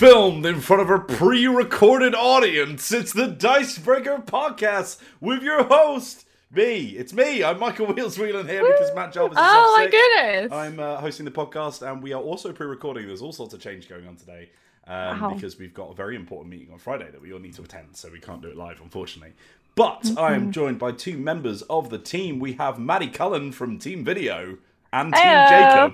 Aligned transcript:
filmed 0.00 0.46
in 0.46 0.58
front 0.62 0.80
of 0.80 0.88
a 0.88 0.98
pre 0.98 1.46
recorded 1.46 2.14
audience. 2.14 2.90
It's 2.90 3.12
the 3.12 3.26
Dicebreaker 3.26 4.22
podcast 4.24 4.98
with 5.20 5.42
your 5.42 5.64
host, 5.64 6.24
me. 6.50 6.96
It's 6.96 7.12
me. 7.12 7.44
I'm 7.44 7.58
Michael 7.58 7.84
Wheels 7.92 8.16
Wheelan 8.16 8.48
here 8.48 8.64
because 8.64 8.94
Matt 8.94 9.12
Jarvis 9.12 9.36
is 9.36 9.44
Oh 9.46 9.74
my 9.76 9.84
sick. 9.84 9.92
goodness! 9.92 10.52
I'm 10.52 10.80
uh, 10.80 10.96
hosting 10.96 11.26
the 11.26 11.30
podcast 11.30 11.86
and 11.86 12.02
we 12.02 12.14
are 12.14 12.22
also 12.22 12.50
pre 12.50 12.66
recording. 12.66 13.06
There's 13.08 13.20
all 13.20 13.34
sorts 13.34 13.52
of 13.52 13.60
change 13.60 13.90
going 13.90 14.08
on 14.08 14.16
today. 14.16 14.48
Um, 14.86 15.20
Wow. 15.20 15.34
Because 15.34 15.58
we've 15.58 15.74
got 15.74 15.90
a 15.90 15.94
very 15.94 16.16
important 16.16 16.48
meeting 16.50 16.72
on 16.72 16.78
Friday 16.78 17.10
that 17.10 17.20
we 17.20 17.34
all 17.34 17.38
need 17.38 17.56
to 17.56 17.62
attend, 17.62 17.94
so 17.94 18.08
we 18.10 18.20
can't 18.20 18.40
do 18.40 18.48
it 18.48 18.56
live, 18.56 18.80
unfortunately. 18.80 19.34
But 19.74 20.10
I 20.16 20.32
am 20.32 20.50
joined 20.50 20.78
by 20.78 20.92
two 20.92 21.18
members 21.18 21.60
of 21.62 21.90
the 21.90 21.98
team. 21.98 22.40
We 22.40 22.54
have 22.54 22.78
Maddie 22.78 23.08
Cullen 23.08 23.52
from 23.52 23.78
Team 23.78 24.02
Video 24.06 24.56
and 24.94 25.12
Team. 25.12 25.92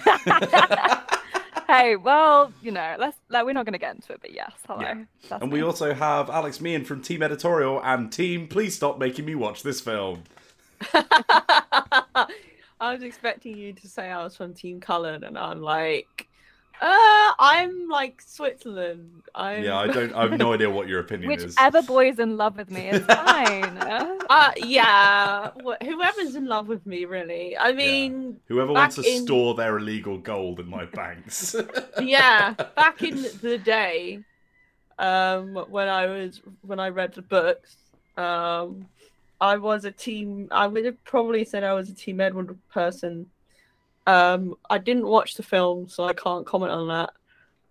Jacob. 0.00 1.10
Hey, 1.66 1.96
well, 1.96 2.52
you 2.62 2.70
know, 2.70 2.96
let's 2.98 3.16
like 3.28 3.46
we're 3.46 3.52
not 3.52 3.64
gonna 3.64 3.78
get 3.78 3.94
into 3.94 4.12
it, 4.12 4.20
but 4.20 4.32
yes, 4.32 4.52
hello. 4.66 4.80
Yeah. 4.80 5.04
And 5.30 5.50
me. 5.50 5.58
we 5.58 5.62
also 5.62 5.94
have 5.94 6.28
Alex 6.28 6.60
Meehan 6.60 6.84
from 6.84 7.00
Team 7.00 7.22
Editorial 7.22 7.80
and 7.82 8.12
Team 8.12 8.48
Please 8.48 8.74
Stop 8.74 8.98
Making 8.98 9.24
Me 9.24 9.34
Watch 9.34 9.62
This 9.62 9.80
Film. 9.80 10.24
I 10.92 12.26
was 12.92 13.02
expecting 13.02 13.56
you 13.56 13.72
to 13.72 13.88
say 13.88 14.10
I 14.10 14.22
was 14.22 14.36
from 14.36 14.52
Team 14.52 14.80
Cullen, 14.80 15.24
and 15.24 15.38
I'm 15.38 15.62
like, 15.62 16.28
uh, 16.80 17.32
I'm 17.38 17.88
like 17.88 18.22
Switzerland. 18.24 19.22
I'm... 19.34 19.62
Yeah, 19.62 19.78
I 19.78 19.86
don't 19.86 20.12
I 20.12 20.22
have 20.22 20.38
no 20.38 20.52
idea 20.52 20.68
what 20.70 20.88
your 20.88 21.00
opinion 21.00 21.30
is. 21.32 21.44
Whichever 21.44 21.82
boy's 21.82 22.18
in 22.18 22.36
love 22.36 22.56
with 22.56 22.70
me 22.70 22.88
is 22.88 23.00
fine. 23.06 23.78
Uh, 23.78 24.52
yeah, 24.56 25.50
wh- 25.64 25.82
whoever's 25.84 26.34
in 26.34 26.46
love 26.46 26.68
with 26.68 26.84
me, 26.86 27.04
really. 27.04 27.56
I 27.56 27.72
mean, 27.72 28.40
Whoever 28.48 28.72
wants 28.72 28.96
to 28.96 29.02
in- 29.02 29.24
store 29.24 29.54
their 29.54 29.78
illegal 29.78 30.18
gold 30.18 30.60
in 30.60 30.68
my 30.68 30.84
banks. 30.86 31.54
yeah, 32.00 32.54
back 32.76 33.02
in 33.02 33.22
the 33.42 33.58
day, 33.58 34.20
um, 34.98 35.54
when 35.68 35.88
I 35.88 36.06
was 36.06 36.40
when 36.62 36.80
I 36.80 36.88
read 36.88 37.14
the 37.14 37.22
books, 37.22 37.76
um, 38.16 38.86
I 39.40 39.56
was 39.56 39.84
a 39.84 39.90
team. 39.90 40.48
I 40.50 40.66
would 40.66 40.84
have 40.84 41.02
probably 41.04 41.44
said 41.44 41.64
I 41.64 41.74
was 41.74 41.88
a 41.88 41.94
Team 41.94 42.20
Edward 42.20 42.58
person. 42.72 43.26
Um, 44.06 44.54
I 44.68 44.78
didn't 44.78 45.06
watch 45.06 45.34
the 45.34 45.42
film, 45.42 45.88
so 45.88 46.04
I 46.04 46.12
can't 46.12 46.46
comment 46.46 46.72
on 46.72 46.88
that. 46.88 47.10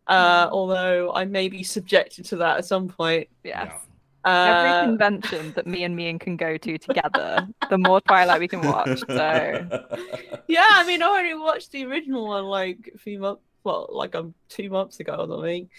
Uh, 0.08 0.50
although 0.52 1.14
I 1.14 1.26
may 1.26 1.48
be 1.48 1.64
subjected 1.64 2.26
to 2.26 2.36
that 2.38 2.58
at 2.58 2.66
some 2.66 2.88
point. 2.90 3.28
yes. 3.44 3.68
Yeah. 3.72 3.80
Every 4.26 4.70
Uh, 4.72 4.86
convention 4.86 5.52
that 5.56 5.68
me 5.68 5.84
and 5.84 5.96
Meehan 5.98 6.18
can 6.18 6.38
go 6.38 6.56
to 6.58 6.78
together, 6.78 7.46
the 7.70 7.78
more 7.78 8.00
Twilight 8.00 8.40
we 8.40 8.48
can 8.48 8.62
watch. 8.62 9.00
So 9.00 9.16
yeah, 10.48 10.66
I 10.72 10.86
mean, 10.88 11.04
I 11.04 11.08
already 11.08 11.34
watched 11.34 11.72
the 11.74 11.84
original 11.86 12.28
one 12.28 12.46
like 12.46 12.90
a 12.96 12.98
few 12.98 13.20
months, 13.20 13.42
well, 13.66 13.90
like 13.92 14.16
um, 14.16 14.34
two 14.48 14.70
months 14.70 15.02
ago 15.02 15.16
or 15.16 15.28
something, 15.28 15.70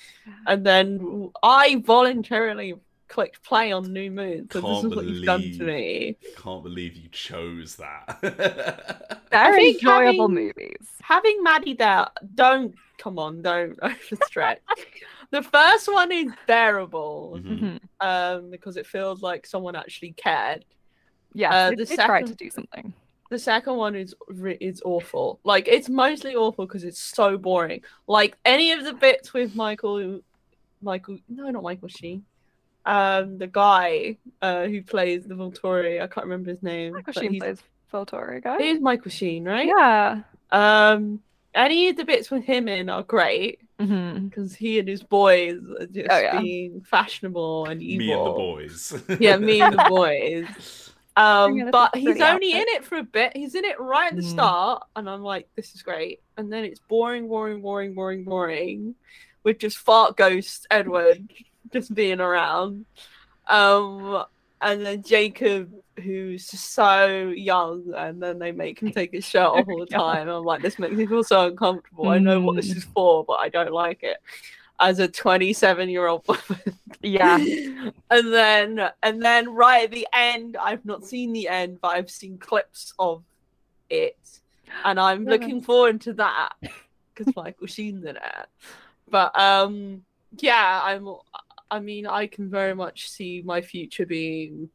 and 0.47 0.65
then 0.65 1.31
I 1.43 1.77
voluntarily 1.87 2.75
clicked 3.15 3.43
play 3.45 3.71
on 3.71 3.93
New 3.93 4.11
Moon. 4.11 4.49
So 4.51 4.61
Can't 4.61 4.75
this 4.83 4.91
is 4.91 4.97
what 4.97 5.05
you've 5.07 5.25
done 5.25 5.41
to 5.43 5.59
believe- 5.59 5.61
me. 5.61 6.17
Can't 6.37 6.63
believe 6.65 6.97
you 6.97 7.09
chose 7.11 7.77
that. 7.77 9.21
very 9.31 9.71
enjoyable 9.71 10.29
having- 10.29 10.35
movies. 10.35 10.89
Having 11.01 11.43
Maddie 11.43 11.75
there, 11.75 12.07
don't 12.35 12.75
come 12.99 13.19
on, 13.21 13.41
don't 13.43 13.79
overstretch. 13.81 14.57
the 15.31 15.43
first 15.43 15.93
one 15.93 16.11
is 16.11 16.33
bearable 16.49 17.39
Mhm. 17.41 17.61
Mhm. 17.61 17.81
um, 18.01 18.51
because 18.51 18.77
it 18.77 18.87
feels 18.87 19.23
like 19.23 19.47
someone 19.47 19.77
actually 19.77 20.13
cared. 20.13 20.65
Yeah, 21.35 21.55
Uh, 21.55 21.71
they, 21.71 21.77
the 21.77 21.85
they 21.85 21.97
tried 21.97 22.27
to 22.27 22.35
do 22.35 22.51
something. 22.51 22.93
The 23.31 23.39
second 23.39 23.77
one 23.77 23.95
is 23.95 24.15
re- 24.29 24.59
is 24.61 24.83
awful. 24.85 25.39
Like 25.45 25.67
it's 25.69 25.89
mostly 25.89 26.35
awful 26.35 26.67
because 26.67 26.85
it's 26.85 27.01
so 27.01 27.37
boring. 27.39 27.83
Like 28.09 28.37
any 28.45 28.73
of 28.73 28.85
the 28.85 28.93
bits 28.95 29.33
with 29.33 29.55
Michael, 29.55 30.21
Michael, 30.83 31.19
no, 31.29 31.51
not 31.51 31.63
Michael 31.63 31.89
Sheen, 31.89 32.25
um, 32.87 33.39
the 33.39 33.47
guy 33.47 34.17
uh 34.43 34.65
who 34.67 34.83
plays 34.83 35.25
the 35.25 35.35
Volturi. 35.35 36.01
I 36.03 36.07
can't 36.07 36.27
remember 36.27 36.51
his 36.51 36.63
name. 36.63 36.93
Michael 36.95 37.13
but 37.15 37.23
Sheen 37.23 37.39
plays 37.41 37.63
Volturi, 37.93 38.43
guy. 38.43 38.57
It 38.57 38.67
is 38.77 38.81
Michael 38.81 39.11
Sheen, 39.11 39.45
right? 39.45 39.67
Yeah. 39.67 40.23
Um, 40.53 41.21
any 41.55 41.89
of 41.89 41.97
the 41.97 42.05
bits 42.05 42.31
with 42.31 42.45
him 42.45 42.69
in 42.69 42.89
are 42.89 43.03
great 43.03 43.61
because 43.79 44.55
he 44.55 44.79
and 44.79 44.89
his 44.89 45.03
boys 45.03 45.59
are 45.81 45.87
just 45.87 46.09
Oh, 46.11 46.19
yeah. 46.19 46.41
being 46.41 46.81
fashionable 46.83 47.67
and 47.67 47.83
evil. 47.83 47.99
Me 48.07 48.13
and 48.13 48.27
the 48.27 48.31
boys. 48.31 49.19
Yeah, 49.21 49.37
me 49.37 49.61
and 49.61 49.73
the 49.79 49.85
boys. 49.89 50.91
Um, 51.17 51.53
Bring 51.53 51.69
it 51.69 51.75
up 51.75 51.93
but 51.93 51.97
he's 51.97 52.07
pretty 52.07 52.23
only 52.23 52.53
in 52.53 52.65
it 52.69 52.85
for 52.85 52.97
a 52.99 53.03
bit. 53.05 53.37
He's 53.37 53.55
in 53.55 53.65
it 53.65 53.79
right 53.79 54.11
at 54.11 54.17
the 54.17 54.23
Mm. 54.23 54.31
start, 54.31 54.83
and 54.97 55.09
I'm 55.09 55.23
like, 55.23 55.49
this 55.55 55.75
is 55.75 55.83
great. 55.83 56.21
And 56.37 56.53
then 56.53 56.65
it's 56.65 56.81
boring, 56.81 57.29
boring, 57.29 57.63
boring, 57.63 57.95
boring, 57.95 58.25
boring, 58.25 58.95
with 59.45 59.59
just 59.59 59.79
fart 59.79 60.17
ghost 60.17 60.67
Edward 60.73 61.33
just 61.75 61.95
being 61.95 62.21
around. 62.21 62.87
Um, 63.49 64.25
and 64.63 64.87
then 64.87 65.03
Jacob, 65.03 65.71
who's 66.03 66.47
just 66.47 66.73
so 66.73 67.29
young, 67.37 67.93
and 67.95 68.23
then 68.23 68.39
they 68.39 68.53
make 68.53 68.81
him 68.81 68.91
take 68.93 69.13
his 69.13 69.25
shirt 69.27 69.43
off 69.43 69.69
all 69.69 69.81
the 69.81 69.87
time. 69.99 70.29
I'm 70.29 70.45
like, 70.45 70.63
this 70.63 70.79
makes 70.79 70.95
me 70.97 71.07
feel 71.07 71.23
so 71.23 71.49
uncomfortable. 71.49 72.09
I 72.09 72.19
know 72.19 72.41
what 72.41 72.57
this 72.57 72.73
Mm. 72.73 72.77
is 72.79 72.85
for, 72.85 73.25
but 73.25 73.35
I 73.35 73.51
don't 73.51 73.73
like 73.73 74.03
it. 74.03 74.17
As 74.81 74.99
a 75.01 75.07
27 75.09 75.89
year 75.91 76.07
old 76.07 76.25
woman. 76.29 76.79
Yeah. 77.03 77.37
and 78.11 78.33
then 78.33 78.91
and 79.03 79.23
then 79.23 79.53
right 79.55 79.85
at 79.85 79.91
the 79.91 80.07
end 80.13 80.57
i've 80.57 80.85
not 80.85 81.05
seen 81.05 81.33
the 81.33 81.49
end 81.49 81.79
but 81.81 81.89
i've 81.89 82.11
seen 82.11 82.39
clips 82.39 82.93
of 82.99 83.23
it 83.91 84.19
and 84.85 84.99
i'm 84.99 85.25
looking 85.25 85.61
forward 85.61 86.01
to 86.01 86.13
that 86.15 86.51
because 87.15 87.35
michael 87.37 87.67
sheen's 87.67 88.05
in 88.05 88.17
it 88.17 88.47
but 89.11 89.39
um 89.39 90.03
yeah 90.39 90.81
i'm 90.85 91.07
i 91.75 91.81
mean 91.81 92.07
i 92.07 92.27
can 92.27 92.49
very 92.51 92.75
much 92.75 93.09
see 93.11 93.43
my 93.45 93.61
future 93.61 94.07
being 94.07 94.69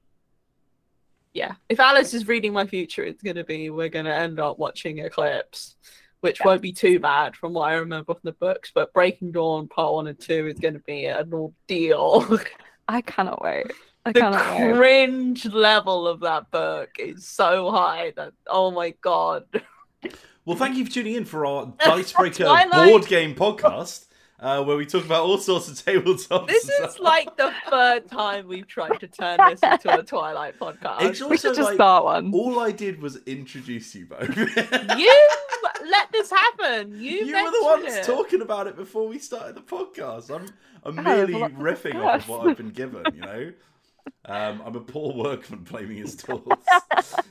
yeah 1.34 1.54
if 1.70 1.80
alice 1.80 2.14
is 2.14 2.28
reading 2.28 2.52
my 2.54 2.66
future 2.66 3.04
it's 3.04 3.22
going 3.24 3.36
to 3.36 3.44
be 3.44 3.70
we're 3.70 3.90
going 3.90 4.06
to 4.06 4.14
end 4.14 4.40
up 4.40 4.58
watching 4.60 5.00
eclipse 5.00 5.76
which 6.22 6.40
Yeah. 6.40 6.48
won't 6.48 6.62
be 6.62 6.74
too 6.74 7.00
bad 7.00 7.36
from 7.36 7.54
what 7.54 7.70
i 7.70 7.76
remember 7.76 8.14
from 8.14 8.22
the 8.24 8.34
books 8.34 8.72
but 8.74 8.92
breaking 8.94 9.32
dawn 9.32 9.68
part 9.68 9.94
one 9.94 10.08
and 10.08 10.20
two 10.20 10.48
is 10.48 10.60
going 10.60 10.74
to 10.74 10.80
be 10.82 11.06
an 11.06 11.32
ordeal 11.34 12.40
I 12.92 13.02
cannot 13.02 13.40
wait. 13.44 13.68
I 14.04 14.12
the 14.14 14.20
cannot 14.20 14.60
wait. 14.60 14.74
cringe 14.76 15.46
level 15.46 16.08
of 16.08 16.22
that 16.22 16.50
book 16.50 16.90
is 16.98 17.28
so 17.28 17.70
high 17.70 18.14
that 18.16 18.34
oh 18.48 18.72
my 18.72 18.96
god 19.02 19.44
well, 20.46 20.58
thank 20.58 20.76
you 20.78 20.86
for 20.86 20.92
tuning 20.92 21.14
in 21.14 21.26
for 21.26 21.46
our 21.46 21.68
Dicebreaker 21.86 22.46
board 22.74 23.06
game 23.06 23.36
podcast, 23.36 24.08
uh, 24.42 24.64
where 24.64 24.78
we 24.78 24.86
talk 24.86 25.04
about 25.06 25.24
all 25.26 25.38
sorts 25.38 25.68
of 25.68 25.76
tabletops. 25.86 26.48
this 26.48 26.64
is 26.70 26.76
stuff. 26.76 27.00
like 27.00 27.36
the 27.38 27.54
third 27.70 28.08
time 28.10 28.48
we've 28.48 28.68
tried 28.68 29.00
to 29.00 29.08
turn 29.08 29.38
this 29.50 29.60
into 29.62 30.00
a 30.00 30.04
twilight 30.04 30.58
podcast 30.60 31.02
It's 31.02 31.22
We 31.22 31.38
should 31.38 31.56
just 31.56 31.62
like 31.70 31.76
start 31.76 32.04
one. 32.06 32.34
all 32.34 32.60
I 32.60 32.72
did 32.72 33.02
was 33.02 33.18
introduce 33.26 33.94
you 33.96 34.06
both. 34.06 34.36
you 34.38 35.30
let 35.90 36.12
this 36.12 36.30
happen 36.30 36.92
you, 36.96 37.26
You 37.26 37.34
were 37.44 37.52
the 37.52 37.64
ones 37.64 37.96
it. 37.96 38.04
talking 38.04 38.42
about 38.42 38.68
it 38.68 38.76
before 38.76 39.08
we 39.08 39.20
started 39.20 39.56
the 39.56 39.62
podcast. 39.62 40.30
I'm 40.34 40.46
I'm 40.84 41.04
merely 41.04 41.34
well, 41.36 41.50
riffing 41.50 41.96
off 41.96 42.22
of 42.24 42.30
what 42.30 42.48
I've 42.48 42.58
been 42.58 42.70
given, 42.70 43.04
you 43.14 43.22
know. 43.22 43.52
Um, 44.26 44.62
I'm 44.66 44.76
a 44.76 44.80
poor 44.82 45.14
workman 45.14 45.62
blaming 45.64 45.98
his 45.98 46.16
tools. 46.24 46.44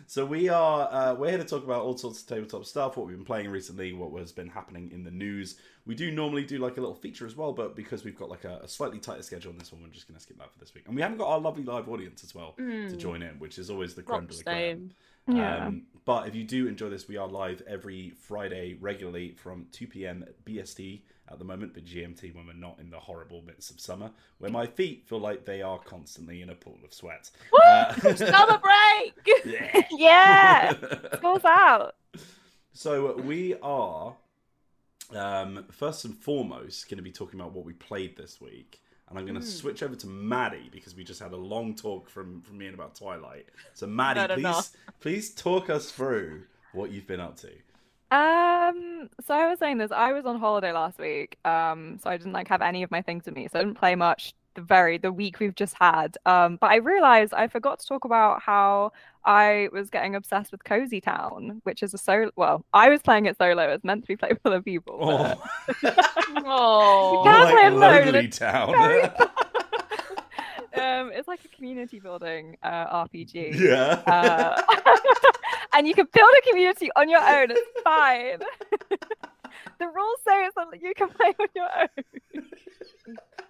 so 0.07 0.25
we 0.25 0.49
are 0.49 0.89
uh, 0.93 1.15
we're 1.15 1.31
here 1.31 1.39
to 1.39 1.45
talk 1.45 1.65
about 1.65 1.83
all 1.83 1.97
sorts 1.97 2.21
of 2.23 2.27
tabletop 2.27 2.65
stuff, 2.65 2.97
what 2.97 3.07
we've 3.07 3.17
been 3.17 3.25
playing 3.25 3.51
recently, 3.51 3.93
what 3.93 4.19
has 4.21 4.33
been 4.33 4.49
happening 4.49 4.91
in 4.93 5.05
the 5.05 5.11
news. 5.11 5.57
We 5.87 5.95
do 5.95 6.11
normally 6.11 6.45
do 6.45 6.59
like 6.59 6.77
a 6.77 6.81
little 6.81 6.95
feature 6.95 7.27
as 7.27 7.37
well, 7.37 7.53
but 7.53 7.75
because 7.77 8.05
we've 8.05 8.17
got 8.17 8.29
like 8.29 8.45
a, 8.45 8.61
a 8.63 8.69
slightly 8.69 8.99
tighter 8.99 9.23
schedule 9.23 9.53
on 9.53 9.59
this 9.59 9.73
one, 9.73 9.83
we're 9.83 9.89
just 9.89 10.07
going 10.07 10.17
to 10.17 10.23
skip 10.23 10.39
that 10.39 10.53
for 10.53 10.59
this 10.59 10.75
week. 10.75 10.85
And 10.87 10.95
we 10.95 11.03
haven't 11.03 11.19
got 11.19 11.29
our 11.29 11.39
lovely 11.41 11.65
live 11.65 11.89
audience 11.89 12.23
as 12.25 12.35
well 12.35 12.53
to 12.57 12.63
Mm, 12.63 12.99
join 12.99 13.23
in, 13.23 13.39
which 13.39 13.59
is 13.59 13.71
always 13.71 13.95
the 13.95 14.03
creme 14.03 14.27
de 14.27 14.35
the 14.35 14.43
la 14.47 14.53
creme. 14.53 14.91
Yeah. 15.29 15.67
Um, 15.67 15.83
but 16.05 16.27
if 16.27 16.35
you 16.35 16.45
do 16.45 16.67
enjoy 16.69 16.89
this, 16.89 17.07
we 17.07 17.17
are 17.19 17.29
live 17.29 17.63
every 17.67 18.11
Friday 18.11 18.77
regularly 18.81 19.33
from 19.33 19.67
2 19.73 19.87
p.m. 19.87 20.25
BST 20.47 21.03
at 21.31 21.39
the 21.39 21.45
moment, 21.45 21.75
but 21.75 21.85
GMT 21.85 22.35
when 22.35 22.47
we're 22.47 22.53
not 22.55 22.79
in 22.81 22.91
the 22.91 22.99
horrible 22.99 23.43
midst 23.43 23.71
of 23.71 23.81
summer, 23.81 24.11
where 24.39 24.51
my 24.51 24.67
feet 24.67 25.07
feel 25.07 25.21
like 25.21 25.45
they 25.45 25.63
are 25.63 25.79
constantly 25.79 26.41
in 26.43 26.51
a 26.51 26.55
pool 26.55 26.79
of 26.85 26.93
sweat. 26.95 27.31
Woo! 27.53 27.59
Uh, 27.59 27.93
summer 28.17 28.59
break 28.59 29.37
Yeah. 29.45 29.83
yeah. 29.91 30.75
Out. 31.45 31.95
so 32.73 33.17
we 33.17 33.55
are 33.63 34.15
um, 35.15 35.65
first 35.71 36.05
and 36.05 36.17
foremost 36.17 36.89
going 36.89 36.99
to 36.99 37.03
be 37.03 37.13
talking 37.13 37.41
about 37.41 37.53
what 37.53 37.65
we 37.65 37.73
played 37.73 38.17
this 38.17 38.41
week. 38.41 38.81
And 39.09 39.19
I'm 39.19 39.25
going 39.25 39.37
to 39.37 39.41
Hmm. 39.41 39.47
switch 39.47 39.83
over 39.83 39.95
to 39.97 40.07
Maddie 40.07 40.69
because 40.71 40.95
we 40.95 41.03
just 41.03 41.21
had 41.21 41.33
a 41.33 41.37
long 41.37 41.75
talk 41.75 42.11
from, 42.11 42.43
from 42.43 42.59
me 42.59 42.67
and 42.67 42.75
about 42.75 42.95
Twilight. 42.95 43.47
So 43.73 43.87
Maddie, 43.87 44.27
please 44.35 44.39
enough. 44.41 44.71
please 45.01 45.35
talk 45.35 45.71
us 45.71 45.91
through 45.91 46.43
what 46.73 46.91
you've 46.91 47.07
been 47.07 47.21
up 47.21 47.37
to. 47.41 47.49
Um, 48.11 49.11
so 49.27 49.35
I 49.35 49.49
was 49.49 49.59
saying 49.59 49.79
this, 49.79 49.91
I 49.93 50.13
was 50.13 50.25
on 50.25 50.39
holiday 50.39 50.73
last 50.73 50.99
week, 50.99 51.37
um, 51.45 51.99
so 52.03 52.09
I 52.11 52.17
didn't 52.17 52.33
like 52.33 52.49
have 52.49 52.63
any 52.63 52.83
of 52.83 52.91
my 52.91 53.03
things 53.03 53.27
with 53.27 53.35
me, 53.35 53.49
so 53.53 53.59
I 53.59 53.63
didn't 53.65 53.79
play 53.79 53.95
much 53.95 54.35
the 54.55 54.63
very 54.63 54.97
the 54.99 55.13
week 55.13 55.41
we've 55.41 55.55
just 55.55 55.75
had. 55.79 56.17
Um, 56.25 56.57
but 56.57 56.71
I 56.71 56.77
realized 56.77 57.35
I 57.35 57.49
forgot 57.49 57.81
to 57.81 57.87
talk 57.87 58.05
about 58.07 58.41
how 58.41 58.93
I 59.27 59.69
was 59.73 59.91
getting 59.91 60.15
obsessed 60.15 60.53
with 60.53 60.65
Cozy 60.65 61.01
Town, 61.03 61.61
which 61.65 61.83
is 61.83 61.93
a 61.93 61.99
solo. 61.99 62.31
Well, 62.35 62.65
I 62.73 62.89
was 62.89 63.03
playing 63.03 63.27
it 63.27 63.37
solo. 63.37 63.69
It's 63.73 63.85
meant 63.85 64.03
to 64.05 64.09
be 64.09 64.17
played 64.17 64.33
with 64.33 64.47
other 64.47 64.63
people. 64.63 64.97
but- 64.99 65.39
Oh, 65.83 65.93
Oh, 66.47 67.23
can't 67.25 67.45
like 67.45 67.55
play 67.55 67.67
alone, 67.67 67.81
Lonely 68.07 68.19
it's 68.27 68.39
Town. 68.39 68.75
um, 70.75 71.11
it's 71.13 71.29
like 71.29 71.45
a 71.45 71.49
community 71.49 71.99
building 72.01 72.57
uh, 72.63 73.05
RPG. 73.07 73.55
yeah. 73.61 74.03
Uh, 74.07 74.63
and 75.75 75.87
you 75.87 75.95
can 75.95 76.07
build 76.13 76.29
a 76.39 76.49
community 76.49 76.91
on 76.97 77.09
your 77.09 77.21
own. 77.21 77.51
It's 77.51 77.81
fine. 77.85 78.39
the 79.79 79.87
rules 79.87 80.19
say 80.27 80.45
it's 80.47 80.55
that 80.55 80.81
you 80.83 80.95
can 80.95 81.09
play 81.09 81.33
on 81.39 81.47
your 81.55 81.69
own. 81.81 82.45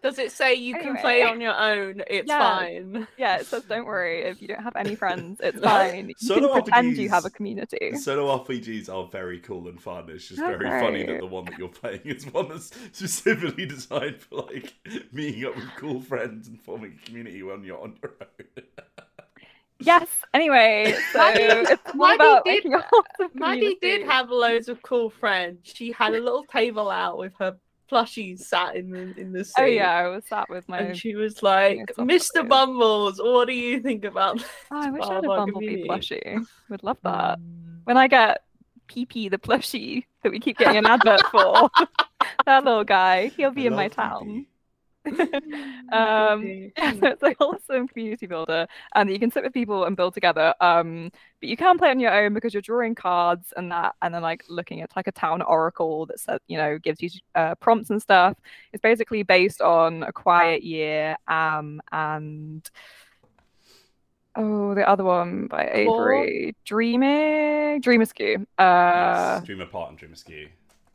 does 0.02 0.18
it 0.18 0.30
say 0.32 0.54
you 0.54 0.74
can 0.74 0.96
play 0.98 1.22
on 1.22 1.40
your 1.40 1.58
own? 1.58 2.02
It's 2.08 2.28
Yeah. 2.28 2.38
fine. 2.58 3.06
Yeah, 3.16 3.38
it 3.38 3.46
says 3.46 3.64
don't 3.64 3.86
worry 3.86 4.22
if 4.22 4.40
you 4.40 4.48
don't 4.48 4.62
have 4.62 4.76
any 4.76 4.94
friends. 5.02 5.40
It's 5.42 5.60
fine. 5.60 6.08
You 6.08 6.14
solo 6.18 6.54
can 6.54 6.62
pretend 6.62 6.96
you 6.96 7.08
have 7.08 7.24
a 7.24 7.28
RPGs 7.30 7.34
community. 7.34 7.96
Solo 7.96 8.38
RPGs 8.44 8.88
are 8.92 9.06
very 9.08 9.38
cool 9.40 9.68
and 9.68 9.80
fun. 9.80 10.08
It's 10.08 10.28
just 10.28 10.40
They're 10.40 10.58
very 10.58 10.80
funny 10.80 11.04
that 11.06 11.20
the 11.20 11.26
one 11.26 11.44
that 11.46 11.58
you're 11.58 11.68
playing 11.68 12.00
is 12.04 12.24
one 12.32 12.48
that's 12.48 12.70
specifically 12.92 13.66
designed 13.66 14.20
for 14.20 14.36
like 14.42 14.74
meeting 15.12 15.44
up 15.46 15.56
with 15.56 15.68
cool 15.76 16.00
friends 16.00 16.48
and 16.48 16.60
forming 16.60 16.98
a 17.02 17.06
community 17.06 17.42
when 17.42 17.64
you're 17.64 17.80
on 17.80 17.96
your 18.02 18.12
own. 18.20 18.64
Yes. 19.80 20.08
Anyway, 20.34 20.94
so 21.12 21.18
Maddie- 21.18 21.42
it's 21.42 21.94
Maddie 21.94 22.14
about 22.16 22.44
did- 22.44 22.54
making 22.54 22.74
a 22.74 22.84
whole 22.90 23.04
Maddie 23.34 23.76
did 23.80 24.06
have 24.06 24.28
loads 24.30 24.68
of 24.68 24.82
cool 24.82 25.10
friends. 25.10 25.60
She 25.62 25.92
had 25.92 26.14
a 26.14 26.20
little 26.20 26.44
table 26.44 26.90
out 26.90 27.18
with 27.18 27.32
her 27.38 27.56
plushies 27.90 28.40
sat 28.40 28.76
in 28.76 28.90
the 28.90 29.18
in 29.18 29.32
the 29.32 29.44
seat. 29.44 29.54
Oh 29.58 29.64
yeah, 29.64 29.92
I 29.92 30.08
was 30.08 30.24
sat 30.26 30.48
with 30.50 30.68
my. 30.68 30.78
And 30.80 30.96
she 30.96 31.14
was 31.14 31.42
like, 31.42 31.78
Mr. 31.96 32.46
Bumbles, 32.46 33.18
what 33.22 33.46
do 33.46 33.54
you 33.54 33.80
think 33.80 34.04
about 34.04 34.42
Oh, 34.70 34.76
I 34.82 34.90
wish 34.90 35.02
I 35.04 35.14
had 35.14 35.24
a 35.24 35.28
my 35.28 35.36
Bumblebee 35.36 35.82
community. 35.82 35.88
plushie. 35.88 36.46
Would 36.70 36.82
love 36.82 36.98
that. 37.04 37.38
Mm. 37.38 37.80
When 37.84 37.96
I 37.96 38.08
get 38.08 38.42
PP 38.88 39.30
the 39.30 39.38
plushie 39.38 40.04
that 40.22 40.30
we 40.32 40.40
keep 40.40 40.58
getting 40.58 40.76
an 40.78 40.86
advert 40.86 41.24
for, 41.30 41.70
that 42.46 42.64
little 42.64 42.84
guy, 42.84 43.28
he'll 43.28 43.52
be 43.52 43.64
I 43.64 43.66
in 43.68 43.74
my 43.74 43.84
love 43.84 43.92
town. 43.92 44.28
PP. 44.28 44.46
um 45.92 46.70
yeah, 46.76 46.92
so 47.00 47.06
it's 47.06 47.22
a 47.22 47.34
wholesome 47.38 47.88
community 47.88 48.26
builder 48.26 48.66
and 48.94 49.10
you 49.10 49.18
can 49.18 49.30
sit 49.30 49.42
with 49.42 49.52
people 49.52 49.84
and 49.84 49.96
build 49.96 50.14
together 50.14 50.54
um 50.60 51.10
but 51.40 51.48
you 51.48 51.56
can 51.56 51.78
play 51.78 51.90
on 51.90 52.00
your 52.00 52.12
own 52.12 52.34
because 52.34 52.52
you're 52.52 52.60
drawing 52.62 52.94
cards 52.94 53.52
and 53.56 53.70
that 53.70 53.94
and 54.02 54.14
then 54.14 54.22
like 54.22 54.44
looking 54.48 54.80
at 54.82 54.94
like 54.96 55.06
a 55.06 55.12
town 55.12 55.42
oracle 55.42 56.06
that 56.06 56.20
says 56.20 56.40
you 56.48 56.56
know 56.56 56.78
gives 56.78 57.00
you 57.00 57.10
uh, 57.34 57.54
prompts 57.56 57.90
and 57.90 58.02
stuff. 58.02 58.36
It's 58.72 58.80
basically 58.80 59.22
based 59.22 59.60
on 59.60 60.02
a 60.02 60.12
quiet 60.12 60.62
year 60.62 61.16
um 61.28 61.80
and 61.92 62.68
oh 64.36 64.74
the 64.74 64.88
other 64.88 65.04
one 65.04 65.46
by 65.46 65.68
avery 65.72 66.54
dreaming 66.64 67.80
dream 67.80 68.00
askew 68.00 68.46
uh 68.58 69.36
yes, 69.38 69.46
Dream 69.46 69.60
Apart 69.60 69.90
and 69.90 69.98
Dream 69.98 70.12
Askew. 70.12 70.48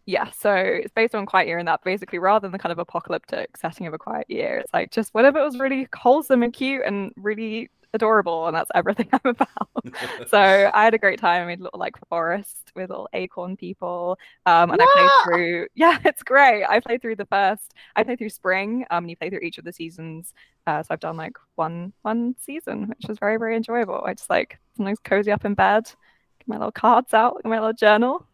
Yeah, 0.06 0.30
so 0.32 0.54
it's 0.54 0.94
based 0.94 1.16
on 1.16 1.26
Quiet 1.26 1.48
Year, 1.48 1.60
and 1.60 1.68
that 1.68 1.84
basically, 1.84 2.20
rather 2.20 2.42
than 2.46 2.52
the 2.52 2.60
kind 2.60 2.72
of 2.72 2.80
apocalyptic 2.80 3.56
setting 3.58 3.88
of 3.88 3.94
a 3.94 3.98
Quiet 3.98 4.30
Year, 4.30 4.58
it's 4.58 4.74
like 4.74 4.92
just 4.92 5.14
whatever 5.14 5.44
was 5.44 5.60
really 5.60 5.88
wholesome 5.96 6.44
and 6.44 6.52
cute 6.54 6.82
and 6.86 7.14
really 7.16 7.70
adorable, 7.94 8.48
and 8.48 8.56
that's 8.56 8.72
everything 8.76 9.08
I'm 9.14 9.22
about. 9.32 9.70
so 10.28 10.72
I 10.74 10.84
had 10.84 10.94
a 10.94 10.98
great 10.98 11.20
time. 11.20 11.44
I 11.44 11.46
made 11.46 11.60
a 11.60 11.64
little 11.64 11.80
like 11.80 11.96
forest 12.10 12.72
with 12.76 12.90
little 12.90 13.08
acorn 13.14 13.56
people, 13.56 14.18
um, 14.46 14.72
and 14.72 14.82
I 14.82 14.86
played 14.94 15.10
through. 15.24 15.68
Yeah, 15.76 15.98
it's 16.04 16.24
great. 16.24 16.66
I 16.66 16.80
played 16.80 17.02
through 17.02 17.16
the 17.16 17.26
first. 17.26 17.74
I 17.96 18.04
played 18.04 18.20
through 18.20 18.30
spring. 18.30 18.86
Um, 18.92 19.04
and 19.06 19.10
you 19.10 19.16
play 19.18 19.30
through 19.30 19.40
each 19.40 19.58
of 19.58 19.66
the 19.66 19.74
seasons. 19.74 20.34
Uh, 20.68 20.84
so 20.84 20.88
I've 20.92 21.00
done 21.00 21.18
like 21.18 21.38
one 21.56 21.94
one 22.02 22.36
season, 22.40 22.88
which 22.90 23.08
was 23.08 23.20
very 23.20 23.38
very 23.38 23.56
enjoyable. 23.56 24.04
I 24.06 24.14
just 24.14 24.30
like 24.30 24.60
sometimes 24.76 25.00
cozy 25.00 25.32
up 25.32 25.46
in 25.46 25.54
bed, 25.54 25.86
get 25.86 26.48
my 26.48 26.58
little 26.58 26.72
cards 26.72 27.14
out, 27.14 27.38
get 27.44 27.50
my 27.50 27.60
little 27.60 27.74
journal, 27.74 28.28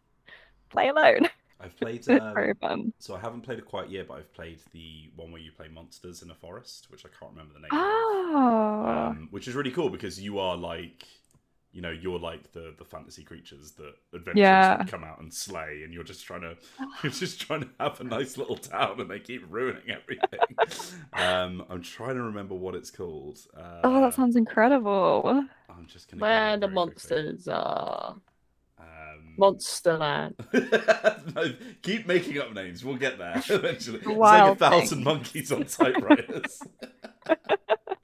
play 0.70 0.88
alone. 0.88 1.28
I've 1.60 1.76
played. 1.76 2.06
It's 2.06 2.24
very 2.34 2.54
Um, 2.54 2.54
fun. 2.54 2.92
so 2.98 3.14
I 3.14 3.20
haven't 3.20 3.42
played 3.42 3.58
a 3.58 3.62
Quiet 3.62 3.90
Year, 3.90 4.04
but 4.06 4.14
I've 4.18 4.32
played 4.34 4.60
the 4.72 5.10
one 5.16 5.32
where 5.32 5.40
you 5.40 5.52
play 5.52 5.68
monsters 5.68 6.22
in 6.22 6.30
a 6.30 6.34
forest, 6.34 6.86
which 6.90 7.04
I 7.04 7.08
can't 7.08 7.32
remember 7.32 7.54
the 7.54 7.60
name. 7.60 7.80
of. 7.80 7.86
Oh, 8.34 9.16
um, 9.16 9.28
which 9.30 9.48
is 9.48 9.54
really 9.54 9.70
cool 9.70 9.90
because 9.90 10.20
you 10.20 10.38
are 10.38 10.56
like, 10.56 11.06
you 11.72 11.80
know, 11.82 11.90
you're 11.90 12.18
like 12.18 12.52
the 12.52 12.74
the 12.78 12.84
fantasy 12.84 13.22
creatures 13.24 13.72
that 13.72 13.94
adventurers 14.14 14.68
Yeah. 14.68 14.84
come 14.86 15.04
out 15.04 15.20
and 15.20 15.32
slay, 15.32 15.82
and 15.84 15.92
you're 15.94 16.04
just 16.04 16.24
trying 16.24 16.40
to 16.42 16.56
you're 17.02 17.12
just 17.12 17.40
trying 17.40 17.62
to 17.62 17.68
have 17.78 18.00
a 18.00 18.04
nice 18.04 18.36
little 18.36 18.56
town, 18.56 19.00
and 19.00 19.10
they 19.10 19.20
keep 19.20 19.44
ruining 19.50 19.90
everything. 19.90 20.40
um, 21.14 21.64
I'm 21.70 21.82
trying 21.82 22.16
to 22.16 22.22
remember 22.22 22.54
what 22.54 22.74
it's 22.74 22.90
called. 22.90 23.38
Uh, 23.56 23.60
oh, 23.84 24.00
that 24.00 24.14
sounds 24.14 24.36
incredible. 24.36 25.44
I'm 25.68 25.86
just 25.86 26.10
gonna. 26.10 26.22
Where 26.22 26.56
the 26.56 26.66
it 26.66 26.70
very 26.72 26.74
monsters 26.74 27.48
are. 27.48 28.16
Quickly. 28.80 28.96
Um, 29.10 29.54
Monsterland. 29.56 31.34
no, 31.34 31.54
keep 31.82 32.06
making 32.06 32.38
up 32.38 32.52
names. 32.52 32.84
We'll 32.84 32.96
get 32.96 33.18
there 33.18 33.36
eventually. 33.48 33.98
It's 33.98 34.06
like 34.06 34.52
a 34.52 34.56
thousand 34.56 34.98
thing. 34.98 35.04
monkeys 35.04 35.52
on 35.52 35.64
typewriters. 35.64 36.62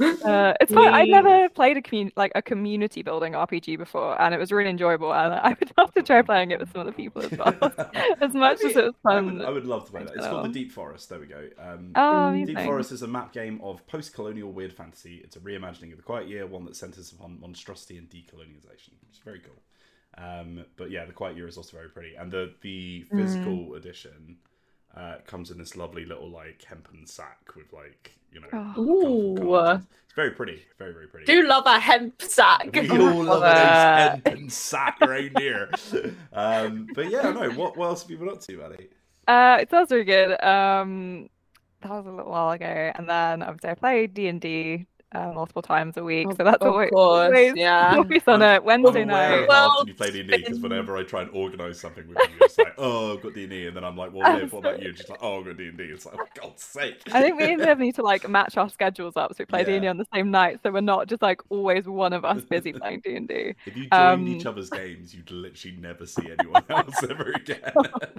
Uh, 0.00 0.54
it's 0.60 0.72
fun. 0.72 0.88
I've 0.92 1.08
never 1.08 1.48
played 1.50 1.76
a 1.76 1.82
community 1.82 2.14
like 2.16 2.32
a 2.34 2.42
community 2.42 3.02
building 3.02 3.32
RPG 3.34 3.78
before, 3.78 4.20
and 4.20 4.34
it 4.34 4.38
was 4.38 4.50
really 4.52 4.70
enjoyable. 4.70 5.12
And 5.12 5.34
I 5.34 5.50
would 5.58 5.72
love 5.76 5.92
to 5.94 6.02
try 6.02 6.22
playing 6.22 6.50
it 6.50 6.58
with 6.60 6.72
some 6.72 6.80
other 6.82 6.92
people 6.92 7.22
as 7.22 7.30
well. 7.32 7.54
as 8.20 8.32
much 8.34 8.62
as 8.64 8.76
it 8.76 8.84
was 8.84 8.94
I 9.04 9.14
fun. 9.14 9.38
would, 9.38 9.44
I 9.46 9.50
would 9.50 9.66
love 9.66 9.84
to 9.86 9.90
play 9.92 10.04
that. 10.04 10.14
It's 10.14 10.26
called 10.26 10.46
the. 10.46 10.48
Deep 10.52 10.72
Forest. 10.72 11.08
There 11.08 11.18
we 11.20 11.26
go. 11.26 11.48
Um, 11.58 11.92
Oh, 11.96 12.44
Deep. 12.44 12.58
Forest 12.60 12.92
is 12.92 13.02
a 13.02 13.08
map 13.08 13.32
game 13.32 13.60
of 13.62 13.86
post-colonial 13.86 14.50
weird 14.52 14.72
fantasy. 14.72 15.20
It's 15.24 15.36
a 15.36 15.40
reimagining 15.40 15.90
of 15.92 15.96
the 15.98 16.02
Quiet 16.02 16.28
Year, 16.28 16.46
one 16.46 16.64
that 16.66 16.76
centers 16.76 17.12
upon 17.12 17.40
monstrosity 17.40 17.96
and 17.98 18.08
decolonization. 18.08 18.90
It's 19.10 19.18
very 19.24 19.40
cool. 19.40 19.62
Um, 20.18 20.64
but 20.76 20.90
yeah, 20.90 21.04
the 21.06 21.12
Quiet 21.12 21.36
Year 21.36 21.48
is 21.48 21.56
also 21.56 21.76
very 21.76 21.88
pretty, 21.88 22.14
and 22.16 22.30
the 22.30 22.54
the 22.60 23.04
Mm. 23.12 23.18
physical 23.18 23.74
edition 23.74 24.36
uh, 24.96 25.16
comes 25.26 25.50
in 25.50 25.56
this 25.58 25.76
lovely 25.76 26.04
little 26.04 26.28
like 26.30 26.62
hempen 26.64 27.06
sack 27.06 27.38
with 27.56 27.72
like 27.72 28.12
you 28.32 28.40
know. 28.40 28.48
Oh. 28.52 28.72
colourful 28.74 29.54
Ooh. 29.54 29.80
It's 30.04 30.14
very 30.14 30.30
pretty. 30.32 30.62
Very 30.78 30.92
very 30.92 31.06
pretty. 31.06 31.26
Do 31.26 31.46
love 31.46 31.64
a 31.66 31.78
hemp 31.80 32.20
sack. 32.20 32.70
We 32.74 32.90
all 32.90 33.24
love 33.24 33.42
Uh, 33.42 33.46
a 33.46 34.10
hemp 34.10 34.26
hempen 34.26 34.50
sack 34.50 34.98
around 35.00 35.38
here. 35.38 35.70
Um, 36.32 36.86
but 36.94 37.10
yeah, 37.10 37.30
no. 37.30 37.50
What, 37.50 37.76
what 37.76 37.86
else 37.86 38.02
have 38.02 38.10
you 38.10 38.18
been 38.18 38.28
up 38.28 38.40
to, 38.42 38.56
Maddie? 38.58 38.88
Uh, 39.26 39.58
it 39.60 39.70
sounds 39.70 39.90
really 39.90 40.04
good. 40.04 40.32
Um, 40.42 41.28
that 41.80 41.90
was 41.90 42.06
a 42.06 42.10
little 42.10 42.30
while 42.30 42.50
ago, 42.50 42.92
and 42.94 43.08
then 43.08 43.42
obviously 43.42 43.70
I 43.70 43.74
played 43.74 44.14
D 44.14 44.26
and 44.28 44.40
D 44.40 44.86
uh, 45.14 45.32
multiple 45.32 45.62
times 45.62 45.96
a 45.96 46.04
week, 46.04 46.28
Of- 46.28 46.36
so 46.36 46.44
that's 46.44 46.62
of 46.62 46.72
always, 46.72 46.90
course, 46.90 47.26
always, 47.26 47.52
yeah. 47.56 47.94
always 47.96 48.22
on 48.26 48.42
I'm- 48.42 48.62
a 48.62 48.64
Wednesday 48.64 49.02
I'm 49.02 49.10
aware 49.10 49.40
night. 49.40 49.48
Well, 49.48 49.84
you 49.86 49.94
play 49.94 50.10
D&D 50.10 50.36
because 50.38 50.60
whenever 50.60 50.96
I 50.96 51.02
try 51.02 51.22
and 51.22 51.30
organise 51.32 51.80
something 51.80 52.06
with 52.08 52.18
you, 52.18 52.36
it's 52.40 52.58
like, 52.58 52.74
oh, 52.78 53.14
I've 53.14 53.22
got 53.22 53.34
D&D, 53.34 53.66
and 53.66 53.76
then 53.76 53.84
I'm 53.84 53.96
like, 53.96 54.12
well, 54.12 54.34
Liv, 54.36 54.52
what 54.52 54.60
about 54.60 54.82
you? 54.82 54.88
And 54.88 54.98
she's 54.98 55.08
like, 55.08 55.18
oh, 55.22 55.38
I've 55.40 55.44
got 55.44 55.56
D&D. 55.56 55.82
It's 55.84 56.06
like, 56.06 56.14
for 56.16 56.28
God's 56.40 56.62
sake. 56.62 57.00
I 57.12 57.20
think 57.22 57.38
we 57.38 57.44
and 57.52 57.80
need 57.80 57.94
to 57.96 58.02
like 58.02 58.28
match 58.28 58.56
our 58.56 58.68
schedules 58.68 59.16
up 59.16 59.32
so 59.32 59.36
we 59.40 59.44
play 59.46 59.60
Yeah. 59.60 59.66
D&D 59.66 59.86
on 59.88 59.96
the 59.98 60.06
same 60.14 60.30
night, 60.30 60.60
so 60.62 60.70
we're 60.70 60.80
not 60.80 61.08
just 61.08 61.22
like 61.22 61.40
always 61.50 61.86
one 61.86 62.12
of 62.12 62.24
us 62.24 62.42
busy 62.44 62.72
playing 62.72 63.00
D&D. 63.00 63.54
If 63.66 63.76
you 63.76 63.82
joined 63.84 63.92
um, 63.92 64.28
each 64.28 64.46
other's 64.46 64.70
games, 64.70 65.14
you'd 65.14 65.30
literally 65.30 65.76
never 65.78 66.06
see 66.06 66.30
anyone 66.38 66.64
else 66.68 67.02
ever 67.02 67.32
again. 67.32 67.60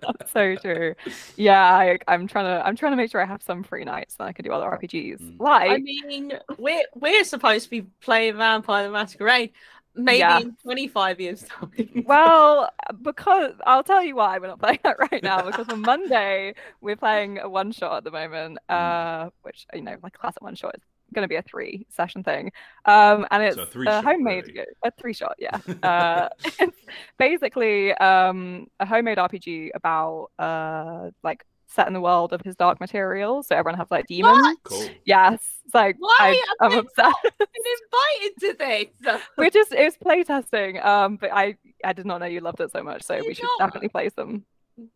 That's 0.01 0.31
so 0.31 0.55
true. 0.55 0.95
Yeah, 1.35 1.61
I, 1.63 1.97
I'm 2.07 2.27
trying 2.27 2.45
to 2.45 2.65
I'm 2.65 2.75
trying 2.75 2.91
to 2.93 2.95
make 2.97 3.11
sure 3.11 3.21
I 3.21 3.25
have 3.25 3.41
some 3.43 3.63
free 3.63 3.83
nights 3.83 4.15
so 4.17 4.23
I 4.23 4.31
can 4.33 4.45
do 4.45 4.51
other 4.51 4.65
RPGs. 4.65 5.19
Mm. 5.21 5.39
Like 5.39 5.71
I 5.71 5.77
mean, 5.77 6.33
we're 6.57 6.82
we're 6.95 7.23
supposed 7.23 7.65
to 7.65 7.69
be 7.69 7.81
playing 8.01 8.37
Vampire 8.37 8.85
the 8.87 8.91
Masquerade, 8.91 9.51
maybe 9.95 10.17
Yeah. 10.17 10.39
in 10.39 10.55
25 10.63 11.19
years' 11.19 11.43
time. 11.43 11.71
Well, 12.05 12.69
because 13.01 13.53
I'll 13.65 13.83
tell 13.83 14.03
you 14.03 14.15
why 14.15 14.37
we're 14.39 14.47
not 14.47 14.59
playing 14.59 14.79
that 14.83 14.97
right 14.99 15.23
now. 15.23 15.45
Because 15.45 15.69
on 15.69 15.79
Monday 15.83 16.55
we're 16.81 16.95
playing 16.97 17.39
a 17.39 17.49
one 17.49 17.71
shot 17.71 17.97
at 17.97 18.03
the 18.03 18.11
moment, 18.11 18.57
uh, 18.69 19.29
which 19.43 19.65
you 19.73 19.81
know, 19.81 19.95
like 20.03 20.13
classic 20.13 20.41
one 20.41 20.55
shot 20.55 20.75
is 20.75 20.81
going 21.13 21.23
to 21.23 21.29
be 21.29 21.35
a 21.35 21.41
three 21.43 21.85
session 21.89 22.23
thing, 22.23 22.51
um, 22.85 23.25
and 23.31 23.43
it's 23.43 23.55
So 23.55 23.61
a 23.61 23.65
a, 23.85 24.01
three-shot, 24.01 24.03
homemade 24.03 24.45
really? 24.47 24.65
a 24.83 24.91
three 24.91 25.13
shot, 25.13 25.35
yeah. 25.39 25.59
Uh, 25.83 26.29
it's 26.59 26.77
basically 27.17 27.93
um, 27.93 28.67
a 28.79 28.85
homemade 28.85 29.17
RPG 29.19 29.71
about 29.75 30.31
uh, 30.39 31.11
like 31.23 31.45
set 31.67 31.87
in 31.87 31.93
the 31.93 32.01
world 32.01 32.33
of 32.33 32.41
his 32.41 32.55
dark 32.55 32.79
materials, 32.79 33.47
so 33.47 33.55
everyone 33.55 33.77
has 33.79 33.89
like 33.89 34.05
demons. 34.07 34.57
cool. 34.63 34.87
Yes, 35.05 35.39
it's 35.65 35.73
like 35.73 35.95
Why 35.99 36.17
I, 36.19 36.27
have 36.61 36.71
I'm 36.71 36.71
they 36.71 36.77
obsessed. 36.79 37.25
invited 37.39 38.39
to 38.41 38.53
this. 38.59 39.21
We're 39.37 39.49
just 39.49 39.71
it 39.71 39.83
was 39.83 39.97
playtesting, 39.97 40.83
um, 40.85 41.17
but 41.17 41.31
I 41.33 41.57
I 41.83 41.93
did 41.93 42.05
not 42.05 42.19
know 42.19 42.25
you 42.27 42.39
loved 42.41 42.59
it 42.61 42.71
so 42.71 42.83
much, 42.83 43.03
so 43.03 43.15
You 43.15 43.23
we 43.27 43.33
should 43.33 43.43
don't. 43.45 43.59
definitely 43.59 43.89
play 43.89 44.09
some. 44.15 44.43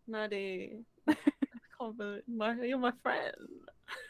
Maddie, 0.08 0.80
I 1.08 1.16
can't 1.80 1.98
believe 1.98 2.22
my, 2.28 2.54
you're 2.62 2.78
my 2.78 2.94
friend. 3.04 3.36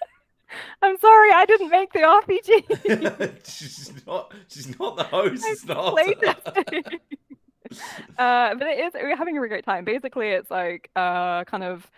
I'm 0.81 0.97
sorry, 0.97 1.31
I 1.33 1.45
didn't 1.45 1.69
make 1.69 1.91
the 1.91 1.99
RPG. 1.99 3.45
she's 3.45 3.91
not. 4.05 4.33
She's 4.47 4.79
not 4.79 4.95
the 4.97 5.03
host. 5.03 5.43
I 5.45 5.49
It's 5.51 5.65
not. 5.65 5.95
playtesting. 5.95 6.99
uh, 8.17 8.55
but 8.55 8.67
it 8.67 8.79
is 8.79 8.93
we're 8.93 9.15
having 9.17 9.35
a 9.37 9.41
really 9.41 9.49
great 9.49 9.65
time. 9.65 9.83
Basically, 9.83 10.29
it's 10.29 10.49
like 10.49 10.89
uh 10.95 11.43
kind 11.45 11.63
of 11.63 11.89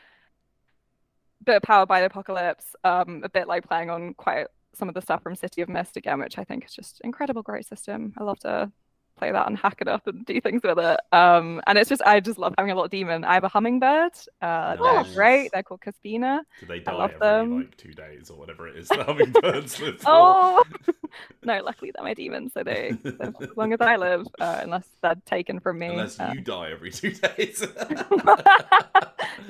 bit 1.46 1.58
of 1.58 1.62
Powered 1.63 1.88
by 1.88 2.00
the 2.01 2.08
Apocalypse, 2.08 2.75
um, 2.84 3.22
a 3.24 3.29
bit 3.29 3.48
like 3.48 3.67
playing 3.67 3.89
on 3.89 4.13
quite 4.13 4.48
some 4.74 4.88
of 4.89 4.96
the 4.96 5.01
stuff 5.01 5.24
from 5.24 5.36
City 5.36 5.62
of 5.62 5.69
Mist 5.69 5.98
again, 5.98 6.19
which 6.19 6.38
I 6.38 6.43
think 6.43 6.65
is 6.65 6.74
just 6.74 7.01
incredible, 7.03 7.41
great 7.41 7.65
system. 7.67 8.13
I 8.17 8.24
love 8.24 8.39
to 8.39 8.72
play 9.17 9.31
that 9.34 9.48
and 9.48 9.58
hack 9.58 9.75
it 9.81 9.88
up 9.89 10.08
and 10.08 10.25
do 10.25 10.39
things 10.39 10.62
with 10.63 10.79
it. 10.79 11.00
Um, 11.12 11.62
and 11.67 11.77
it's 11.77 11.89
just 11.89 12.01
I 12.03 12.22
just 12.22 12.38
love 12.39 12.53
having 12.58 12.72
a 12.72 12.75
little 12.75 12.88
demon. 12.88 13.25
I 13.25 13.34
have 13.34 13.43
a 13.43 13.50
hummingbird. 13.50 14.12
Uh, 14.41 14.77
Nice. 14.79 15.05
They're 15.08 15.15
great. 15.15 15.51
They're 15.51 15.63
called 15.63 15.81
Caspina. 15.81 16.39
Do 16.62 16.65
they 16.67 16.75
I 16.75 16.79
die 16.79 16.93
love 16.93 17.12
every 17.12 17.19
them. 17.27 17.58
like 17.58 17.75
two 17.75 17.91
days 17.93 18.29
or 18.29 18.38
whatever 18.38 18.69
it 18.69 18.77
is? 18.77 18.88
The 18.88 19.03
hummingbirds 19.03 19.81
live 19.81 19.98
for. 20.00 20.05
Oh 20.08 20.63
no, 21.43 21.62
luckily 21.63 21.91
they're 21.93 22.03
my 22.03 22.13
demons, 22.13 22.53
so 22.53 22.63
they 22.63 22.96
live 23.03 23.36
as 23.41 23.58
long 23.58 23.74
as 23.74 23.81
I 23.81 23.98
live, 23.98 24.25
uh, 24.39 24.60
unless 24.62 24.88
they're 25.01 25.15
taken 25.25 25.60
from 25.60 25.79
me. 25.79 25.88
Unless 25.88 26.17
Uh, 26.19 26.31
you 26.36 26.41
die 26.41 26.72
every 26.72 26.91
two 26.91 27.12
days. 27.12 27.62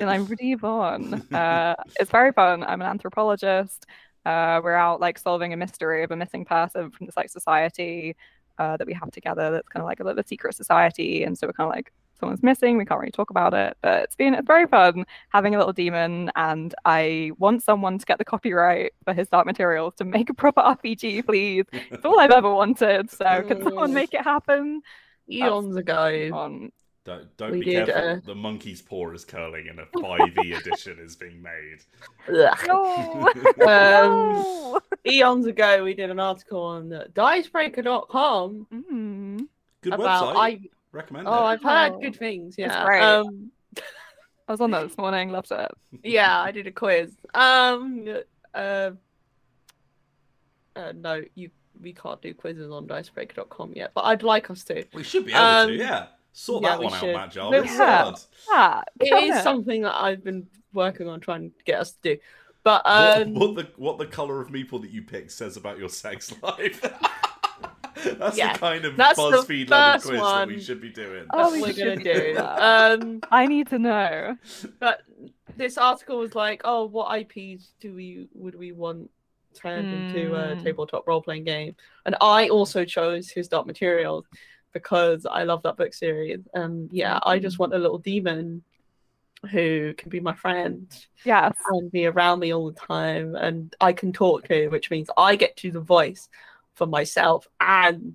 Then 0.00 0.08
I'm 0.08 0.24
reborn. 0.24 1.14
Uh, 1.32 1.74
it's 2.00 2.10
very 2.10 2.32
fun. 2.32 2.64
I'm 2.64 2.80
an 2.80 2.88
anthropologist. 2.88 3.86
Uh, 4.24 4.60
we're 4.62 4.74
out 4.74 5.00
like 5.00 5.18
solving 5.18 5.52
a 5.52 5.56
mystery 5.56 6.02
of 6.02 6.10
a 6.10 6.16
missing 6.16 6.44
person 6.44 6.90
from 6.90 7.06
this 7.06 7.16
like 7.16 7.30
society 7.30 8.16
uh, 8.58 8.76
that 8.76 8.86
we 8.86 8.92
have 8.94 9.10
together. 9.10 9.50
That's 9.50 9.68
kind 9.68 9.82
of 9.82 9.86
like 9.86 10.00
a 10.00 10.04
little 10.04 10.22
secret 10.24 10.54
society, 10.54 11.24
and 11.24 11.36
so 11.36 11.46
we're 11.46 11.52
kind 11.52 11.68
of 11.68 11.74
like 11.74 11.92
someone's 12.18 12.42
missing. 12.42 12.76
We 12.76 12.84
can't 12.84 13.00
really 13.00 13.10
talk 13.10 13.30
about 13.30 13.54
it, 13.54 13.76
but 13.82 14.02
it's 14.04 14.16
been 14.16 14.34
it's 14.34 14.46
very 14.46 14.66
fun 14.66 15.04
having 15.30 15.54
a 15.54 15.58
little 15.58 15.72
demon. 15.72 16.30
And 16.36 16.74
I 16.84 17.32
want 17.38 17.62
someone 17.62 17.98
to 17.98 18.06
get 18.06 18.18
the 18.18 18.24
copyright 18.24 18.92
for 19.04 19.14
his 19.14 19.28
dark 19.28 19.46
materials 19.46 19.94
to 19.96 20.04
make 20.04 20.30
a 20.30 20.34
proper 20.34 20.60
RPG, 20.60 21.26
please. 21.26 21.64
It's 21.72 22.04
all 22.04 22.20
I've 22.20 22.30
ever 22.30 22.52
wanted. 22.52 23.10
So 23.10 23.42
can 23.46 23.62
someone 23.62 23.94
make 24.00 24.14
it 24.14 24.22
happen? 24.22 24.82
Eons 25.30 25.76
ago. 25.76 26.30
On 26.32 26.70
don't 27.04 27.36
don't 27.36 27.52
We 27.52 27.60
be 27.60 27.64
did, 27.66 27.86
careful. 27.86 28.10
uh, 28.10 28.20
The 28.24 28.34
monkey's 28.34 28.82
paw 28.82 29.10
is 29.12 29.24
curling 29.24 29.68
and 29.68 29.80
a 29.80 29.86
5e 29.86 30.56
edition 30.58 30.98
is 31.00 31.16
being 31.16 31.40
made. 31.42 31.78
Ugh. 32.28 32.58
no. 32.66 33.30
Um. 33.66 34.78
Eons 35.06 35.46
ago, 35.46 35.82
we 35.82 35.94
did 35.94 36.10
an 36.10 36.20
article 36.20 36.60
on 36.62 36.90
dicebreaker.com 37.14 38.66
Mm. 38.72 39.46
Good 39.82 39.94
about 39.94 40.34
website. 40.34 40.36
I. 40.36 40.60
Recommend 40.92 41.26
Oh, 41.28 41.32
it. 41.32 41.36
I've 41.42 41.62
heard 41.62 41.92
Oh, 41.92 42.00
good 42.00 42.16
things. 42.16 42.56
it's 42.58 42.72
Yeah. 42.74 42.84
great. 42.84 43.02
Um, 43.02 43.50
I 44.48 44.52
was 44.52 44.60
on 44.60 44.72
that 44.72 44.88
this 44.88 44.98
morning, 44.98 45.30
loved 45.30 45.52
it. 45.52 45.70
yeah, 46.02 46.40
I 46.40 46.50
did 46.50 46.66
a 46.66 46.72
quiz. 46.72 47.12
Um, 47.34 48.08
uh, 48.52 48.90
uh, 50.76 50.92
no, 50.96 51.22
you 51.34 51.50
we 51.80 51.92
can't 51.94 52.20
do 52.20 52.34
quizzes 52.34 52.70
on 52.70 52.86
dicebreaker.com 52.86 53.72
yet, 53.74 53.92
but 53.94 54.02
I'd 54.04 54.22
like 54.22 54.50
us 54.50 54.64
to. 54.64 54.84
We 54.92 55.02
should 55.04 55.24
be 55.24 55.32
able 55.32 55.40
Um, 55.42 55.68
to, 55.68 55.74
yeah. 55.74 56.06
Sort 56.32 56.62
yeah, 56.62 56.70
that 56.70 56.78
we 56.78 56.84
one 56.86 56.94
out, 56.94 57.00
should. 57.00 57.14
Matt 57.14 57.30
Jarvis. 57.32 57.60
But 57.60 57.66
yeah. 57.70 58.02
God. 58.04 58.20
Ah, 58.50 58.82
It 59.00 59.10
come 59.10 59.24
is 59.24 59.42
something 59.42 59.82
that 59.82 59.94
I've 60.00 60.22
been 60.24 60.46
working 60.72 61.08
on 61.08 61.20
trying 61.20 61.50
to 61.50 61.64
get 61.64 61.80
us 61.80 61.92
to 61.92 62.14
do. 62.16 62.20
But 62.62 62.82
What- 62.84 63.22
um, 63.22 63.34
what, 63.34 63.54
the 63.56 63.68
what 63.76 63.98
the 63.98 64.06
color 64.06 64.40
of 64.40 64.48
meeple 64.48 64.80
that 64.82 64.90
you 64.90 65.02
pick 65.02 65.30
says 65.30 65.56
about 65.56 65.78
your 65.78 65.88
sex 65.88 66.32
life. 66.42 66.80
that's 68.18 68.36
Yeah, 68.36 68.52
the 68.54 68.58
kind 68.58 68.84
of 68.84 68.96
that's 68.96 69.18
BuzzFeed 69.18 69.70
level 69.70 69.92
first 69.94 70.06
quiz 70.06 70.20
that 70.20 70.48
we 70.48 70.60
should 70.60 70.80
be 70.80 70.90
doing. 70.90 71.26
Oh, 71.32 71.52
we 71.52 71.60
we're 71.62 71.72
gonna 71.72 71.94
should 71.96 72.04
do 72.04 72.12
do. 72.14 72.34
that. 72.34 73.00
Um, 73.02 73.20
I 73.30 73.46
need 73.46 73.68
to 73.68 73.78
know. 73.78 74.36
but 74.78 75.02
this 75.56 75.76
article 75.78 76.18
was 76.18 76.34
like, 76.34 76.62
oh, 76.64 76.84
what 76.86 77.18
IPs 77.18 77.72
do 77.80 77.94
we 77.94 78.28
would 78.34 78.54
we 78.54 78.72
want 78.72 79.10
turned 79.52 79.92
into 79.92 80.34
a 80.36 80.54
Mm. 80.54 80.62
tabletop 80.62 81.06
role 81.08 81.20
playing 81.22 81.44
game? 81.44 81.74
And 82.06 82.16
I 82.20 82.48
also 82.48 82.84
chose 82.84 83.28
His 83.30 83.48
Dark 83.48 83.66
Materials 83.66 84.24
because 84.72 85.26
I 85.26 85.44
love 85.44 85.62
that 85.62 85.76
book 85.76 85.92
series. 85.94 86.40
And 86.54 86.90
yeah, 86.92 87.18
I 87.24 87.38
just 87.38 87.58
want 87.58 87.74
a 87.74 87.78
little 87.78 87.98
demon 87.98 88.62
who 89.50 89.94
can 89.94 90.10
be 90.10 90.20
my 90.20 90.34
friend 90.34 90.86
Yes. 91.24 91.54
and 91.70 91.90
be 91.90 92.06
around 92.06 92.40
me 92.40 92.52
all 92.52 92.66
the 92.70 92.78
time, 92.78 93.34
and 93.34 93.74
I 93.80 93.92
can 93.92 94.12
talk 94.12 94.46
to, 94.48 94.68
which 94.68 94.90
means 94.90 95.08
I 95.16 95.36
get 95.36 95.56
to 95.56 95.68
do 95.68 95.72
the 95.72 95.80
voice 95.80 96.28
for 96.74 96.86
myself, 96.86 97.48
and 97.58 98.14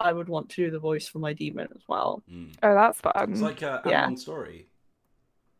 I 0.00 0.12
would 0.12 0.28
want 0.28 0.48
to 0.50 0.56
do 0.64 0.70
the 0.70 0.78
voice 0.78 1.06
for 1.06 1.18
my 1.18 1.32
demon 1.34 1.68
as 1.74 1.82
well. 1.88 2.22
Mm. 2.30 2.54
Oh, 2.62 2.74
that's 2.74 3.00
fun. 3.00 3.32
It's 3.32 3.40
like 3.42 3.62
uh, 3.62 3.80
Yeah. 3.86 4.06
Animon 4.08 4.18
Story. 4.18 4.66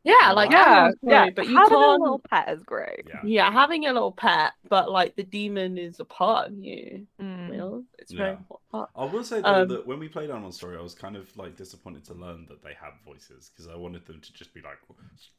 Yeah, 0.04 0.32
like 0.32 0.50
yeah, 0.50 0.86
Animal 0.86 0.92
yeah. 1.04 1.20
Story, 1.22 1.30
but 1.30 1.48
you 1.48 1.56
Having 1.56 1.74
a 1.74 1.80
can't. 1.80 2.00
little 2.02 2.18
pet 2.28 2.48
is 2.48 2.62
great. 2.64 3.04
Yeah. 3.06 3.20
Yeah, 3.24 3.52
having 3.52 3.86
a 3.86 3.92
little 3.92 4.10
pet, 4.10 4.50
but 4.68 4.90
like 4.90 5.14
the 5.14 5.22
demon 5.22 5.78
is 5.78 6.00
a 6.00 6.04
part 6.04 6.48
of 6.48 6.58
you. 6.58 7.06
Mm. 7.20 7.50
Will. 7.50 7.84
It's 8.00 8.10
very 8.10 8.36
Yeah. 8.74 8.84
I 8.96 9.04
will 9.04 9.22
say 9.22 9.40
though 9.42 9.48
Um, 9.62 9.68
that 9.68 9.86
when 9.86 10.00
we 10.00 10.08
played 10.08 10.28
Animon 10.30 10.52
Story, 10.52 10.76
I 10.76 10.82
was 10.82 10.94
kind 10.94 11.14
of 11.14 11.34
like 11.36 11.56
disappointed 11.56 12.04
to 12.06 12.14
learn 12.14 12.46
that 12.48 12.64
they 12.64 12.74
have 12.82 12.94
voices 13.06 13.52
because 13.54 13.70
I 13.72 13.76
wanted 13.76 14.04
them 14.06 14.20
to 14.20 14.32
just 14.32 14.52
be 14.52 14.60
like 14.60 14.78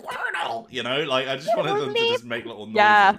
Squirtle, 0.01 0.67
you 0.69 0.81
know, 0.83 1.03
like 1.03 1.27
I 1.27 1.35
just 1.35 1.49
wanted 1.57 1.81
them 1.81 1.93
to 1.93 1.99
just 1.99 2.23
make 2.23 2.45
little 2.45 2.65
noises. 2.67 2.75
Yeah. 2.75 3.17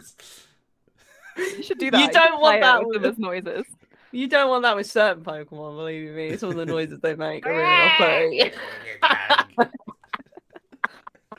You 1.37 1.63
should 1.63 1.79
do 1.79 1.91
that. 1.91 2.01
You 2.01 2.11
don't 2.11 2.41
want 2.41 2.63
that 2.63 2.79
with 2.87 2.95
with- 2.95 3.03
them 3.03 3.11
as 3.13 3.19
noises. 3.19 3.67
You 4.13 4.29
don't 4.29 4.49
want 4.49 4.63
that 4.63 4.77
with 4.77 4.89
certain 4.91 5.25
Pokemon, 5.25 5.77
believe 5.77 6.15
me. 6.15 6.37
Some 6.37 6.51
of 6.51 6.57
the 6.57 6.65
noises 6.75 7.01
they 7.01 7.17
make 7.17 7.45
are 7.45 7.51
really 7.53 8.43
off-putting. 8.43 9.69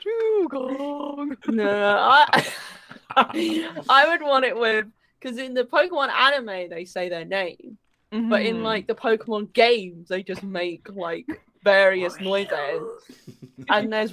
Dewgong. 0.06 1.36
no, 1.48 1.96
I, 1.98 2.46
I 3.88 4.08
would 4.08 4.22
want 4.22 4.44
it 4.44 4.56
with 4.56 4.86
because 5.20 5.38
in 5.38 5.54
the 5.54 5.64
Pokemon 5.64 6.10
anime 6.10 6.68
they 6.70 6.84
say 6.84 7.08
their 7.08 7.24
name, 7.24 7.78
but 8.10 8.42
in 8.42 8.56
Mhm. 8.56 8.62
like 8.62 8.86
the 8.86 8.94
Pokemon 8.94 9.52
games 9.52 10.08
they 10.08 10.22
just 10.22 10.42
make 10.42 10.88
like 10.94 11.26
various 11.62 12.20
noises. 12.20 12.82
And 13.68 13.92
there's 13.92 14.12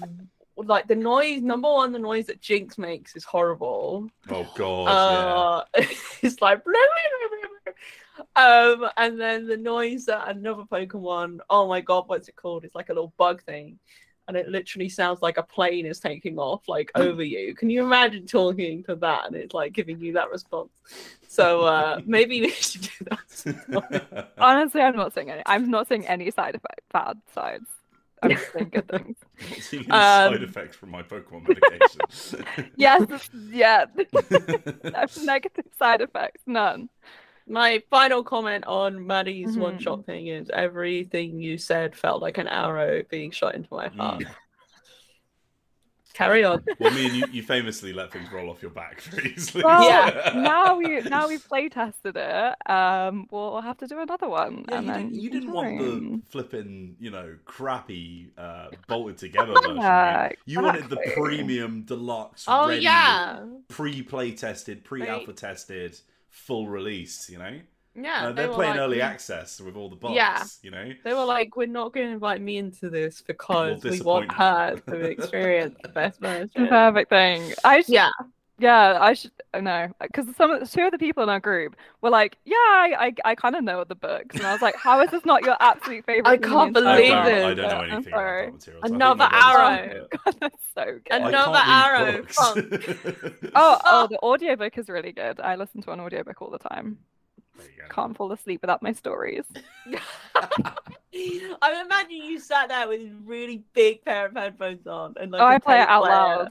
like 0.56 0.88
the 0.88 0.96
noise. 0.96 1.42
Number 1.42 1.72
one, 1.72 1.92
the 1.92 2.00
noise 2.00 2.28
that 2.28 2.42
Jynx 2.42 2.78
makes 2.78 3.16
is 3.16 3.24
horrible. 3.24 4.10
oh 4.30 4.48
god, 4.56 4.88
Uh, 4.88 5.64
it's 6.22 6.42
like 6.42 6.62
um, 8.36 8.90
and 8.98 9.20
then 9.20 9.48
the 9.48 9.58
noise 9.58 10.06
that 10.06 10.28
another 10.30 10.64
Pokemon. 10.64 11.40
Oh 11.50 11.68
my 11.68 11.82
god, 11.82 12.08
what's 12.08 12.28
it 12.30 12.36
called? 12.36 12.64
It's 12.64 12.76
like 12.76 12.90
a 12.90 12.94
little 12.94 13.14
bug 13.18 13.44
thing, 13.44 13.80
and 14.28 14.38
it 14.38 14.48
literally 14.50 14.90
sounds 14.90 15.22
like 15.22 15.38
a 15.38 15.44
plane 15.44 15.86
is 15.86 16.00
taking 16.00 16.38
off 16.40 16.68
like 16.68 16.92
over 16.96 17.24
you. 17.24 17.54
Can 17.56 17.70
you 17.70 17.84
imagine 17.84 18.26
talking 18.26 18.84
to 18.86 18.96
that 18.98 19.28
and 19.28 19.36
it's 19.36 19.54
like 19.54 19.74
giving 19.74 20.00
you 20.00 20.14
that 20.14 20.30
response? 20.32 20.72
So 21.28 21.62
uh, 21.64 22.00
maybe 22.06 22.42
we 22.42 22.50
should 22.52 22.82
do 22.82 23.06
that. 23.10 24.30
Honestly, 24.38 24.82
I'm 24.82 24.96
not 24.96 25.14
seeing 25.14 25.30
any. 25.32 25.42
I'm 25.46 25.70
not 25.70 25.88
seeing 25.88 26.08
any 26.08 26.30
side 26.32 26.56
effect, 26.56 26.82
bad 26.92 27.18
sides. 27.34 27.66
I'm 28.22 28.30
just 28.32 28.54
seeing 28.54 28.70
good 28.70 28.88
things. 28.90 29.18
I'm 29.42 29.50
not 29.50 29.60
seeing 29.60 29.84
any 29.84 29.92
Um, 29.92 30.34
side 30.34 30.44
effects 30.44 30.78
from 30.78 30.92
my 30.92 31.04
Pokemon 31.04 31.48
medication. 31.48 32.72
Yes, 32.78 33.30
yeah. 33.52 33.86
No 34.14 35.06
negative 35.26 35.66
side 35.78 36.02
effects, 36.02 36.42
none. 36.46 36.88
My 37.48 37.84
final 37.90 38.24
comment 38.24 38.66
on 38.66 39.06
Maddie's 39.06 39.58
Mhm. 39.58 39.62
one 39.62 39.80
shot 39.80 40.06
thing 40.06 40.28
is 40.28 40.50
everything 40.50 41.40
you 41.40 41.58
said 41.58 41.96
felt 41.96 42.22
like 42.22 42.38
an 42.38 42.48
arrow 42.48 43.04
being 43.10 43.32
shot 43.32 43.56
into 43.56 43.68
my 43.74 43.90
heart. 43.90 44.22
Mm. 44.24 44.28
Carry 46.14 46.44
on. 46.44 46.64
Well, 46.80 46.94
me 46.94 47.06
and 47.08 47.16
you, 47.16 47.26
you 47.32 47.42
famously 47.42 47.92
let 47.92 48.12
things 48.12 48.32
roll 48.32 48.52
off 48.52 48.62
your 48.62 48.70
back 48.70 49.02
very 49.02 49.34
easily. 49.34 49.64
Well, 49.64 49.84
Yeah. 49.84 50.34
now 50.36 50.78
we 50.78 51.02
now 51.10 51.28
we've 51.28 51.44
play 51.46 51.70
tested 51.70 52.16
it. 52.16 52.70
Um, 52.70 53.28
we'll 53.32 53.60
have 53.62 53.80
to 53.80 53.88
do 53.88 54.00
another 54.00 54.30
one. 54.30 54.64
Yeah, 54.70 54.78
and 54.78 54.86
you 54.86 54.92
then 54.94 55.02
didn't, 55.10 55.22
you 55.24 55.30
didn't 55.32 55.52
want 55.52 55.80
the 55.80 55.86
join. 55.86 56.22
flipping, 56.30 56.96
you 57.00 57.10
know, 57.10 57.36
crappy 57.46 58.30
uh, 58.38 58.68
bolted 58.88 59.18
together 59.18 59.54
version. 59.54 59.78
Yeah, 59.78 60.16
right? 60.26 60.38
You 60.46 60.62
wanted 60.62 60.88
the 60.90 60.98
premium, 61.16 61.82
deluxe, 61.82 62.46
Oh 62.48 62.68
ready, 62.70 62.84
yeah, 62.84 63.44
pre-play 63.68 64.34
tested, 64.34 64.84
pre-alpha 64.84 65.34
tested, 65.34 66.00
full 66.34 66.68
release. 66.68 67.30
You 67.30 67.38
know, 67.40 67.60
yeah. 67.96 68.28
Uh, 68.28 68.34
they 68.34 68.34
they're 68.34 68.50
were 68.50 68.56
playing 68.56 68.72
like, 68.72 68.80
early 68.80 69.02
access 69.02 69.62
with 69.62 69.76
all 69.76 69.90
the 69.90 69.96
bugs. 69.96 70.16
Yeah. 70.16 70.44
you 70.62 70.72
know. 70.72 70.92
They 71.04 71.14
were 71.14 71.26
like, 71.26 71.56
"We're 71.56 71.68
not 71.68 71.94
going 71.94 72.08
to 72.08 72.14
invite 72.14 72.42
me 72.42 72.58
into 72.58 72.90
this 72.90 73.22
because 73.28 73.84
we 73.84 74.02
want 74.02 74.32
you." 74.32 74.38
her 74.38 74.76
to 74.88 74.96
experience 75.02 75.78
the 75.82 75.90
best 75.90 76.20
The 76.22 76.28
version." 76.28 76.68
perfect 76.68 77.10
thing. 77.10 77.54
I 77.64 77.82
should, 77.82 77.94
Yeah, 77.94 78.10
yeah, 78.60 78.98
I 79.02 79.14
should 79.14 79.32
know 79.60 79.88
because 80.02 80.26
some 80.36 80.66
two 80.66 80.82
of 80.84 80.92
the 80.92 80.98
people 80.98 81.24
in 81.24 81.30
our 81.30 81.40
group 81.40 81.76
were 82.02 82.10
like, 82.10 82.38
yeah, 82.46 82.56
I 82.56 82.96
I, 83.26 83.32
I 83.32 83.36
kind 83.36 83.56
of 83.56 83.64
know 83.64 83.84
the 83.84 83.96
books, 83.96 84.36
and 84.36 84.46
I 84.46 84.54
was 84.54 84.62
like, 84.62 84.76
how 84.76 85.02
is 85.02 85.10
this 85.12 85.26
not 85.26 85.44
your 85.44 85.58
absolute 85.60 86.06
favorite? 86.08 86.28
I 86.30 86.38
can't 86.38 86.74
the 86.74 86.82
I 86.82 86.96
believe 86.98 87.12
entire 87.12 87.30
it. 87.30 87.44
I 87.46 87.54
don't 87.54 87.58
know 87.58 87.64
world?" 87.68 87.84
I'm 87.84 87.92
anything 87.94 88.14
sorry. 88.14 88.44
about 88.44 88.54
materials. 88.54 88.84
I 88.84 88.88
think 88.88 88.96
Another 88.96 89.30
arrow. 89.32 90.08
God, 90.26 90.36
that's 90.40 90.64
so 90.76 90.86
good. 90.86 91.02
Another 91.10 91.62
arrow. 91.66 92.26
Oh, 92.38 92.56
oh, 93.56 93.80
Oh. 93.86 94.08
the 94.10 94.20
audiobook 94.22 94.78
is 94.78 94.90
really 94.90 95.12
good. 95.12 95.40
I 95.40 95.56
listen 95.56 95.82
to 95.84 95.92
an 95.92 96.00
audiobook 96.00 96.42
all 96.42 96.50
the 96.52 96.60
time. 96.60 96.98
There 97.58 97.68
you 97.68 97.82
go. 97.84 97.88
Can't 97.90 98.18
fall 98.18 98.32
asleep 98.32 98.62
without 98.62 98.82
my 98.82 98.94
stories. 98.94 99.44
I 101.16 101.82
imagine 101.86 102.12
you 102.18 102.40
sat 102.40 102.70
there 102.70 102.88
with 102.88 103.02
a 103.02 103.14
really 103.24 103.64
big 103.74 104.04
pair 104.04 104.26
of 104.28 104.34
headphones 104.34 104.88
on 104.88 105.14
and 105.20 105.32
like. 105.32 105.42
Oh, 105.42 105.46
a 105.46 105.50
I 105.50 105.60
play 105.60 105.80
it 105.82 105.88
out 105.88 106.04
player. 106.04 106.16
loud. 106.16 106.50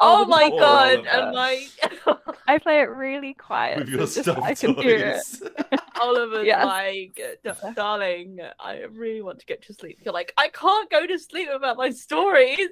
Oh 0.00 0.24
Oh, 0.24 0.26
my 0.26 0.50
god! 0.50 1.06
And 1.06 1.32
like 1.34 1.68
I 2.48 2.58
play 2.58 2.80
it 2.80 2.90
really 2.90 3.34
quiet. 3.34 3.78
With 3.78 3.88
so 3.88 3.90
your 3.90 4.00
just 4.00 4.22
stuffed 4.22 4.42
I 4.42 4.54
can 4.54 4.74
hear 4.74 5.06
it. 5.06 5.24
toys. 5.38 5.42
Oliver's 6.00 6.46
Yes. 6.46 6.64
like, 6.66 7.20
darling, 7.76 8.40
I 8.58 8.78
really 8.90 9.22
want 9.22 9.38
to 9.40 9.46
get 9.46 9.62
to 9.66 9.74
sleep. 9.74 9.98
You're 10.02 10.14
like, 10.14 10.32
I 10.38 10.48
can't 10.48 10.90
go 10.90 11.06
to 11.06 11.18
sleep 11.18 11.48
without 11.52 11.76
my 11.76 11.90
stories. 11.90 12.68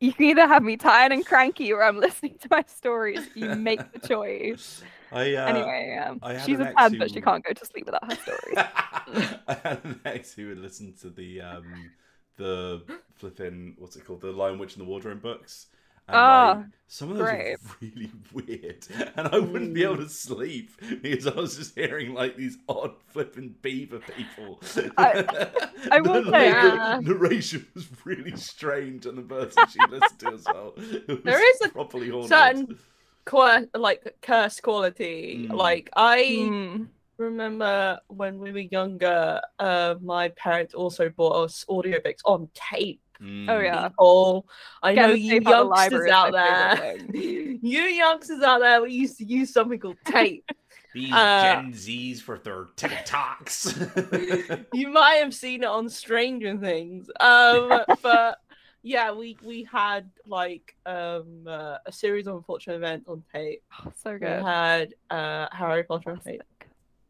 You 0.00 0.12
can 0.12 0.26
either 0.26 0.46
have 0.48 0.62
me 0.62 0.76
tired 0.76 1.12
and 1.12 1.24
cranky 1.24 1.72
or 1.72 1.82
I'm 1.82 1.98
listening 1.98 2.36
to 2.42 2.48
my 2.50 2.64
stories. 2.66 3.28
You 3.34 3.50
make 3.50 3.92
the 3.92 3.98
choice. 4.00 4.82
I 5.12 5.34
uh, 5.34 5.46
anyway, 5.46 5.98
um, 6.06 6.20
she's 6.44 6.58
a 6.60 6.72
fan, 6.72 6.92
who- 6.92 6.98
but 6.98 7.10
she 7.10 7.20
can't 7.20 7.44
go 7.44 7.52
to 7.52 7.66
sleep 7.66 7.86
without 7.86 8.10
her 8.10 8.16
stories. 8.18 8.56
I 9.46 9.54
had 9.62 9.80
an 9.84 10.00
ex 10.04 10.32
who 10.34 10.48
would 10.48 10.58
listen 10.58 10.94
to 11.02 11.10
the 11.10 11.40
um 11.40 11.90
the 12.36 12.82
flipping 13.14 13.74
what's 13.78 13.96
it 13.96 14.04
called 14.06 14.20
the 14.22 14.32
Lion 14.32 14.58
Witch 14.58 14.74
and 14.76 14.80
the 14.84 14.88
Wardrobe 14.88 15.20
books. 15.22 15.66
And 16.08 16.16
Ah, 16.16 16.54
like, 16.56 16.66
some 16.88 17.12
of 17.12 17.18
those 17.18 17.28
great. 17.28 17.54
are 17.54 17.58
really 17.80 18.10
weird, 18.32 18.84
and 19.16 19.28
I 19.28 19.38
wouldn't 19.38 19.72
be 19.72 19.84
able 19.84 19.98
to 19.98 20.08
sleep 20.08 20.72
because 21.00 21.28
I 21.28 21.34
was 21.36 21.56
just 21.56 21.76
hearing 21.76 22.12
like 22.12 22.36
these 22.36 22.58
odd 22.68 22.94
flipping 23.12 23.54
beaver 23.62 24.00
people. 24.00 24.60
I- 24.98 25.48
I 25.92 26.00
will 26.00 26.24
the, 26.24 26.30
say, 26.32 26.50
the 26.50 26.72
uh, 26.72 27.00
narration 27.02 27.68
was 27.74 27.86
really 28.04 28.36
strange, 28.36 29.06
and 29.06 29.16
the 29.16 29.22
person 29.22 29.64
she 29.68 29.78
listened 29.88 30.18
to 30.20 30.32
as 30.32 30.44
well. 30.44 30.74
It 30.76 31.06
was 31.06 31.18
There 31.22 31.50
is 31.54 31.60
a 31.66 31.68
properly 31.68 32.08
haunted. 32.10 32.30
certain 32.30 32.78
Qua- 33.24 33.66
like 33.74 34.16
curse 34.20 34.60
quality. 34.60 35.46
Mm. 35.48 35.54
Like 35.54 35.90
I 35.94 36.24
Hmm. 36.48 36.84
remember 37.18 38.00
when 38.08 38.38
we 38.38 38.50
were 38.52 38.58
younger, 38.60 39.40
uh, 39.58 39.94
my 40.02 40.28
parents 40.30 40.74
also 40.74 41.08
bought 41.08 41.44
us 41.44 41.64
audiobooks 41.68 42.20
on 42.24 42.48
tape. 42.54 43.00
Mm. 43.20 43.48
Oh, 43.48 43.60
yeah. 43.60 43.88
People, 43.88 44.48
I 44.82 44.94
know 44.94 45.12
you 45.12 45.30
tape 45.30 45.46
out 45.46 45.66
of 45.66 45.68
the 45.70 45.76
youngsters 45.76 46.10
out 46.10 46.32
there. 46.32 46.96
you 47.14 47.82
youngsters 47.82 48.42
out 48.42 48.58
there, 48.60 48.82
we 48.82 48.92
used 48.92 49.18
to 49.18 49.24
use 49.24 49.52
something 49.52 49.78
called 49.78 49.98
tape. 50.04 50.44
These 50.94 51.12
Uh, 51.14 51.42
Gen 51.42 51.72
Zs 51.72 52.20
for 52.20 52.36
their 52.38 52.64
TikToks. 52.76 54.66
you 54.74 54.88
might 54.90 55.14
have 55.22 55.32
seen 55.32 55.62
it 55.62 55.66
on 55.68 55.88
Stranger 55.88 56.58
Things. 56.58 57.08
Um, 57.18 57.80
but 58.02 58.38
yeah, 58.82 59.12
we 59.12 59.36
we 59.42 59.64
had 59.70 60.10
like 60.26 60.74
um 60.86 61.44
uh, 61.46 61.78
a 61.86 61.92
series 61.92 62.26
of 62.26 62.36
unfortunate 62.36 62.76
events 62.76 63.08
on 63.08 63.22
tape. 63.32 63.62
Oh, 63.80 63.92
so 63.96 64.18
good. 64.18 64.38
We 64.38 64.44
had 64.44 64.94
uh 65.10 65.46
Harry 65.52 65.84
Potter 65.84 66.10
on 66.10 66.20
tape 66.20 66.42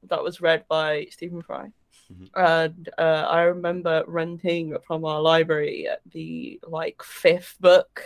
that 0.09 0.23
was 0.23 0.41
read 0.41 0.65
by 0.69 1.07
Stephen 1.11 1.43
Fry. 1.43 1.71
Mhm. 2.13 2.29
And 2.35 2.89
uh, 2.99 3.27
I 3.29 3.43
remember 3.43 4.05
renting 4.07 4.77
from 4.87 5.05
our 5.05 5.21
library 5.21 5.89
the 6.11 6.61
like 6.67 7.03
fifth 7.03 7.57
book 7.61 8.03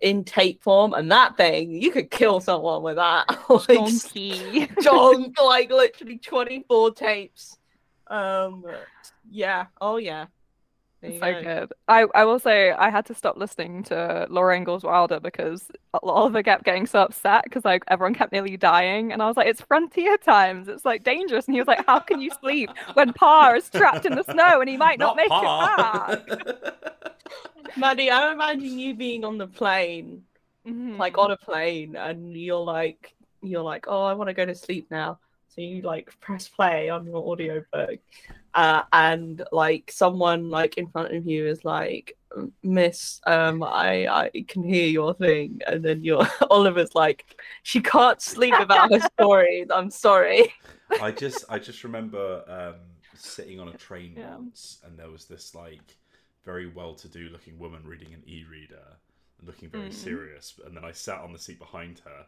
in 0.00 0.24
tape 0.24 0.62
form, 0.62 0.92
and 0.92 1.10
that 1.10 1.36
thing 1.36 1.80
you 1.80 1.90
could 1.90 2.10
kill 2.10 2.40
someone 2.40 2.82
with 2.82 2.96
that. 2.96 3.26
like, 3.48 3.66
Donkey. 3.68 4.68
junk, 4.82 5.40
like 5.42 5.70
literally 5.70 6.18
24 6.18 6.92
tapes. 6.92 7.56
Um, 8.08 8.64
yeah, 9.30 9.66
oh 9.80 9.96
yeah. 9.96 10.26
There 11.12 11.20
so 11.20 11.32
go. 11.32 11.42
good. 11.42 11.72
I, 11.88 12.06
I 12.14 12.24
will 12.24 12.38
say 12.38 12.72
I 12.72 12.90
had 12.90 13.06
to 13.06 13.14
stop 13.14 13.36
listening 13.36 13.82
to 13.84 14.26
Laura 14.30 14.56
Ingalls 14.56 14.84
Wilder 14.84 15.20
because 15.20 15.70
Oliver 16.02 16.42
kept 16.42 16.64
getting 16.64 16.86
so 16.86 17.02
upset 17.02 17.44
because 17.44 17.64
like 17.64 17.84
everyone 17.88 18.14
kept 18.14 18.32
nearly 18.32 18.56
dying, 18.56 19.12
and 19.12 19.22
I 19.22 19.26
was 19.26 19.36
like, 19.36 19.48
"It's 19.48 19.60
frontier 19.60 20.16
times. 20.16 20.68
It's 20.68 20.84
like 20.84 21.04
dangerous." 21.04 21.46
And 21.46 21.54
he 21.54 21.60
was 21.60 21.68
like, 21.68 21.84
"How 21.86 21.98
can 21.98 22.20
you 22.20 22.30
sleep 22.40 22.70
when 22.94 23.12
Pa 23.12 23.54
is 23.56 23.68
trapped 23.70 24.06
in 24.06 24.14
the 24.14 24.24
snow 24.24 24.60
and 24.60 24.68
he 24.68 24.76
might 24.76 24.98
not, 24.98 25.16
make 25.16 25.26
it 25.30 25.30
back?" 25.30 26.74
Maddie, 27.76 28.10
I'm 28.10 28.32
imagining 28.32 28.78
you 28.78 28.94
being 28.94 29.24
on 29.24 29.38
the 29.38 29.46
plane, 29.46 30.22
Mhm. 30.66 30.98
like 30.98 31.18
on 31.18 31.30
a 31.30 31.36
plane, 31.36 31.96
and 31.96 32.36
you're 32.36 32.58
like, 32.64 33.14
you're 33.42 33.62
like, 33.62 33.86
oh, 33.88 34.04
I 34.04 34.14
want 34.14 34.28
to 34.28 34.34
go 34.34 34.46
to 34.46 34.54
sleep 34.54 34.90
now. 34.90 35.18
So 35.48 35.60
you 35.60 35.82
like 35.82 36.18
press 36.20 36.48
play 36.48 36.88
on 36.88 37.04
your 37.06 37.16
audiobook, 37.16 38.00
uh, 38.54 38.82
and 38.92 39.42
like 39.52 39.90
someone 39.92 40.50
like 40.50 40.78
in 40.78 40.88
front 40.88 41.14
of 41.14 41.26
you 41.26 41.46
is 41.48 41.64
like, 41.64 42.16
Miss, 42.62 43.20
um, 43.26 43.62
I 43.62 44.06
I 44.08 44.30
can 44.48 44.62
hear 44.64 44.86
your 44.88 45.14
thing, 45.14 45.60
and 45.66 45.84
then 45.84 46.04
your 46.04 46.26
Oliver's 46.50 46.94
like, 46.94 47.24
she 47.62 47.80
can't 47.80 48.20
sleep 48.20 48.58
without 48.58 48.92
her 48.92 49.00
stories. 49.18 49.68
I'm 49.72 49.90
sorry. 49.90 50.52
I 50.98 51.10
just 51.10 51.44
I 51.48 51.58
just 51.58 51.84
remember 51.84 52.44
um, 52.48 52.80
sitting 53.14 53.60
on 53.60 53.68
a 53.68 53.74
train 53.74 54.14
Yeah. 54.16 54.36
once, 54.36 54.78
and 54.84 54.98
there 54.98 55.10
was 55.10 55.26
this 55.26 55.54
like 55.54 55.96
very 56.44 56.66
well-to-do 56.66 57.28
looking 57.30 57.58
woman 57.58 57.82
reading 57.84 58.12
an 58.14 58.22
e-reader, 58.26 58.98
and 59.38 59.46
looking 59.46 59.70
very 59.70 59.90
Mm. 59.90 59.92
serious. 59.92 60.54
And 60.64 60.76
then 60.76 60.84
I 60.84 60.92
sat 60.92 61.20
on 61.20 61.32
the 61.32 61.38
seat 61.38 61.58
behind 61.58 62.00
her, 62.04 62.26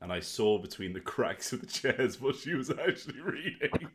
and 0.00 0.12
I 0.12 0.20
saw 0.20 0.58
between 0.58 0.92
the 0.92 1.00
cracks 1.00 1.52
of 1.52 1.60
the 1.60 1.66
chairs 1.66 2.20
what 2.20 2.36
she 2.36 2.54
was 2.54 2.70
actually 2.70 3.20
reading. 3.20 3.90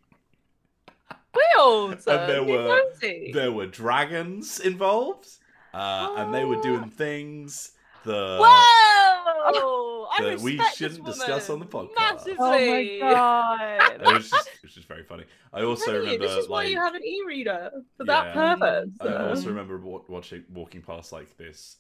Wheels. 1.36 2.08
And 2.08 2.30
there 2.30 2.44
were- 2.44 2.82
nosy. 2.92 3.32
There 3.34 3.52
were 3.52 3.68
dragons 3.68 4.60
involved, 4.60 5.28
uh, 5.74 6.16
and 6.18 6.34
they 6.34 6.46
were 6.46 6.62
doing 6.62 6.86
Oh. 6.86 6.96
things. 6.96 7.72
The 8.06 8.38
Whoa! 8.42 10.08
I 10.12 10.22
that 10.24 10.40
we 10.40 10.58
shouldn't 10.76 11.06
discuss 11.06 11.50
on 11.50 11.60
the 11.60 11.66
podcast. 11.66 11.96
Massively. 11.98 13.02
Oh 13.02 13.06
my 13.06 13.12
god. 13.12 13.92
it 14.02 14.14
was 14.14 14.30
just 14.30 14.48
it 14.48 14.60
was 14.64 14.74
just 14.74 14.88
very 14.88 15.04
funny. 15.04 15.26
I 15.54 15.62
also 15.64 15.92
Hey, 15.92 15.98
remember 16.00 16.28
this 16.28 16.38
is 16.44 16.50
why 16.50 16.64
like 16.64 16.70
you 16.70 16.78
have 16.80 16.96
an 16.96 17.04
e-reader 17.06 17.72
for 17.98 18.06
that 18.06 18.34
purpose. 18.34 18.90
I 19.02 19.28
also 19.30 19.50
remember 19.50 19.78
watching 19.78 20.46
walking 20.54 20.82
past 20.82 21.12
like 21.12 21.38
this 21.38 21.78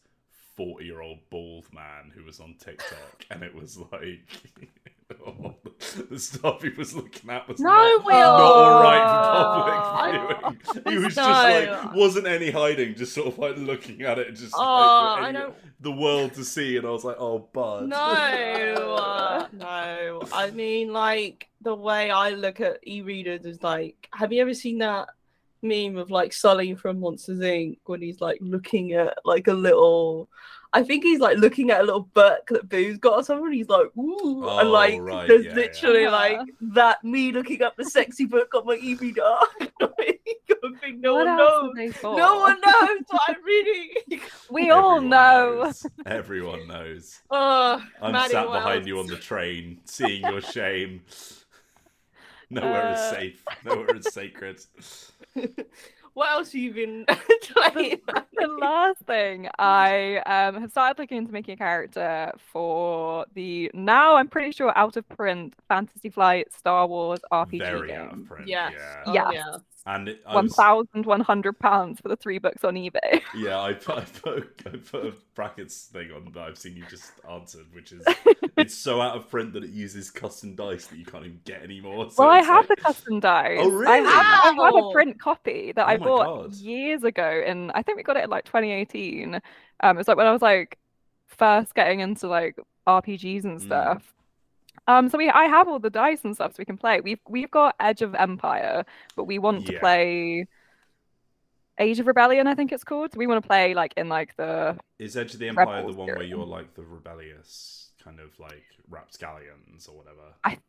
forty-year-old 0.56 1.20
bald 1.30 1.72
man 1.74 2.12
who 2.14 2.24
was 2.26 2.40
on 2.42 2.56
TikTok, 2.60 3.26
and 3.32 3.42
it 3.44 3.56
was 3.56 3.78
like 3.92 4.28
the 6.10 6.20
stuff 6.20 6.62
he 6.62 6.70
was 6.70 6.94
looking 6.94 7.30
at 7.30 7.48
was 7.48 7.60
No, 7.60 7.70
not, 7.70 8.06
Will. 8.06 8.14
not 8.14 8.42
all 8.42 8.84
right 8.84 9.02
I- 9.02 10.12
for 10.12 10.36
public 10.36 10.64
viewing. 10.84 10.84
He 11.00 11.06
was 11.06 11.16
No. 11.16 11.24
just 11.24 11.44
like 11.68 11.96
wasn't 11.96 12.28
any 12.28 12.52
hiding, 12.52 12.96
just 12.96 13.14
sort 13.14 13.28
of 13.28 13.38
like 13.40 13.58
looking 13.58 14.02
at 14.04 14.20
it, 14.20 14.28
and 14.28 14.38
just 14.38 14.54
Oh, 14.56 14.60
like, 14.62 15.24
I 15.24 15.32
don't. 15.32 15.54
the 15.80 15.92
world 15.92 16.34
to 16.36 16.44
see, 16.46 16.78
and 16.78 16.86
I 16.86 16.90
was 16.92 17.04
like, 17.04 17.18
oh, 17.20 17.40
bud. 17.54 17.88
No, 17.90 17.98
uh, 17.98 19.48
no. 19.54 20.22
I 20.32 20.52
mean, 20.52 20.94
like 20.94 21.48
the 21.62 21.76
way 21.76 22.12
I 22.12 22.30
look 22.32 22.60
at 22.62 22.80
e-readers 22.88 23.46
is 23.46 23.62
like, 23.64 24.08
have 24.14 24.32
you 24.32 24.42
ever 24.42 24.54
seen 24.54 24.78
that 24.80 25.10
meme 25.62 25.98
of 25.98 26.10
like 26.12 26.32
Sully 26.34 26.74
from 26.76 27.00
Monsters 27.02 27.40
Inc. 27.40 27.80
when 27.86 28.02
he's 28.02 28.22
like 28.22 28.38
looking 28.42 28.94
at 28.94 29.18
like 29.26 29.48
a 29.48 29.54
little. 29.54 30.30
I 30.72 30.84
think 30.84 31.04
he's 31.04 31.20
like 31.20 31.38
looking 31.38 31.72
at 31.72 31.82
a 31.82 31.84
little 31.84 32.10
book 32.14 32.48
that 32.50 32.70
Boo's 32.70 32.98
got 33.00 33.14
or 33.16 33.24
something. 33.24 33.52
He's 33.52 33.70
like, 33.70 33.88
ooh, 33.98 34.44
Oh, 34.46 34.60
and 34.60 34.70
like 34.70 35.02
right, 35.02 35.28
there's 35.28 35.46
yeah, 35.46 35.54
literally 35.56 36.04
yeah. 36.04 36.10
like 36.12 36.40
that 36.62 37.04
me 37.04 37.32
looking 37.32 37.64
up 37.64 37.76
the 37.76 37.86
sexy 37.86 38.26
book 38.26 38.54
on 38.54 38.66
my 38.68 38.76
e-reader. 38.76 39.22
I 40.62 40.74
think 40.82 41.00
no 41.00 41.16
what 41.16 41.26
one 41.26 41.38
knows. 41.38 41.64
are 41.72 41.76
they 41.76 41.90
for? 41.92 42.18
No 42.18 42.40
one 42.40 42.58
knows 42.66 43.00
what 43.10 43.22
I'm 43.30 43.44
reading. 43.44 43.90
We 44.52 44.70
all 44.70 44.98
Everyone 44.98 45.10
know. 45.10 45.64
knows. 45.64 45.86
Everyone 46.06 46.68
knows. 46.68 47.20
Oh, 47.32 47.82
I'm 48.02 48.12
Maddie, 48.12 48.34
sat 48.34 48.48
what 48.48 48.54
behind 48.60 48.86
you 48.88 49.00
on 49.00 49.08
the 49.08 49.16
train, 49.18 49.80
seeing 49.86 50.22
your 50.22 50.42
shame. 50.42 51.02
Nowhere 52.50 52.94
is 52.94 53.00
Uh, 53.00 53.12
safe. 53.14 53.46
Nowhere 53.66 53.96
is 53.96 54.14
sacred. 54.14 54.60
What 56.20 56.32
else 56.32 56.52
have 56.52 56.62
you 56.62 56.74
been 56.74 57.06
playing? 57.54 58.02
the 58.38 58.48
last 58.60 59.00
thing 59.08 59.48
I 59.58 60.18
um 60.26 60.60
have 60.62 60.72
started 60.72 61.00
looking 61.02 61.18
into 61.20 61.32
making 61.32 61.54
a 61.54 61.58
character 61.58 62.34
for 62.52 63.26
the 63.36 63.72
now 63.74 64.18
I'm 64.18 64.28
pretty 64.28 64.52
sure 64.52 64.78
out 64.78 64.98
of 64.98 65.08
print 65.08 65.54
Fantasy 65.70 66.10
Flight 66.10 66.52
Star 66.52 66.88
Wars 66.88 67.22
RPG 67.32 67.60
Very 67.60 67.94
out 67.96 68.08
of 68.08 68.16
game. 68.18 68.26
print. 68.26 68.48
Yes. 68.50 68.74
Yeah. 68.76 69.04
Oh, 69.06 69.14
Yes. 69.14 69.32
yeah. 69.34 69.58
And 69.90 70.08
it, 70.10 70.22
I 70.28 70.46
thousand 70.48 71.08
one 71.08 71.22
hundred 71.22 71.58
pounds 71.58 72.00
for 72.00 72.10
the 72.10 72.16
three 72.16 72.38
books 72.38 72.64
on 72.64 72.76
eBay. 72.76 73.22
yeah, 73.36 73.60
I 73.60 73.74
put, 73.74 73.98
I 73.98 74.02
put 74.02 74.54
I 74.68 74.70
put 74.78 75.06
a 75.08 75.14
brackets 75.34 75.86
thing 75.92 76.12
on 76.12 76.32
that 76.34 76.42
I've 76.44 76.60
seen 76.60 76.76
you 76.76 76.86
just 76.90 77.12
answered, 77.28 77.66
which 77.74 77.92
is 77.92 78.06
it's 78.58 78.76
so 78.76 79.02
out 79.02 79.18
of 79.18 79.28
print 79.30 79.52
that 79.54 79.64
it 79.64 79.72
uses 79.72 80.12
custom 80.12 80.54
dice 80.54 80.86
that 80.88 80.98
you 81.00 81.06
can't 81.06 81.26
even 81.26 81.40
get 81.44 81.64
anymore. 81.64 82.12
So 82.12 82.24
well, 82.24 82.32
I 82.32 82.42
have 82.44 82.70
like- 82.70 82.78
the 82.78 82.84
custom 82.84 83.20
dice. 83.32 83.58
Oh, 83.62 83.84
I 83.88 83.98
have, 83.98 84.60
I 84.60 84.66
have 84.66 84.76
a 84.76 84.92
print 84.92 85.20
copy 85.20 85.72
that 85.72 85.86
Oh 85.86 85.90
I 85.90 85.98
bought 85.98 86.26
God. 86.44 86.54
years 86.54 87.04
ago, 87.04 87.44
and 87.46 87.72
I 87.74 87.82
think 87.82 87.98
we 87.98 88.04
got 88.04 88.16
it 88.18 88.26
in 88.26 88.30
like 88.30 88.46
2018. 88.46 89.42
Um, 89.82 89.98
it's 89.98 90.08
like 90.08 90.18
when 90.18 90.28
I 90.28 90.32
was 90.32 90.44
like 90.44 90.78
first 91.26 91.74
getting 91.74 92.02
into 92.02 92.28
like 92.28 92.58
RPGs 92.88 93.44
and 93.44 93.60
Mm. 93.60 94.02
Stuff. 94.90 94.98
Um, 95.00 95.10
so 95.10 95.18
we 95.18 95.30
I 95.30 95.46
have 95.46 95.68
all 95.68 95.80
the 95.80 95.90
dice 95.90 96.24
and 96.24 96.36
stuff 96.36 96.54
so 96.54 96.56
we 96.60 96.66
can 96.66 96.78
play. 96.78 97.02
We've 97.02 97.20
we've 97.28 97.52
got 97.52 97.76
Edge 97.80 98.02
of 98.02 98.16
Empire, 98.16 98.86
but 99.16 99.26
we 99.26 99.40
want 99.40 99.66
to 99.68 99.80
play 99.80 100.48
Age 101.80 102.00
of 102.00 102.08
Rebellion, 102.08 102.48
I 102.48 102.56
think 102.56 102.72
it's 102.72 102.84
called. 102.84 103.14
So 103.14 103.18
we 103.18 103.28
want 103.28 103.42
to 103.44 103.48
play 103.48 103.74
like 103.74 103.94
in 103.96 104.10
like 104.10 104.36
the 104.36 104.78
Is 104.98 105.16
Edge 105.16 105.34
of 105.34 105.40
the 105.40 105.48
Empire 105.48 105.66
Rebels 105.78 105.96
the 105.96 106.00
one 106.00 106.08
where 106.10 106.24
you're 106.24 106.46
like 106.46 106.74
the 106.76 106.84
rebellious 106.84 107.92
kind 108.04 108.20
of 108.20 108.38
like 108.40 108.64
rapscallions 108.90 109.88
or 109.88 109.98
whatever? 109.98 110.60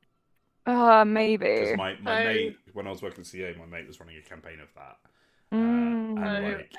uh 0.67 1.05
maybe. 1.05 1.47
Because 1.55 1.77
my, 1.77 1.97
my 2.01 2.21
Oh. 2.23 2.25
mate, 2.27 2.57
when 2.75 2.87
I 2.87 2.91
was 2.91 3.03
working 3.03 3.21
at 3.23 3.27
CA, 3.27 3.55
my 3.59 3.67
mate 3.67 3.87
was 3.87 3.99
running 3.99 4.17
a 4.19 4.23
campaign 4.29 4.61
of 4.61 4.69
that. 4.75 4.99
Uh, 5.53 5.57
Mm. 5.57 6.17
and 6.19 6.45
Oh. 6.47 6.59
like, 6.59 6.73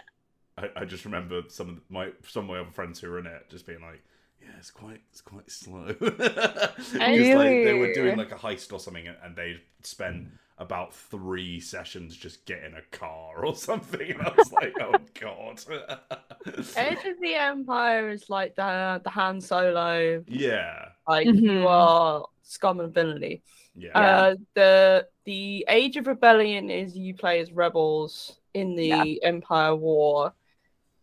I, 0.58 0.82
I 0.82 0.86
just 0.86 1.04
remember 1.06 1.42
some 1.50 1.70
of 1.70 1.82
my 1.90 2.12
some 2.28 2.44
of 2.46 2.50
my 2.52 2.60
other 2.60 2.72
friends 2.72 3.00
who 3.00 3.10
were 3.10 3.20
in 3.20 3.26
it 3.26 3.50
just 3.50 3.66
being 3.66 3.82
like, 3.82 4.02
"Yeah, 4.02 4.11
it's 4.58 4.72
quite 4.72 5.02
it's 5.12 5.22
quite 5.22 5.50
slow." 5.52 5.94
Because 6.00 7.32
like 7.34 7.64
they 7.64 7.74
were 7.74 7.94
doing 7.94 8.18
like 8.18 8.32
a 8.32 8.36
heist 8.36 8.72
or 8.74 8.80
something, 8.80 9.08
and, 9.08 9.18
and 9.24 9.36
they 9.36 9.58
spent 9.84 10.28
about 10.58 10.94
three 10.94 11.60
sessions 11.60 12.16
just 12.16 12.46
getting 12.46 12.74
a 12.76 12.82
car 12.96 13.46
or 13.46 13.56
something. 13.68 14.12
And 14.12 14.22
I 14.22 14.34
was 14.38 14.52
like, 14.52 14.74
oh 14.80 14.94
god. 15.20 15.62
Edge 16.76 17.06
of 17.06 17.20
the 17.20 17.34
Empire 17.36 18.10
is 18.10 18.30
like 18.30 18.56
the 18.56 19.02
the 19.04 19.10
Han 19.10 19.42
Solo, 19.42 20.24
yeah. 20.28 20.90
like 21.08 21.28
Mhm. 21.28 21.42
you 21.42 21.68
are 21.68 22.26
scum 22.44 22.80
and 22.80 22.94
villainy. 22.94 23.42
Yeah. 23.76 23.98
Uh, 23.98 24.36
the 24.54 25.08
the 25.26 25.66
Age 25.70 25.98
of 25.98 26.08
Rebellion 26.08 26.70
is 26.70 26.96
you 26.98 27.14
play 27.16 27.40
as 27.40 27.52
rebels 27.52 28.40
in 28.54 28.76
the 28.76 28.88
Yeah. 28.88 29.04
Empire 29.24 29.76
War. 29.76 30.34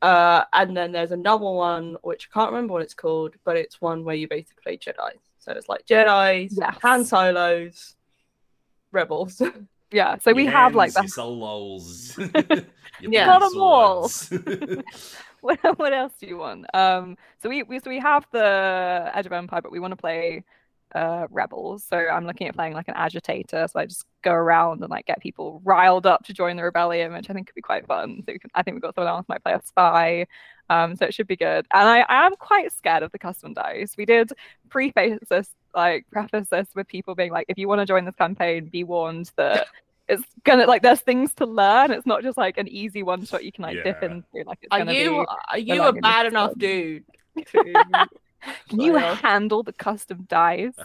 Uh, 0.01 0.45
and 0.53 0.77
then 0.77 0.93
there's 0.93 1.13
another 1.13 1.45
one 1.45 1.97
which 2.03 2.29
I 2.31 2.35
can't 2.35 2.53
remember 2.53 2.75
what 2.75 2.83
it's 2.83 2.95
called, 2.95 3.35
but 3.45 3.57
it's 3.57 3.81
one 3.81 4.05
where 4.05 4.15
you 4.15 4.29
basically 4.29 4.63
play 4.63 4.77
Jedi. 4.79 5.11
So 5.39 5.53
it's 5.53 5.69
like 5.69 5.87
Jedi, 5.87 6.49
Yes. 6.51 6.77
Han 6.83 7.05
Solos, 7.05 7.97
rebels. 8.93 9.43
Yeah, 9.91 10.19
so 10.19 10.35
we 10.35 10.45
have 10.45 10.75
like 10.75 10.93
the 10.93 11.01
the 11.01 11.09
souls. 11.09 12.19
Yeah. 13.01 13.25
Got 13.25 13.43
'em 13.43 13.59
all. 13.59 14.11
what, 15.41 15.79
what 15.79 15.93
else 15.95 16.13
do 16.21 16.27
you 16.27 16.37
want? 16.37 16.67
Um, 16.75 17.17
so 17.43 17.49
we, 17.49 17.63
we 17.63 17.79
so 17.79 17.89
we 17.89 17.99
have 17.99 18.27
the 18.31 19.11
Edge 19.15 19.25
of 19.25 19.33
Empire, 19.33 19.63
but 19.63 19.73
we 19.73 19.81
want 19.81 19.93
to 19.93 19.97
play 19.97 20.45
uh 20.95 21.27
rebels. 21.31 21.85
So 21.85 21.97
I'm 21.97 22.27
looking 22.27 22.49
at 22.49 22.55
playing 22.55 22.73
like 22.75 22.89
an 22.89 22.95
agitator. 22.97 23.67
So 23.71 23.79
I 23.81 23.87
just 23.87 24.05
go 24.23 24.33
around 24.33 24.81
and 24.83 24.91
like 24.91 25.07
get 25.07 25.21
people 25.21 25.61
riled 25.65 26.07
up 26.07 26.25
to 26.25 26.33
join 26.33 26.57
the 26.57 26.63
rebellion, 26.65 27.13
which 27.13 27.29
I 27.29 27.33
think 27.35 27.47
could 27.47 27.55
be 27.55 27.61
quite 27.63 27.87
fun. 27.87 28.23
So 28.27 28.33
can, 28.39 28.51
I 28.55 28.63
think 28.63 28.75
we've 28.77 28.83
got 28.83 28.95
someone 28.95 29.13
else 29.13 29.27
might 29.29 29.43
play 29.43 29.53
a 29.53 29.61
spy. 29.65 30.27
Um, 30.71 30.97
so 30.97 31.07
it 31.07 31.15
should 31.15 31.27
be 31.27 31.37
good. 31.37 31.67
And 31.73 31.89
I, 31.89 32.01
I 32.01 32.27
am 32.27 32.37
quite 32.37 32.73
scared 32.73 33.03
of 33.03 33.11
the 33.13 33.19
custom 33.19 33.55
dice. 33.55 33.95
We 33.97 34.05
did 34.05 34.33
preface 34.69 35.19
this, 35.31 35.49
like 35.75 36.07
preface 36.11 36.49
this 36.51 36.69
with 36.75 36.87
people 36.89 37.15
being 37.15 37.33
like, 37.33 37.47
if 37.49 37.57
you 37.59 37.69
want 37.69 37.81
to 37.81 37.87
join 37.87 38.05
this 38.05 38.15
campaign, 38.17 38.67
be 38.67 38.85
warned 38.85 39.31
that 39.37 39.67
it's 40.09 40.23
gonna 40.45 40.67
like 40.67 40.83
there's 40.83 41.01
things 41.01 41.35
to 41.35 41.45
learn. 41.47 41.91
It's 41.91 42.07
not 42.07 42.23
just 42.23 42.39
like 42.39 42.57
an 42.59 42.69
easy 42.69 43.03
one 43.03 43.25
shot 43.27 43.45
you 43.45 43.53
can 43.53 43.63
like 43.63 43.83
dip 43.85 43.99
Yeah. 44.03 44.09
into. 44.11 44.47
Like 44.47 44.59
it's 44.63 44.69
Are 44.71 44.79
gonna 44.79 44.93
you 44.93 45.11
be 45.11 45.27
are 45.51 45.59
you 45.59 45.75
like 45.83 45.97
a 45.97 46.01
bad 46.01 46.27
enough 46.27 46.51
one. 46.51 46.59
dude? 46.59 47.05
to- 47.53 48.09
Can 48.69 48.81
you 48.81 48.95
handle 49.23 49.63
the 49.63 49.73
custom 49.73 50.27
dice? 50.29 50.75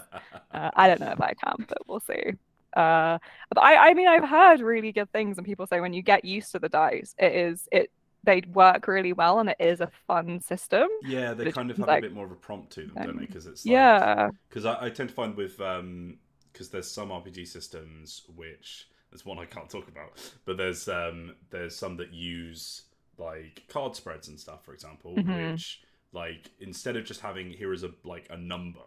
Uh, 0.52 0.70
I 0.76 0.86
don't 0.86 1.00
know 1.00 1.10
if 1.10 1.20
I 1.20 1.34
can, 1.34 1.66
but 1.66 1.78
we'll 1.88 1.98
see. 1.98 2.30
Uh, 2.76 3.18
but 3.52 3.60
I, 3.60 3.90
I 3.90 3.94
mean, 3.94 4.06
I've 4.06 4.28
heard 4.28 4.60
really 4.60 4.92
good 4.92 5.10
things, 5.10 5.36
and 5.36 5.44
people 5.44 5.66
say 5.66 5.80
when 5.80 5.92
you 5.92 6.00
get 6.00 6.24
used 6.24 6.52
to 6.52 6.60
the 6.60 6.68
dice, 6.68 7.12
it 7.18 7.32
is 7.34 7.68
it 7.72 7.90
they 8.22 8.42
work 8.52 8.86
really 8.86 9.12
well, 9.12 9.40
and 9.40 9.50
it 9.50 9.56
is 9.58 9.80
a 9.80 9.90
fun 10.06 10.40
system. 10.40 10.86
yeah, 11.02 11.34
they 11.34 11.50
kind 11.50 11.72
of 11.72 11.76
have 11.78 11.88
like- 11.88 11.98
a 11.98 12.02
bit 12.02 12.14
more 12.14 12.24
of 12.24 12.30
a 12.30 12.36
prompt 12.36 12.70
to 12.74 12.86
them, 12.86 12.94
don't 13.02 13.06
they? 13.06 13.10
um, 13.10 13.26
Because 13.26 13.46
it's 13.46 13.66
like, 13.66 13.72
Yeah, 13.72 14.30
because 14.48 14.64
I, 14.64 14.86
I 14.86 14.90
tend 14.90 15.08
to 15.08 15.14
find 15.14 15.36
with 15.36 15.60
um 15.60 16.18
because 16.52 16.68
there's 16.68 16.88
some 16.90 17.10
RPG 17.10 17.46
systems 17.46 18.22
which 18.36 18.88
there's 19.10 19.26
one 19.26 19.38
I 19.40 19.46
can't 19.46 19.68
talk 19.68 19.88
about, 19.88 20.12
but 20.44 20.56
there's 20.56 20.86
um 20.88 21.34
there's 21.50 21.74
some 21.76 21.96
that 21.96 22.12
use 22.12 22.82
like 23.18 23.62
card 23.68 23.96
spreads 23.96 24.28
and 24.28 24.38
stuff, 24.38 24.64
for 24.64 24.72
example, 24.72 25.14
Mhm. 25.16 25.52
which 25.52 25.80
like 26.14 26.50
instead 26.60 26.96
of 26.96 27.04
just 27.04 27.20
having 27.20 27.50
here 27.50 27.72
is 27.72 27.82
a 27.84 27.90
like 28.04 28.26
a 28.30 28.36
number 28.36 28.80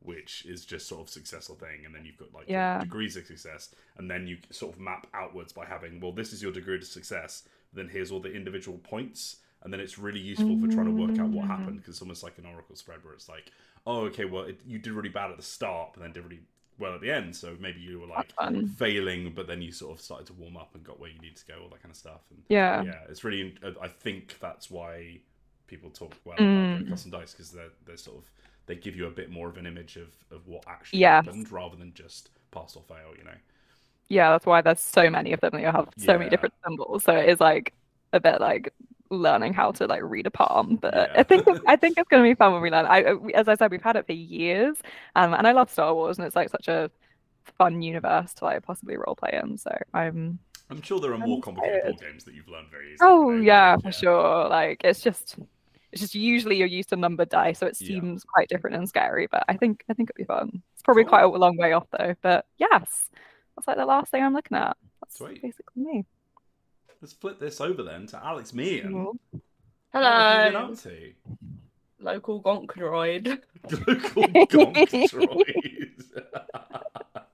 which 0.00 0.44
is 0.46 0.66
just 0.66 0.86
sort 0.86 1.00
of 1.00 1.08
successful 1.08 1.56
thing 1.56 1.86
and 1.86 1.94
then 1.94 2.04
you've 2.04 2.18
got 2.18 2.32
like 2.34 2.44
Yeah. 2.48 2.78
degrees 2.78 3.16
of 3.16 3.26
success 3.26 3.74
and 3.96 4.10
then 4.10 4.26
you 4.26 4.36
sort 4.50 4.74
of 4.74 4.80
map 4.80 5.06
outwards 5.14 5.52
by 5.52 5.64
having 5.64 5.98
well 5.98 6.12
this 6.12 6.32
is 6.32 6.42
your 6.42 6.52
degree 6.52 6.76
of 6.76 6.84
success 6.84 7.44
then 7.72 7.88
here's 7.88 8.10
all 8.12 8.20
the 8.20 8.32
individual 8.32 8.78
points 8.78 9.38
and 9.62 9.72
then 9.72 9.80
it's 9.80 9.98
really 9.98 10.20
useful 10.20 10.58
for 10.60 10.68
trying 10.68 10.84
to 10.86 10.92
work 10.92 11.18
out 11.18 11.30
what 11.30 11.46
happened 11.46 11.76
because 11.78 11.94
it's 11.94 12.02
almost 12.02 12.22
like 12.22 12.36
an 12.38 12.44
oracle 12.46 12.76
spread 12.76 13.02
where 13.02 13.14
it's 13.14 13.28
like 13.30 13.50
oh 13.86 14.00
okay 14.02 14.26
well 14.26 14.42
it, 14.44 14.60
you 14.66 14.78
did 14.78 14.92
really 14.92 15.08
bad 15.08 15.30
at 15.30 15.38
the 15.38 15.42
start 15.42 15.90
but 15.94 16.02
then 16.02 16.12
did 16.12 16.22
really 16.24 16.40
well 16.78 16.92
at 16.94 17.00
the 17.00 17.10
end 17.10 17.34
so 17.34 17.56
maybe 17.60 17.80
you 17.80 17.98
were 18.00 18.06
like 18.06 18.30
failing 18.76 19.32
but 19.34 19.46
then 19.46 19.62
you 19.62 19.72
sort 19.72 19.96
of 19.96 20.00
started 20.04 20.26
to 20.26 20.32
warm 20.34 20.56
up 20.56 20.74
and 20.74 20.84
got 20.84 21.00
where 21.00 21.08
you 21.08 21.18
need 21.20 21.36
to 21.36 21.46
go 21.46 21.54
all 21.62 21.68
that 21.70 21.80
kind 21.82 21.90
of 21.92 21.96
stuff 21.96 22.20
and 22.30 22.42
Yeah. 22.50 22.82
yeah 22.82 22.98
it's 23.08 23.24
really 23.24 23.54
i 23.80 23.88
think 23.88 24.36
that's 24.40 24.70
why 24.70 25.20
people 25.66 25.90
talk 25.90 26.12
well 26.24 26.36
Mm. 26.38 26.76
about 26.76 26.88
custom 26.90 27.10
dice 27.10 27.32
because 27.32 27.50
they're, 27.50 27.70
they're 27.86 27.96
sort 27.96 28.18
of 28.18 28.30
they 28.66 28.74
give 28.76 28.96
you 28.96 29.06
a 29.06 29.10
bit 29.10 29.30
more 29.30 29.48
of 29.48 29.56
an 29.56 29.66
image 29.66 29.96
of, 29.96 30.08
of 30.30 30.46
what 30.46 30.64
actually 30.66 31.00
happened 31.26 31.50
rather 31.52 31.76
than 31.76 31.92
just 31.94 32.30
pass 32.50 32.76
or 32.76 32.82
fail 32.82 33.12
you 33.18 33.24
know 33.24 33.36
Yeah, 34.08 34.30
that's 34.30 34.46
why 34.46 34.60
there's 34.62 34.80
so 34.80 35.08
many 35.10 35.32
of 35.32 35.40
them. 35.40 35.50
that 35.52 35.60
You 35.60 35.66
have 35.66 35.88
so 35.98 36.12
Yeah. 36.12 36.18
many 36.18 36.30
different 36.30 36.54
symbols, 36.64 37.04
so 37.04 37.14
it 37.16 37.28
is 37.28 37.40
like 37.40 37.72
a 38.12 38.20
bit 38.20 38.40
like 38.40 38.72
learning 39.10 39.52
how 39.54 39.70
to 39.72 39.86
like 39.86 40.02
read 40.02 40.26
a 40.26 40.30
palm. 40.30 40.76
But 40.76 40.94
Yeah. 40.94 41.12
I 41.20 41.22
think 41.22 41.46
I 41.66 41.76
think 41.76 41.98
it's 41.98 42.08
going 42.08 42.22
to 42.22 42.28
be 42.28 42.34
fun 42.34 42.52
when 42.52 42.62
we 42.62 42.70
learn. 42.70 42.86
I, 42.86 42.98
I- 43.02 43.30
as 43.34 43.48
I 43.48 43.54
said, 43.54 43.70
we've 43.70 43.82
had 43.82 43.96
it 43.96 44.06
for 44.06 44.12
years, 44.12 44.76
um, 45.16 45.34
and 45.34 45.46
I 45.46 45.52
love 45.52 45.70
Star 45.70 45.94
Wars, 45.94 46.18
and 46.18 46.26
it's 46.26 46.36
like 46.36 46.48
such 46.50 46.68
a 46.68 46.90
fun 47.58 47.82
universe 47.82 48.34
to 48.34 48.44
like 48.46 48.62
possibly 48.62 48.96
role 48.96 49.14
play 49.16 49.38
in. 49.42 49.56
So 49.58 49.70
I'm 49.94 50.38
i'm 50.70 50.80
sure 50.82 50.98
there 51.00 51.12
are 51.12 51.18
more 51.18 51.40
complicated 51.40 51.82
board 51.84 52.00
games 52.00 52.24
that 52.24 52.34
you've 52.34 52.48
learned 52.48 52.68
very 52.70 52.92
easily 52.94 52.98
Oh 53.10 53.30
though, 53.30 53.36
yeah, 53.42 53.72
like, 53.74 53.82
for 53.84 53.92
sure. 53.92 54.48
Like 54.48 54.80
it's 54.84 55.00
just 55.00 55.36
it's 55.92 56.00
just 56.00 56.14
usually 56.14 56.56
you're 56.56 56.66
used 56.66 56.88
to 56.88 56.96
numbered 56.96 57.28
dice, 57.28 57.58
so 57.60 57.66
it 57.66 57.76
Yeah. 57.80 57.86
seems 57.88 58.24
quite 58.24 58.48
different 58.48 58.74
and 58.76 58.88
scary. 58.88 59.28
But 59.30 59.44
I 59.48 59.56
think 59.56 59.84
I 59.88 59.94
think 59.94 60.10
it'll 60.10 60.18
be 60.18 60.24
fun. 60.24 60.62
It's 60.72 60.82
probably 60.82 61.04
Cool. 61.04 61.10
quite 61.10 61.22
a 61.24 61.28
long 61.28 61.56
way 61.56 61.72
off 61.72 61.86
though. 61.96 62.14
But 62.22 62.46
yes, 62.58 63.10
that's 63.54 63.68
like 63.68 63.76
the 63.76 63.86
last 63.86 64.10
thing 64.10 64.22
I'm 64.24 64.34
looking 64.34 64.56
at. 64.56 64.76
That's 65.00 65.18
Sweet. 65.18 65.40
basically 65.42 65.82
me. 65.82 66.04
let's 67.02 67.12
flip 67.12 67.38
this 67.38 67.60
over 67.60 67.82
then 67.82 68.06
to 68.08 68.24
alex 68.24 68.54
meehan 68.54 68.90
Cool. 68.92 69.16
what 69.92 70.02
have 70.02 70.46
you 70.46 70.52
been 70.52 70.60
Hello, 70.62 70.72
up 70.72 70.78
to 70.82 71.12
local 72.00 72.42
gonk 72.42 72.66
droid. 72.68 73.26
local 73.86 74.46
gonk 74.46 74.88
droid 75.10 75.90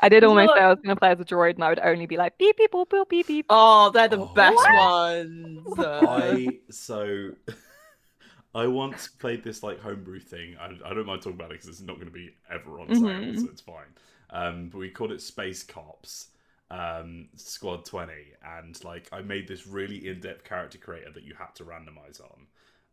I 0.00 0.08
did 0.08 0.24
all 0.24 0.34
my 0.34 0.42
almost 0.42 0.54
that- 0.56 0.60
say 0.60 0.64
I 0.64 0.68
was 0.70 0.78
gonna 0.82 0.96
play 0.96 1.10
as 1.10 1.20
a 1.20 1.24
droid, 1.24 1.54
and 1.54 1.64
I 1.64 1.68
would 1.70 1.78
only 1.80 2.06
be 2.06 2.16
like 2.16 2.36
beep 2.38 2.56
beep 2.58 2.72
boop 2.72 2.88
boop 2.88 3.08
beep 3.08 3.26
beep. 3.26 3.46
Oh, 3.48 3.90
they're 3.90 4.08
the 4.08 4.20
Oh. 4.20 4.32
best 4.34 4.56
What? 4.56 4.74
ones. 4.74 5.66
I 5.78 6.58
so 6.70 7.30
I 8.54 8.66
once 8.66 9.08
played 9.08 9.44
this 9.44 9.62
like 9.62 9.80
homebrew 9.80 10.20
thing. 10.20 10.56
I, 10.58 10.66
I 10.84 10.94
don't 10.94 11.06
mind 11.06 11.22
talking 11.22 11.38
about 11.38 11.50
it 11.50 11.60
because 11.60 11.68
it's 11.68 11.80
not 11.80 11.96
going 11.96 12.06
to 12.08 12.12
be 12.12 12.34
ever 12.50 12.80
on 12.80 12.88
sale, 12.94 13.04
Mhm. 13.04 13.38
so 13.40 13.48
it's 13.50 13.60
fine. 13.60 13.92
Um, 14.30 14.68
but 14.70 14.78
we 14.78 14.88
called 14.90 15.12
it 15.12 15.20
Space 15.20 15.62
Cops 15.62 16.28
um, 16.70 17.28
Squad 17.36 17.84
Twenty, 17.84 18.32
and 18.44 18.82
like 18.84 19.08
I 19.12 19.20
made 19.20 19.46
this 19.46 19.66
really 19.66 20.08
in-depth 20.08 20.44
character 20.44 20.78
creator 20.78 21.12
that 21.12 21.22
you 21.22 21.34
had 21.34 21.54
to 21.56 21.64
randomize 21.64 22.20
on. 22.20 22.46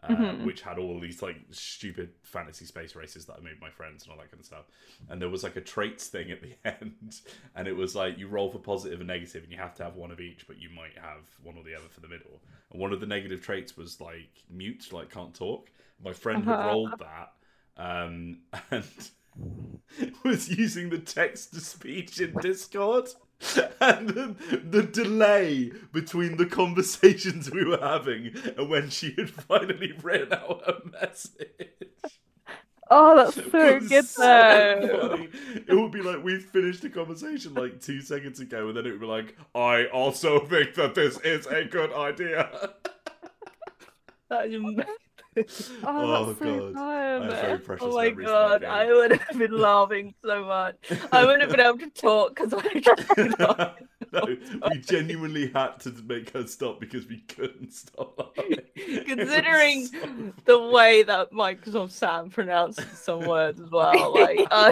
Uh, 0.04 0.34
Mhm. 0.34 0.42
Which 0.42 0.62
had 0.62 0.78
all 0.80 1.00
these 1.00 1.22
like 1.22 1.38
stupid 1.52 2.10
fantasy 2.24 2.66
space 2.66 2.94
races 2.94 3.26
that 3.26 3.38
I 3.38 3.40
made 3.42 3.62
my 3.62 3.70
friends 3.70 4.04
and 4.04 4.12
all 4.12 4.18
that 4.20 4.30
kind 4.30 4.42
of 4.42 4.46
stuff. 4.46 4.66
And 5.08 5.22
there 5.22 5.30
was 5.30 5.44
like 5.44 5.56
a 5.56 5.62
traits 5.62 6.08
thing 6.08 6.30
at 6.32 6.42
the 6.44 6.56
end, 6.66 7.22
and 7.56 7.68
it 7.68 7.74
was 7.76 7.96
like 7.96 8.18
you 8.18 8.28
roll 8.28 8.50
for 8.50 8.60
positive 8.60 9.00
and 9.00 9.08
negative, 9.08 9.44
and 9.44 9.52
you 9.52 9.58
have 9.58 9.76
to 9.76 9.84
have 9.84 9.96
one 9.96 10.12
of 10.12 10.20
each, 10.20 10.46
but 10.48 10.58
you 10.60 10.70
might 10.70 10.98
have 10.98 11.22
one 11.42 11.58
or 11.58 11.64
the 11.64 11.76
other 11.76 11.88
for 11.90 12.02
the 12.02 12.10
middle. 12.10 12.42
And 12.72 12.82
one 12.82 12.92
of 12.92 13.00
the 13.00 13.06
negative 13.06 13.42
traits 13.42 13.78
was 13.78 14.02
like 14.02 14.44
mute, 14.50 14.90
like 14.92 15.10
can't 15.10 15.34
talk. 15.34 15.72
My 16.04 16.14
friend 16.14 16.44
had 16.46 16.60
Uh-huh. 16.60 16.64
rolled 16.64 17.00
that, 17.00 17.32
um, 17.78 18.40
and 18.72 18.84
was 20.24 20.50
using 20.50 20.90
the 20.90 20.98
text 21.00 21.54
to 21.54 21.60
speech 21.60 22.20
in 22.20 22.40
Discord. 22.40 23.10
And 23.82 24.10
the, 24.10 24.36
the 24.64 24.84
delay 24.84 25.72
between 25.92 26.38
the 26.38 26.46
conversations 26.46 27.52
we 27.52 27.66
were 27.66 27.80
having 27.80 28.32
and 28.58 28.70
when 28.70 28.90
she 28.90 29.14
had 29.18 29.30
finally 29.50 29.94
written 30.02 30.34
out 30.34 30.64
her 30.66 30.80
message. 31.02 32.22
Oh, 32.90 33.16
that's 33.16 33.36
so 33.52 33.80
good 33.80 34.06
so 34.06 34.22
though. 34.80 35.10
funny. 35.10 35.30
It 35.68 35.74
would 35.74 35.92
be 35.92 36.02
like 36.02 36.24
we 36.24 36.40
finished 36.40 36.84
a 36.84 36.90
conversation 36.90 37.54
like 37.54 37.82
two 37.82 38.02
seconds 38.02 38.40
ago, 38.40 38.68
and 38.68 38.78
then 38.78 38.86
it 38.86 38.92
would 38.92 39.02
be 39.02 39.08
like, 39.08 39.36
"I 39.56 39.86
also 39.88 40.46
think 40.46 40.76
that 40.76 40.96
this 40.96 41.20
is 41.22 41.46
a 41.48 41.66
good 41.66 41.92
idea." 41.94 42.50
that 44.30 44.48
is 44.48 44.62
Oh, 45.86 46.26
that's 46.26 46.42
oh, 46.42 46.46
so 46.46 46.74
God, 46.74 46.78
I 46.78 47.02
have 47.04 47.24
very 47.24 47.54
oh 47.54 47.58
precious 47.58 47.88
Oh 47.88 47.94
my 47.94 48.10
god, 48.10 48.64
I 48.64 48.86
would 48.94 49.12
have 49.12 49.38
been 49.40 49.52
laughing 49.60 50.14
so 50.24 50.46
much. 50.46 50.76
I 51.12 51.26
wouldn't 51.26 51.42
have 51.42 51.52
been 51.52 51.60
able 51.60 51.78
to 51.80 51.90
talk 51.90 52.36
because 52.36 52.54
I 52.56 53.74
no, 54.12 54.26
we 54.70 54.78
genuinely 54.80 55.50
had 55.54 55.80
to 55.82 55.92
make 56.08 56.30
her 56.32 56.46
stop 56.46 56.80
because 56.80 57.08
we 57.08 57.20
couldn't 57.22 57.74
stop. 57.74 58.18
laughing. 58.38 58.60
Considering 59.06 59.86
so 59.88 60.34
the 60.46 60.60
way 60.70 61.04
that 61.04 61.32
Microsoft 61.32 61.92
Sam 61.92 62.30
pronounces 62.30 62.86
some 63.00 63.26
words 63.26 63.60
as 63.60 63.70
well. 63.72 64.14
Like, 64.14 64.48
I, 64.52 64.72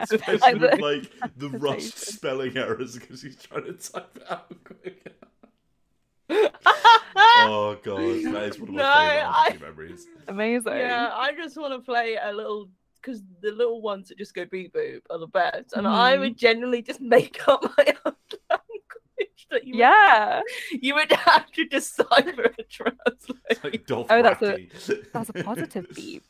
Especially 0.00 0.38
Like 0.38 0.60
with 0.60 0.70
the- 0.70 0.76
like 0.80 1.12
the 1.36 1.50
rushed 1.50 1.98
spelling 1.98 2.56
errors 2.56 2.96
because 2.98 3.22
he's 3.22 3.36
trying 3.36 3.64
to 3.64 3.72
type 3.74 4.16
it 4.16 4.30
out 4.30 4.52
quick. 4.64 5.12
Oh 7.48 7.76
god, 7.82 7.98
that 8.34 8.42
is 8.44 8.58
one 8.60 8.68
of 8.70 8.74
my 8.74 8.82
No, 8.82 8.92
favorite 8.92 9.26
I- 9.34 9.58
memories. 9.60 10.06
Amazing. 10.28 10.76
yeah, 10.76 11.10
I 11.14 11.32
just 11.32 11.56
want 11.56 11.72
to 11.72 11.80
play 11.80 12.16
a 12.22 12.32
little 12.32 12.68
because 13.00 13.22
the 13.40 13.52
little 13.52 13.80
ones 13.82 14.08
that 14.08 14.18
just 14.18 14.34
go 14.34 14.44
beep 14.46 14.74
boop 14.74 15.00
are 15.10 15.18
the 15.18 15.26
best, 15.28 15.72
and 15.74 15.86
I 15.86 16.16
Mhm. 16.16 16.20
would 16.20 16.36
genuinely 16.36 16.82
just 16.82 17.00
make 17.00 17.46
up 17.48 17.62
my 17.78 17.94
own 18.04 18.14
language 18.50 19.46
that 19.50 19.64
you 19.64 19.74
would- 19.74 19.78
Yeah. 19.78 20.40
you 20.82 20.94
would 20.94 21.12
have 21.12 21.50
to 21.52 21.64
decipher 21.66 22.52
a 22.58 22.62
translation. 22.68 23.40
like 23.62 23.90
Oh, 23.90 24.22
that's 24.22 24.42
a- 24.42 24.68
That's 25.12 25.28
a 25.30 25.32
positive 25.44 25.86
beep. 25.94 26.24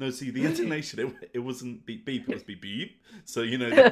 No, 0.00 0.10
see 0.10 0.30
the 0.30 0.46
intonation. 0.46 0.98
It, 1.20 1.30
it 1.34 1.38
wasn't 1.40 1.84
beep 1.84 2.06
beep. 2.06 2.26
It 2.28 2.34
was 2.34 2.42
beep 2.42 2.62
beep. 2.62 3.02
So 3.26 3.42
you 3.42 3.58
know. 3.58 3.68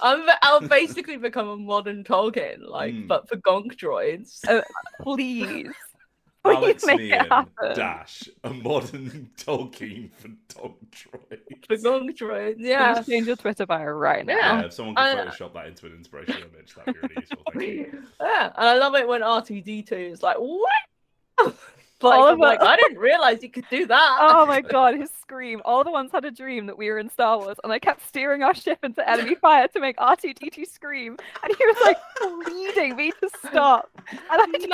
I'm 0.00 0.26
I'll 0.42 0.60
basically 0.68 1.16
become 1.16 1.48
a 1.48 1.56
modern 1.56 2.04
Tolkien, 2.04 2.58
like, 2.68 2.94
Mm. 2.94 3.08
but 3.08 3.28
for 3.28 3.36
gonk 3.36 3.74
droids. 3.76 4.38
Uh, 4.48 4.62
please. 5.02 5.68
Alex 6.44 6.82
Please 6.82 6.86
make 6.86 7.12
it 7.12 7.28
happen. 7.28 7.74
dash 7.76 8.28
a 8.42 8.50
modern 8.50 9.30
Tolkien 9.36 10.10
for 10.12 10.28
dog 10.54 10.74
droids. 10.90 11.66
For 11.68 11.76
gonk 11.76 12.16
droids, 12.16 12.56
Yeah. 12.58 12.94
yeah. 12.96 13.02
change 13.02 13.26
your 13.28 13.36
Twitter 13.36 13.64
bio 13.66 13.84
right 13.84 14.24
now. 14.26 14.34
Yeah, 14.36 14.64
if 14.66 14.72
someone 14.72 14.94
could 14.96 15.02
I- 15.04 15.26
Photoshop 15.26 15.54
that 15.54 15.66
into 15.66 15.86
an 15.86 15.92
inspirational 15.94 16.42
image, 16.54 16.74
that'd 16.74 16.94
be 16.94 17.00
really 17.00 17.14
useful. 17.18 17.42
Thank 17.52 17.64
you. 17.68 18.02
Yeah, 18.20 18.46
and 18.56 18.68
I 18.68 18.76
love 18.78 18.94
it 18.96 19.06
when 19.06 19.20
R2D2 19.22 19.92
is 20.12 20.22
like, 20.22 20.36
what? 20.36 21.54
Like, 22.02 22.18
All 22.18 22.26
I'm 22.28 22.34
of 22.34 22.38
like, 22.40 22.62
I 22.62 22.76
didn't 22.76 22.98
realize 22.98 23.42
you 23.42 23.50
could 23.50 23.68
do 23.70 23.86
that. 23.86 24.18
Oh 24.20 24.46
my 24.46 24.60
god, 24.76 24.96
his 24.96 25.10
scream. 25.20 25.60
All 25.64 25.84
the 25.84 25.90
ones 25.90 26.10
had 26.12 26.24
a 26.24 26.30
dream 26.30 26.66
that 26.66 26.76
we 26.76 26.88
were 26.90 26.98
in 26.98 27.08
Star 27.08 27.38
Wars 27.38 27.56
and 27.64 27.72
I 27.72 27.78
kept 27.78 28.06
steering 28.06 28.42
our 28.42 28.54
ship 28.54 28.78
into 28.82 29.08
enemy 29.08 29.34
fire 29.34 29.68
to 29.68 29.80
make 29.80 29.96
R2D2 29.96 30.66
scream. 30.66 31.16
And 31.42 31.54
he 31.56 31.64
was 31.66 31.76
like 31.82 31.96
pleading 32.44 32.96
me 32.96 33.10
to 33.20 33.30
stop. 33.48 33.90
And 34.10 34.18
I 34.30 34.46
just 34.52 34.64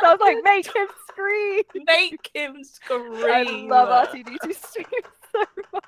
So 0.00 0.06
I 0.06 0.12
was 0.12 0.20
like, 0.20 0.36
make 0.44 0.66
him 0.74 0.86
scream. 1.08 1.62
Make 1.86 2.30
him 2.34 2.64
scream. 2.64 3.12
I 3.24 3.42
love 3.68 4.08
R2D2 4.08 4.54
scream 4.54 4.86
so 5.32 5.44
much. 5.72 5.82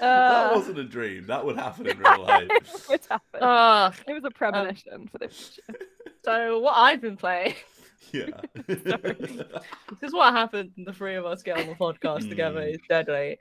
that 0.00 0.06
Uh, 0.06 0.50
wasn't 0.54 0.78
a 0.78 0.84
dream. 0.84 1.26
That 1.26 1.44
would 1.44 1.56
happen 1.56 1.86
in 1.86 1.98
real 1.98 2.22
life. 2.22 2.48
it 2.50 2.88
would 2.88 3.00
happen. 3.10 3.40
Ah, 3.42 3.92
it 4.08 4.12
was 4.12 4.24
a 4.24 4.30
premonition 4.30 5.08
for 5.12 5.18
the 5.18 5.28
future. 5.28 5.62
so 6.24 6.58
what 6.60 6.72
I've 6.76 7.00
been 7.00 7.16
playing. 7.16 7.54
Yeah. 8.12 8.40
This 8.66 10.08
is 10.08 10.14
what 10.14 10.32
happens 10.32 10.72
when 10.76 10.84
the 10.84 10.92
three 10.92 11.16
of 11.16 11.26
us 11.26 11.42
get 11.42 11.58
on 11.58 11.66
the 11.66 11.74
podcast 11.74 12.28
together. 12.28 12.60
Mm. 12.60 12.74
It's 12.74 12.86
deadly. 12.88 13.38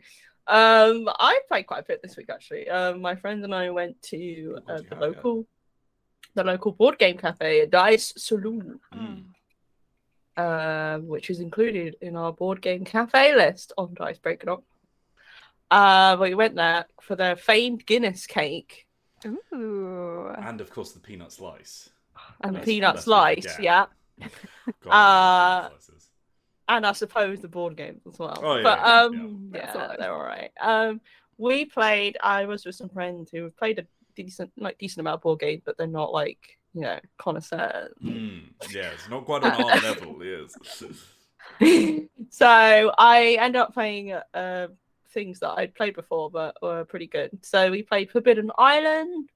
Um, 0.47 1.07
I 1.19 1.39
played 1.47 1.63
quite 1.67 1.81
a 1.81 1.85
bit 1.87 2.01
this 2.01 2.17
week 2.17 2.29
actually. 2.29 2.67
Um, 2.69 3.01
my 3.01 3.15
friends 3.15 3.43
and 3.43 3.53
I 3.53 3.69
went 3.69 4.01
to 4.03 4.17
uh, 4.67 4.77
did 4.77 4.83
you 4.83 4.89
the 4.89 4.95
have, 4.95 5.01
yeah? 5.01 5.07
local, 5.07 5.45
the 6.35 6.43
local 6.43 6.71
board 6.71 6.97
game 6.97 7.17
cafe, 7.17 7.65
Dice 7.67 8.13
Saloon, 8.17 8.79
Mm. 8.93 9.23
um, 10.37 11.07
which 11.07 11.29
is 11.29 11.39
included 11.39 11.95
in 12.01 12.15
our 12.15 12.33
board 12.33 12.61
game 12.61 12.83
cafe 12.85 13.35
list 13.35 13.73
on 13.77 13.93
Dice 13.93 14.17
Break 14.19 14.43
It 14.43 14.49
Up. 14.49 14.63
Uh, 15.71 16.17
we 16.19 16.33
went 16.33 16.55
there 16.55 16.85
for 17.01 17.15
their 17.15 17.35
famed 17.35 17.85
Guinness 17.85 18.25
cake 18.25 18.87
Ooh. 19.25 20.31
And 20.37 20.61
of 20.61 20.71
course 20.71 20.93
the 20.93 20.99
peanut 20.99 21.31
slice. 21.31 21.89
and 22.41 22.55
the 22.55 22.59
peanut 22.61 22.99
slice, 23.01 23.59
yeah. 23.59 23.85
Yeah. 24.19 24.27
God, 24.84 24.89
Uh, 24.91 24.93
I 24.93 25.62
love 25.62 25.69
peanut 25.71 25.84
slices. 25.84 26.10
and 26.67 26.86
I 26.88 26.91
suppose 26.93 27.41
the 27.41 27.47
board 27.47 27.75
games 27.75 28.01
as 28.08 28.19
well. 28.19 28.39
Oh, 28.43 28.55
yeah, 28.58 28.63
but 28.63 28.79
yeah, 28.79 28.86
yeah. 28.86 29.01
um, 29.03 29.49
That's 29.51 29.75
yeah, 29.75 29.82
all 29.82 29.88
right. 29.89 29.99
they're 29.99 30.13
all 30.13 30.23
right. 30.23 30.51
Um, 30.62 31.01
we 31.38 31.65
played. 31.65 32.17
I 32.21 32.45
was 32.45 32.65
with 32.65 32.75
some 32.75 32.89
friends 32.89 33.29
who 33.32 33.43
have 33.43 33.58
played 33.58 33.79
a 33.79 33.86
decent, 34.15 34.51
like 34.58 34.77
decent 34.77 34.99
amount 35.01 35.15
of 35.15 35.21
board 35.21 35.39
games, 35.39 35.62
but 35.65 35.77
they're 35.77 35.88
not 35.88 36.12
like 36.12 36.58
you 36.73 36.82
know 36.82 36.99
connoisseurs. 37.17 37.93
Mm, 38.03 38.43
yeah, 38.73 38.89
it's 38.89 39.10
not 39.10 39.25
quite 39.25 39.43
on 39.43 39.53
our 39.53 39.77
level, 39.82 40.23
yes. 40.23 40.84
so 42.29 42.91
I 42.97 43.38
end 43.39 43.55
up 43.55 43.73
playing 43.73 44.13
uh 44.13 44.67
things 45.13 45.39
that 45.39 45.51
I'd 45.58 45.73
played 45.75 45.95
before, 45.95 46.29
but 46.29 46.55
were 46.62 46.86
pretty 46.86 47.08
good. 47.08 47.32
So 47.41 47.71
we 47.71 47.82
played 47.84 48.12
Forbidden 48.12 48.51
Island, 48.58 49.29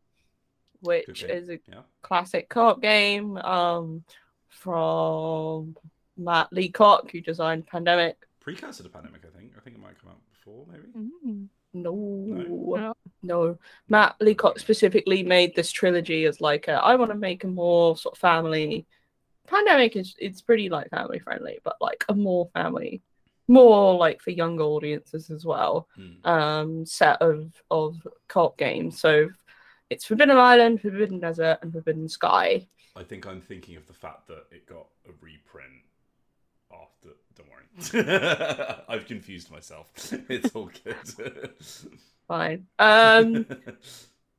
which 0.82 1.24
is 1.24 1.50
a 1.50 1.60
Yeah. 1.67 1.82
classic 2.02 2.50
co-op 2.50 2.82
game 2.82 3.38
um 3.38 4.04
from 4.54 5.76
Matt 6.18 6.52
Leacock, 6.52 7.12
who 7.12 7.22
designed 7.22 7.68
Pandemic. 7.68 8.18
Precursor 8.39 8.84
to 8.84 8.89
Pandemic, 8.89 9.22
I 9.26 9.38
think. 9.38 9.54
I 9.58 9.62
think 9.62 9.76
it 9.76 9.82
might 9.82 10.00
come 10.00 10.12
out 10.12 10.22
before, 10.32 10.66
maybe. 10.72 10.88
Mm. 11.26 11.48
No, 11.76 11.94
No. 11.96 12.94
no. 13.24 13.58
Matt 13.89 14.16
Leacock 14.20 14.60
specifically 14.60 15.24
made 15.24 15.56
this 15.56 15.72
trilogy 15.72 16.26
as 16.26 16.39
like 16.39 16.68
a, 16.68 16.74
I 16.74 16.96
want 16.96 17.12
to 17.12 17.18
make 17.18 17.44
a 17.44 17.48
more 17.48 17.98
sort 17.98 18.16
of 18.16 18.20
family. 18.20 18.86
Pandemic 19.48 19.96
is 19.96 20.16
it's 20.20 20.42
pretty 20.42 20.70
like 20.70 20.89
family 20.89 21.20
friendly, 21.20 21.60
but 21.63 21.78
like 21.82 22.06
a 22.10 22.13
more 22.13 22.48
family, 22.54 23.02
more 23.48 23.96
like 23.96 24.22
for 24.22 24.30
younger 24.32 24.63
audiences 24.63 25.32
as 25.32 25.46
well. 25.46 25.88
Mm. 25.98 26.26
Um, 26.26 26.86
set 26.86 27.22
of 27.22 27.52
of 27.72 27.96
co-op 28.28 28.58
games. 28.58 29.00
So 29.00 29.30
it's 29.89 30.06
Forbidden 30.06 30.38
Island, 30.38 30.82
Forbidden 30.82 31.20
Desert, 31.20 31.58
and 31.62 31.74
Forbidden 31.74 32.08
Sky. 32.08 32.68
I 32.95 33.03
think 33.03 33.25
I'm 33.25 33.41
thinking 33.41 33.75
of 33.75 33.88
the 33.88 33.93
fact 33.93 34.27
that 34.27 34.45
it 34.51 34.67
got 34.67 34.86
a 35.08 35.12
reprint 35.19 35.82
after. 36.71 37.10
Don't 37.36 37.49
worry. 37.49 38.75
I've 38.88 39.06
confused 39.06 39.51
myself. 39.51 39.88
It's 40.29 40.56
all 40.56 40.69
good. 40.84 41.56
Fine. 42.27 42.67
Um, 42.79 43.45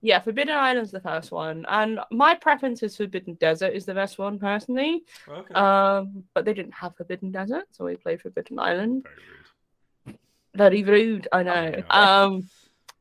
yeah, 0.01 0.21
Forbidden 0.21 0.55
Island's 0.55 0.91
the 0.91 1.01
first 1.01 1.33
one, 1.33 1.67
and 1.69 2.01
my 2.11 2.35
preference 2.35 2.83
is 2.83 2.97
Forbidden 2.97 3.35
Desert 3.35 3.75
is 3.75 3.85
the 3.85 3.95
best 3.95 4.19
one 4.19 4.39
personally. 4.39 5.05
okay. 5.29 5.55
Um, 5.55 6.25
but 6.33 6.45
they 6.45 6.55
didn't 6.55 6.75
have 6.75 6.97
Forbidden 6.97 7.31
Desert, 7.33 7.67
so 7.73 7.85
we 7.85 7.97
played 7.97 8.23
Forbidden 8.23 8.59
Island. 8.59 9.07
Very 10.55 10.83
rude. 10.85 10.85
Very 10.85 10.85
rude, 10.85 11.29
I 11.33 11.43
know. 11.43 11.71
know. 11.71 11.83
Um, 11.91 12.49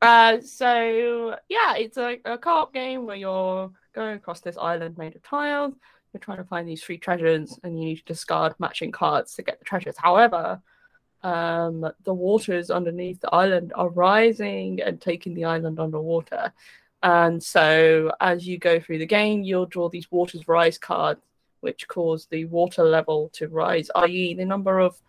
uh, 0.01 0.41
so 0.41 1.37
yeah, 1.47 1.75
it's 1.75 1.97
a, 1.97 2.17
a 2.25 2.37
co-op 2.37 2.73
game 2.73 3.05
where 3.05 3.15
you're 3.15 3.71
going 3.93 4.15
across 4.15 4.41
this 4.41 4.57
island 4.57 4.97
made 4.97 5.15
of 5.15 5.23
tiles. 5.23 5.73
You're 6.11 6.19
trying 6.19 6.37
to 6.37 6.43
find 6.43 6.67
these 6.67 6.83
three 6.83 6.97
treasures, 6.97 7.57
and 7.63 7.79
you 7.79 7.85
need 7.85 7.97
to 7.97 8.05
discard 8.05 8.53
matching 8.59 8.91
cards 8.91 9.33
to 9.35 9.41
get 9.41 9.59
the 9.59 9.65
treasures. 9.65 9.95
However, 9.97 10.61
um, 11.23 11.89
the 12.03 12.13
waters 12.13 12.69
underneath 12.69 13.21
the 13.21 13.33
island 13.33 13.71
are 13.75 13.89
rising 13.89 14.81
and 14.81 14.99
taking 14.99 15.33
the 15.33 15.45
island 15.45 15.79
underwater. 15.79 16.51
And 17.01 17.41
so, 17.41 18.11
as 18.19 18.47
you 18.47 18.57
go 18.57 18.79
through 18.79 18.99
the 18.99 19.05
game, 19.05 19.43
you'll 19.43 19.65
draw 19.65 19.89
these 19.89 20.11
waters 20.11 20.47
rise 20.47 20.77
cards, 20.77 21.21
which 21.61 21.87
cause 21.87 22.27
the 22.27 22.45
water 22.45 22.83
level 22.83 23.29
to 23.33 23.47
rise, 23.47 23.89
i.e., 23.95 24.35
the 24.35 24.45
number 24.45 24.79
of 24.79 25.01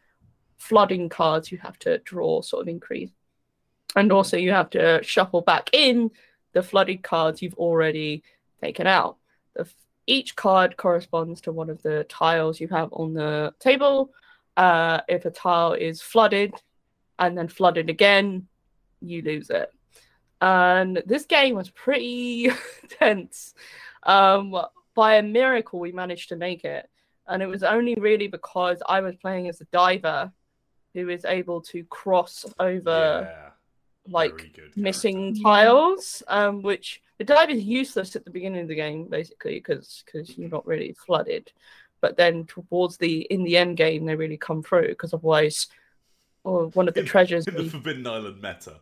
flooding 0.56 1.08
cards 1.08 1.52
you 1.52 1.58
have 1.58 1.78
to 1.80 1.98
draw 1.98 2.40
sort 2.40 2.62
of 2.62 2.68
increase. 2.68 3.10
And 3.96 4.10
also, 4.10 4.36
you 4.36 4.52
have 4.52 4.70
to 4.70 5.02
shuffle 5.02 5.42
back 5.42 5.70
in 5.72 6.10
the 6.52 6.62
flooded 6.62 7.02
cards 7.02 7.42
you've 7.42 7.54
already 7.54 8.22
taken 8.62 8.86
out. 8.86 9.16
F- 9.58 9.74
each 10.06 10.36
card 10.36 10.76
corresponds 10.76 11.40
to 11.42 11.52
one 11.52 11.70
of 11.70 11.82
the 11.82 12.04
tiles 12.04 12.60
you 12.60 12.68
have 12.68 12.90
on 12.92 13.14
the 13.14 13.54
table. 13.58 14.12
Uh, 14.56 15.00
if 15.08 15.24
a 15.24 15.30
tile 15.30 15.72
is 15.72 16.00
flooded 16.00 16.54
and 17.18 17.36
then 17.36 17.48
flooded 17.48 17.90
again, 17.90 18.46
you 19.00 19.22
lose 19.22 19.50
it. 19.50 19.72
And 20.40 21.02
this 21.06 21.24
game 21.26 21.54
was 21.54 21.70
pretty 21.70 22.50
tense. 22.88 23.54
Um, 24.02 24.54
by 24.94 25.16
a 25.16 25.22
miracle, 25.22 25.80
we 25.80 25.92
managed 25.92 26.28
to 26.28 26.36
make 26.36 26.64
it. 26.64 26.88
And 27.26 27.42
it 27.42 27.46
was 27.46 27.62
only 27.62 27.94
really 27.94 28.28
because 28.28 28.82
I 28.86 29.00
was 29.00 29.16
playing 29.16 29.48
as 29.48 29.60
a 29.60 29.66
diver 29.72 30.30
who 30.92 31.08
is 31.08 31.24
able 31.24 31.62
to 31.62 31.84
cross 31.84 32.44
over 32.58 33.28
yeah, 33.28 33.50
like 34.06 34.58
missing 34.76 35.34
tiles, 35.42 36.22
um, 36.28 36.62
which 36.62 37.00
the 37.18 37.24
dive 37.24 37.50
is 37.50 37.62
useless 37.62 38.16
at 38.16 38.24
the 38.24 38.30
beginning 38.30 38.62
of 38.62 38.68
the 38.68 38.74
game, 38.74 39.06
basically, 39.08 39.54
because 39.54 40.02
because 40.04 40.36
you're 40.36 40.48
not 40.50 40.66
really 40.66 40.92
flooded. 41.06 41.52
But 42.00 42.16
then 42.16 42.44
towards 42.46 42.96
the 42.96 43.22
in 43.22 43.44
the 43.44 43.56
end 43.56 43.76
game, 43.76 44.04
they 44.04 44.16
really 44.16 44.36
come 44.36 44.62
through 44.62 44.88
because 44.88 45.14
otherwise, 45.14 45.68
or 46.42 46.66
one 46.68 46.88
of 46.88 46.94
the 46.94 47.00
In- 47.00 47.06
treasures. 47.06 47.46
In 47.48 47.54
the 47.54 47.64
Forbidden 47.64 48.06
Island 48.06 48.36
meta. 48.42 48.74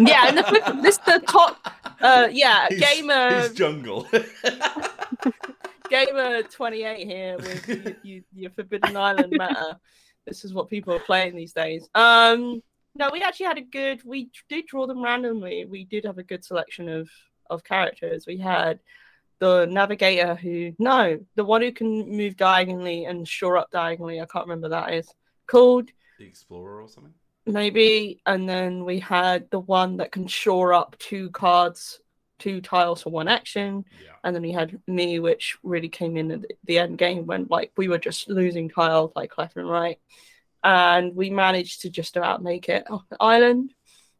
yeah, 0.00 0.28
and 0.28 0.38
the, 0.38 0.78
this 0.82 0.98
the 0.98 1.22
top. 1.28 1.58
Uh, 2.00 2.28
yeah, 2.30 2.66
His- 2.70 2.80
gamer 2.80 3.40
his 3.40 3.52
jungle. 3.54 4.06
gamer 5.90 6.42
twenty 6.44 6.82
eight 6.84 7.06
here 7.06 7.36
with 7.38 7.68
you, 7.68 7.94
you, 8.02 8.24
your 8.34 8.50
Forbidden 8.50 8.96
Island 8.96 9.30
meta. 9.32 9.78
This 10.26 10.44
is 10.44 10.52
what 10.52 10.68
people 10.68 10.92
are 10.94 10.98
playing 11.00 11.34
these 11.34 11.52
days. 11.52 11.88
Um, 11.94 12.62
no, 12.94 13.08
we 13.12 13.22
actually 13.22 13.46
had 13.46 13.58
a 13.58 13.62
good. 13.62 14.02
We 14.04 14.30
did 14.48 14.66
draw 14.66 14.86
them 14.86 15.02
randomly. 15.02 15.64
We 15.64 15.84
did 15.84 16.04
have 16.04 16.18
a 16.18 16.22
good 16.22 16.44
selection 16.44 16.88
of 16.88 17.08
of 17.50 17.64
characters. 17.64 18.24
We 18.26 18.38
had 18.38 18.80
the 19.40 19.66
navigator 19.66 20.34
who 20.34 20.72
no, 20.78 21.18
the 21.36 21.44
one 21.44 21.62
who 21.62 21.72
can 21.72 22.08
move 22.16 22.36
diagonally 22.36 23.04
and 23.04 23.26
shore 23.26 23.56
up 23.56 23.70
diagonally. 23.70 24.20
I 24.20 24.26
can't 24.26 24.46
remember 24.46 24.70
that 24.70 24.92
is 24.94 25.08
called 25.46 25.90
the 26.18 26.26
Explorer 26.26 26.82
or 26.82 26.88
something. 26.88 27.14
maybe. 27.46 28.20
And 28.26 28.48
then 28.48 28.84
we 28.84 28.98
had 28.98 29.50
the 29.50 29.60
one 29.60 29.98
that 29.98 30.10
can 30.12 30.26
shore 30.26 30.72
up 30.74 30.96
two 30.98 31.30
cards, 31.30 32.00
two 32.40 32.60
tiles 32.60 33.02
for 33.02 33.10
one 33.10 33.28
action. 33.28 33.84
Yeah. 34.04 34.10
And 34.24 34.34
then 34.34 34.42
we 34.42 34.50
had 34.52 34.80
me, 34.88 35.20
which 35.20 35.56
really 35.62 35.88
came 35.88 36.16
in 36.16 36.30
at 36.32 36.42
the- 36.42 36.56
the 36.64 36.78
end 36.80 36.98
game 36.98 37.24
when 37.26 37.46
like 37.48 37.70
we 37.76 37.86
were 37.88 37.98
just 37.98 38.28
losing 38.28 38.68
tiles 38.68 39.12
like 39.14 39.38
left 39.38 39.56
and 39.56 39.70
right. 39.70 39.98
And 40.64 41.14
we 41.14 41.30
managed 41.30 41.82
to 41.82 41.90
just 41.90 42.16
about 42.16 42.42
make 42.42 42.68
it 42.68 42.90
off 42.90 43.08
the 43.08 43.16
island. 43.20 43.72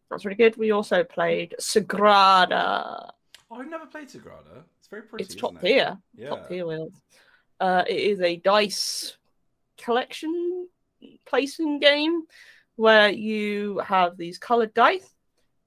That's 0.09 0.25
really 0.25 0.37
good. 0.37 0.57
We 0.57 0.71
also 0.71 1.03
played 1.03 1.57
Sagrada. 1.61 3.11
Oh, 3.51 3.57
I've 3.57 3.69
never 3.69 3.87
played 3.87 4.09
Sagrada. 4.09 4.65
It's 4.79 4.89
very 4.89 5.03
pretty. 5.03 5.25
It's 5.25 5.35
top 5.35 5.53
isn't 5.57 5.67
it? 5.67 5.73
tier. 5.73 5.99
Yeah. 6.15 6.29
Top 6.29 6.49
tier 6.49 6.67
wheels. 6.67 6.93
Uh, 7.61 7.85
it 7.89 7.97
is 7.97 8.21
a 8.21 8.37
dice 8.37 9.17
collection 9.79 10.69
placing 11.27 11.79
game 11.79 12.23
where 12.77 13.11
you 13.11 13.79
have 13.79 14.17
these 14.17 14.39
colored 14.39 14.75
dice 14.75 15.15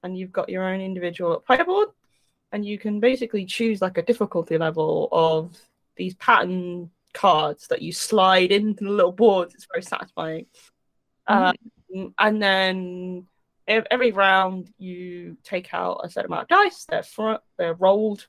and 0.02 0.16
you've 0.16 0.32
got 0.32 0.48
your 0.48 0.64
own 0.64 0.80
individual 0.80 1.40
player 1.40 1.64
board 1.64 1.88
and 2.52 2.64
you 2.64 2.78
can 2.78 3.00
basically 3.00 3.44
choose 3.44 3.82
like 3.82 3.98
a 3.98 4.02
difficulty 4.02 4.58
level 4.58 5.08
of 5.12 5.58
these 5.96 6.14
pattern 6.14 6.90
cards 7.12 7.66
that 7.68 7.82
you 7.82 7.92
slide 7.92 8.52
into 8.52 8.84
the 8.84 8.90
little 8.90 9.12
boards. 9.12 9.54
It's 9.54 9.66
very 9.70 9.82
satisfying. 9.82 10.46
Um, 11.26 11.54
and 12.18 12.42
then 12.42 13.26
ev- 13.26 13.31
every 13.66 14.12
round 14.12 14.72
you 14.78 15.36
take 15.42 15.72
out 15.72 16.00
a 16.04 16.10
set 16.10 16.24
amount 16.24 16.42
of 16.42 16.48
dice. 16.48 16.84
They're 16.88 17.02
fr- 17.02 17.42
they're 17.56 17.74
rolled, 17.74 18.26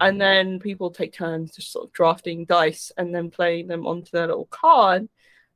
and 0.00 0.20
then 0.20 0.58
people 0.58 0.90
take 0.90 1.12
turns 1.12 1.54
just 1.54 1.72
sort 1.72 1.86
of 1.86 1.92
drafting 1.92 2.44
dice 2.44 2.92
and 2.96 3.14
then 3.14 3.30
playing 3.30 3.68
them 3.68 3.86
onto 3.86 4.10
their 4.10 4.26
little 4.26 4.46
card. 4.46 5.08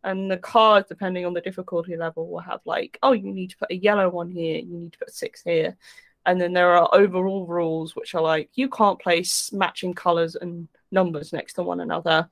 And 0.04 0.30
the 0.30 0.36
cards, 0.36 0.88
depending 0.88 1.26
on 1.26 1.34
the 1.34 1.40
difficulty 1.40 1.96
level, 1.96 2.28
will 2.28 2.38
have 2.38 2.60
like, 2.64 2.98
oh, 3.02 3.12
you 3.12 3.32
need 3.32 3.50
to 3.50 3.56
put 3.56 3.72
a 3.72 3.76
yellow 3.76 4.08
one 4.08 4.30
here, 4.30 4.58
you 4.58 4.78
need 4.78 4.92
to 4.92 4.98
put 4.98 5.12
six 5.12 5.42
here. 5.42 5.76
And 6.24 6.40
then 6.40 6.52
there 6.52 6.76
are 6.76 6.88
overall 6.92 7.46
rules 7.46 7.94
which 7.94 8.14
are 8.14 8.22
like 8.22 8.50
you 8.54 8.68
can't 8.68 9.00
place 9.00 9.52
matching 9.52 9.94
colors 9.94 10.34
and 10.36 10.68
numbers 10.90 11.32
next 11.32 11.54
to 11.54 11.62
one 11.62 11.80
another. 11.80 12.28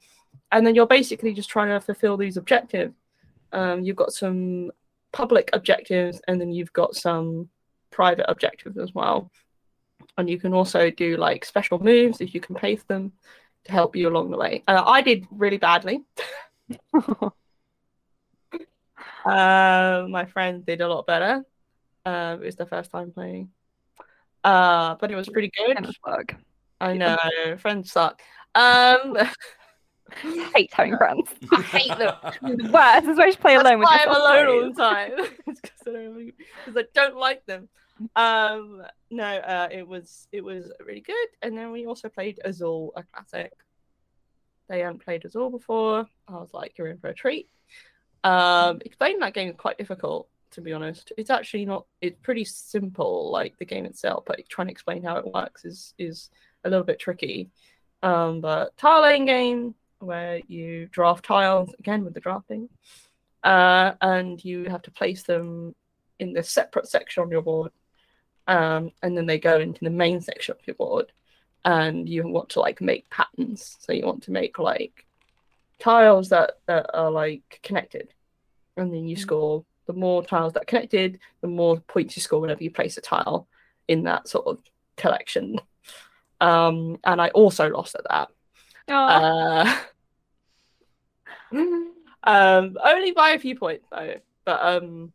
And 0.50 0.66
then 0.66 0.74
you're 0.74 0.86
basically 0.86 1.32
just 1.32 1.48
trying 1.48 1.68
to 1.68 1.80
fulfill 1.80 2.16
these 2.16 2.36
objectives. 2.36 2.94
Um, 3.52 3.84
you've 3.84 3.96
got 3.96 4.12
some 4.12 4.72
public 5.14 5.48
objectives 5.52 6.20
and 6.28 6.40
then 6.40 6.50
you've 6.50 6.72
got 6.72 6.94
some 6.94 7.48
private 7.90 8.26
objectives 8.28 8.76
as 8.76 8.92
well. 8.92 9.30
And 10.18 10.28
you 10.28 10.38
can 10.38 10.52
also 10.52 10.90
do 10.90 11.16
like 11.16 11.44
special 11.44 11.78
moves 11.78 12.20
if 12.20 12.34
you 12.34 12.40
can 12.40 12.54
pay 12.54 12.76
for 12.76 12.84
them 12.88 13.12
to 13.64 13.72
help 13.72 13.96
you 13.96 14.08
along 14.08 14.30
the 14.30 14.36
way. 14.36 14.62
Uh, 14.68 14.82
I 14.84 15.00
did 15.00 15.26
really 15.30 15.58
badly. 15.58 16.04
Uh, 19.24 20.06
my 20.10 20.26
friend 20.26 20.66
did 20.66 20.82
a 20.82 20.88
lot 20.88 21.06
better. 21.06 21.42
Uh, 22.04 22.36
it 22.40 22.44
was 22.44 22.56
the 22.56 22.66
first 22.66 22.90
time 22.90 23.10
playing. 23.10 23.48
Uh, 24.42 24.96
but 24.96 25.10
it 25.10 25.16
was 25.16 25.28
pretty 25.30 25.50
good. 25.56 25.78
I 26.78 26.94
know, 26.94 27.16
friends 27.58 27.90
suck. 27.90 28.20
Um, 28.54 29.16
I 30.12 30.50
hate 30.54 30.72
having 30.72 30.96
friends. 30.96 31.28
I 31.52 31.62
hate 31.62 31.88
them. 31.98 32.14
The 32.42 32.70
worst 32.72 33.08
is 33.08 33.16
when 33.18 33.28
you 33.28 33.36
play 33.36 33.56
That's 33.56 33.66
alone 33.66 33.78
with 33.80 33.88
why 33.88 34.04
I'm 34.06 34.14
alone 34.14 34.46
all 34.64 34.72
the 34.72 34.82
time. 34.82 35.10
because 35.46 35.70
I, 35.86 35.90
don't 35.92 36.14
really- 36.14 36.34
'cause 36.64 36.76
I 36.76 36.84
don't 36.94 37.16
like 37.16 37.44
them. 37.46 37.68
Um, 38.16 38.82
no, 39.10 39.24
uh, 39.24 39.68
it 39.70 39.86
was 39.86 40.26
it 40.32 40.42
was 40.42 40.70
really 40.84 41.00
good. 41.00 41.28
And 41.42 41.56
then 41.56 41.70
we 41.72 41.86
also 41.86 42.08
played 42.08 42.40
Azul, 42.44 42.92
a 42.96 43.02
classic. 43.04 43.52
They 44.68 44.80
hadn't 44.80 45.04
played 45.04 45.24
Azul 45.24 45.50
before. 45.50 46.06
I 46.28 46.32
was 46.32 46.48
like, 46.52 46.76
you're 46.78 46.88
in 46.88 46.98
for 46.98 47.08
a 47.08 47.14
treat. 47.14 47.48
Um, 48.24 48.80
explaining 48.84 49.20
that 49.20 49.34
game 49.34 49.50
is 49.50 49.56
quite 49.56 49.76
difficult, 49.78 50.28
to 50.52 50.60
be 50.60 50.72
honest. 50.72 51.12
It's 51.18 51.30
actually 51.30 51.66
not. 51.66 51.86
It's 52.00 52.18
pretty 52.22 52.44
simple, 52.44 53.30
like 53.30 53.56
the 53.58 53.64
game 53.64 53.84
itself, 53.84 54.24
but 54.26 54.40
trying 54.48 54.68
to 54.68 54.72
explain 54.72 55.02
how 55.02 55.16
it 55.16 55.32
works 55.32 55.64
is 55.64 55.94
is 55.98 56.30
a 56.64 56.70
little 56.70 56.84
bit 56.84 56.98
tricky. 56.98 57.50
Um, 58.02 58.40
but 58.40 58.76
tile 58.76 59.02
laying 59.02 59.24
game 59.26 59.74
where 60.06 60.40
you 60.48 60.86
draft 60.86 61.24
tiles 61.24 61.74
again 61.78 62.04
with 62.04 62.14
the 62.14 62.20
drafting, 62.20 62.68
uh, 63.42 63.92
and 64.00 64.42
you 64.44 64.64
have 64.64 64.82
to 64.82 64.90
place 64.90 65.22
them 65.22 65.74
in 66.18 66.32
the 66.32 66.42
separate 66.42 66.88
section 66.88 67.22
on 67.22 67.30
your 67.30 67.42
board, 67.42 67.72
um, 68.46 68.92
and 69.02 69.16
then 69.16 69.26
they 69.26 69.38
go 69.38 69.58
into 69.58 69.84
the 69.84 69.90
main 69.90 70.20
section 70.20 70.54
of 70.58 70.66
your 70.66 70.74
board, 70.76 71.12
and 71.64 72.08
you 72.08 72.26
want 72.28 72.50
to 72.50 72.60
like 72.60 72.80
make 72.80 73.08
patterns. 73.10 73.76
So 73.80 73.92
you 73.92 74.06
want 74.06 74.22
to 74.24 74.30
make 74.30 74.58
like 74.58 75.06
tiles 75.78 76.28
that 76.28 76.58
that 76.66 76.90
are 76.94 77.10
like 77.10 77.60
connected, 77.62 78.12
and 78.76 78.92
then 78.92 79.06
you 79.06 79.16
Mm. 79.16 79.20
score. 79.20 79.64
The 79.86 79.92
more 79.92 80.24
tiles 80.24 80.54
that 80.54 80.62
are 80.62 80.66
connected, 80.66 81.18
the 81.42 81.46
more 81.46 81.78
points 81.80 82.16
you 82.16 82.22
score 82.22 82.40
whenever 82.40 82.64
you 82.64 82.70
place 82.70 82.96
a 82.96 83.02
tile 83.02 83.46
in 83.86 84.04
that 84.04 84.28
sort 84.28 84.46
of 84.46 84.62
collection. 84.96 85.60
Um, 86.40 86.98
and 87.04 87.20
I 87.20 87.28
also 87.28 87.68
lost 87.68 87.94
at 87.94 88.04
that. 88.08 88.28
Uh, 89.10 89.76
um, 92.24 92.76
only 92.84 93.12
by 93.12 93.30
a 93.30 93.38
few 93.38 93.56
points 93.56 93.86
though, 93.90 94.14
but 94.44 94.60
um, 94.64 95.12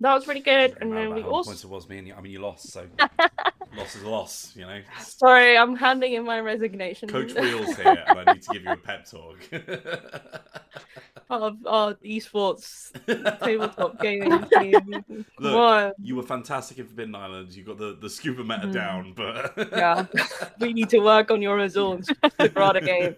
that 0.00 0.14
was 0.14 0.26
really 0.26 0.40
good. 0.40 0.76
And 0.80 0.92
then 0.92 1.14
we 1.14 1.22
also, 1.22 1.50
points 1.50 1.64
it 1.64 1.70
was 1.70 1.88
me 1.88 1.98
and 1.98 2.06
you. 2.08 2.14
I 2.14 2.20
mean, 2.20 2.32
you 2.32 2.40
lost, 2.40 2.72
so 2.72 2.86
loss 3.76 3.96
is 3.96 4.02
a 4.02 4.08
loss. 4.08 4.52
You 4.54 4.66
know, 4.66 4.80
sorry, 4.98 5.56
I'm 5.56 5.76
handing 5.76 6.12
in 6.14 6.24
my 6.24 6.40
resignation. 6.40 7.08
Coach 7.08 7.32
Wheels 7.40 7.74
here, 7.76 8.04
and 8.08 8.18
I 8.18 8.24
need 8.24 8.42
to 8.42 8.50
give 8.50 8.64
you 8.64 8.74
a 8.74 8.76
pep 8.76 9.06
talk. 9.10 9.38
of 11.28 11.56
our 11.66 11.94
esports 11.94 12.92
tabletop 13.42 14.00
gaming 14.00 14.44
team. 14.52 15.04
Look, 15.40 15.94
you 16.00 16.14
were 16.14 16.22
fantastic 16.22 16.78
in 16.78 16.86
Forbidden 16.86 17.14
Islands. 17.16 17.56
You 17.56 17.64
got 17.64 17.78
the, 17.78 17.96
the 18.00 18.08
scuba 18.08 18.44
meta 18.44 18.68
Mhm. 18.68 18.72
down, 18.72 19.12
but 19.16 19.54
Yeah. 19.72 20.06
we 20.60 20.72
need 20.72 20.88
to 20.90 21.00
work 21.00 21.30
on 21.32 21.42
your 21.42 21.56
results, 21.56 22.08
Brada 22.38 22.84
game. 22.84 23.16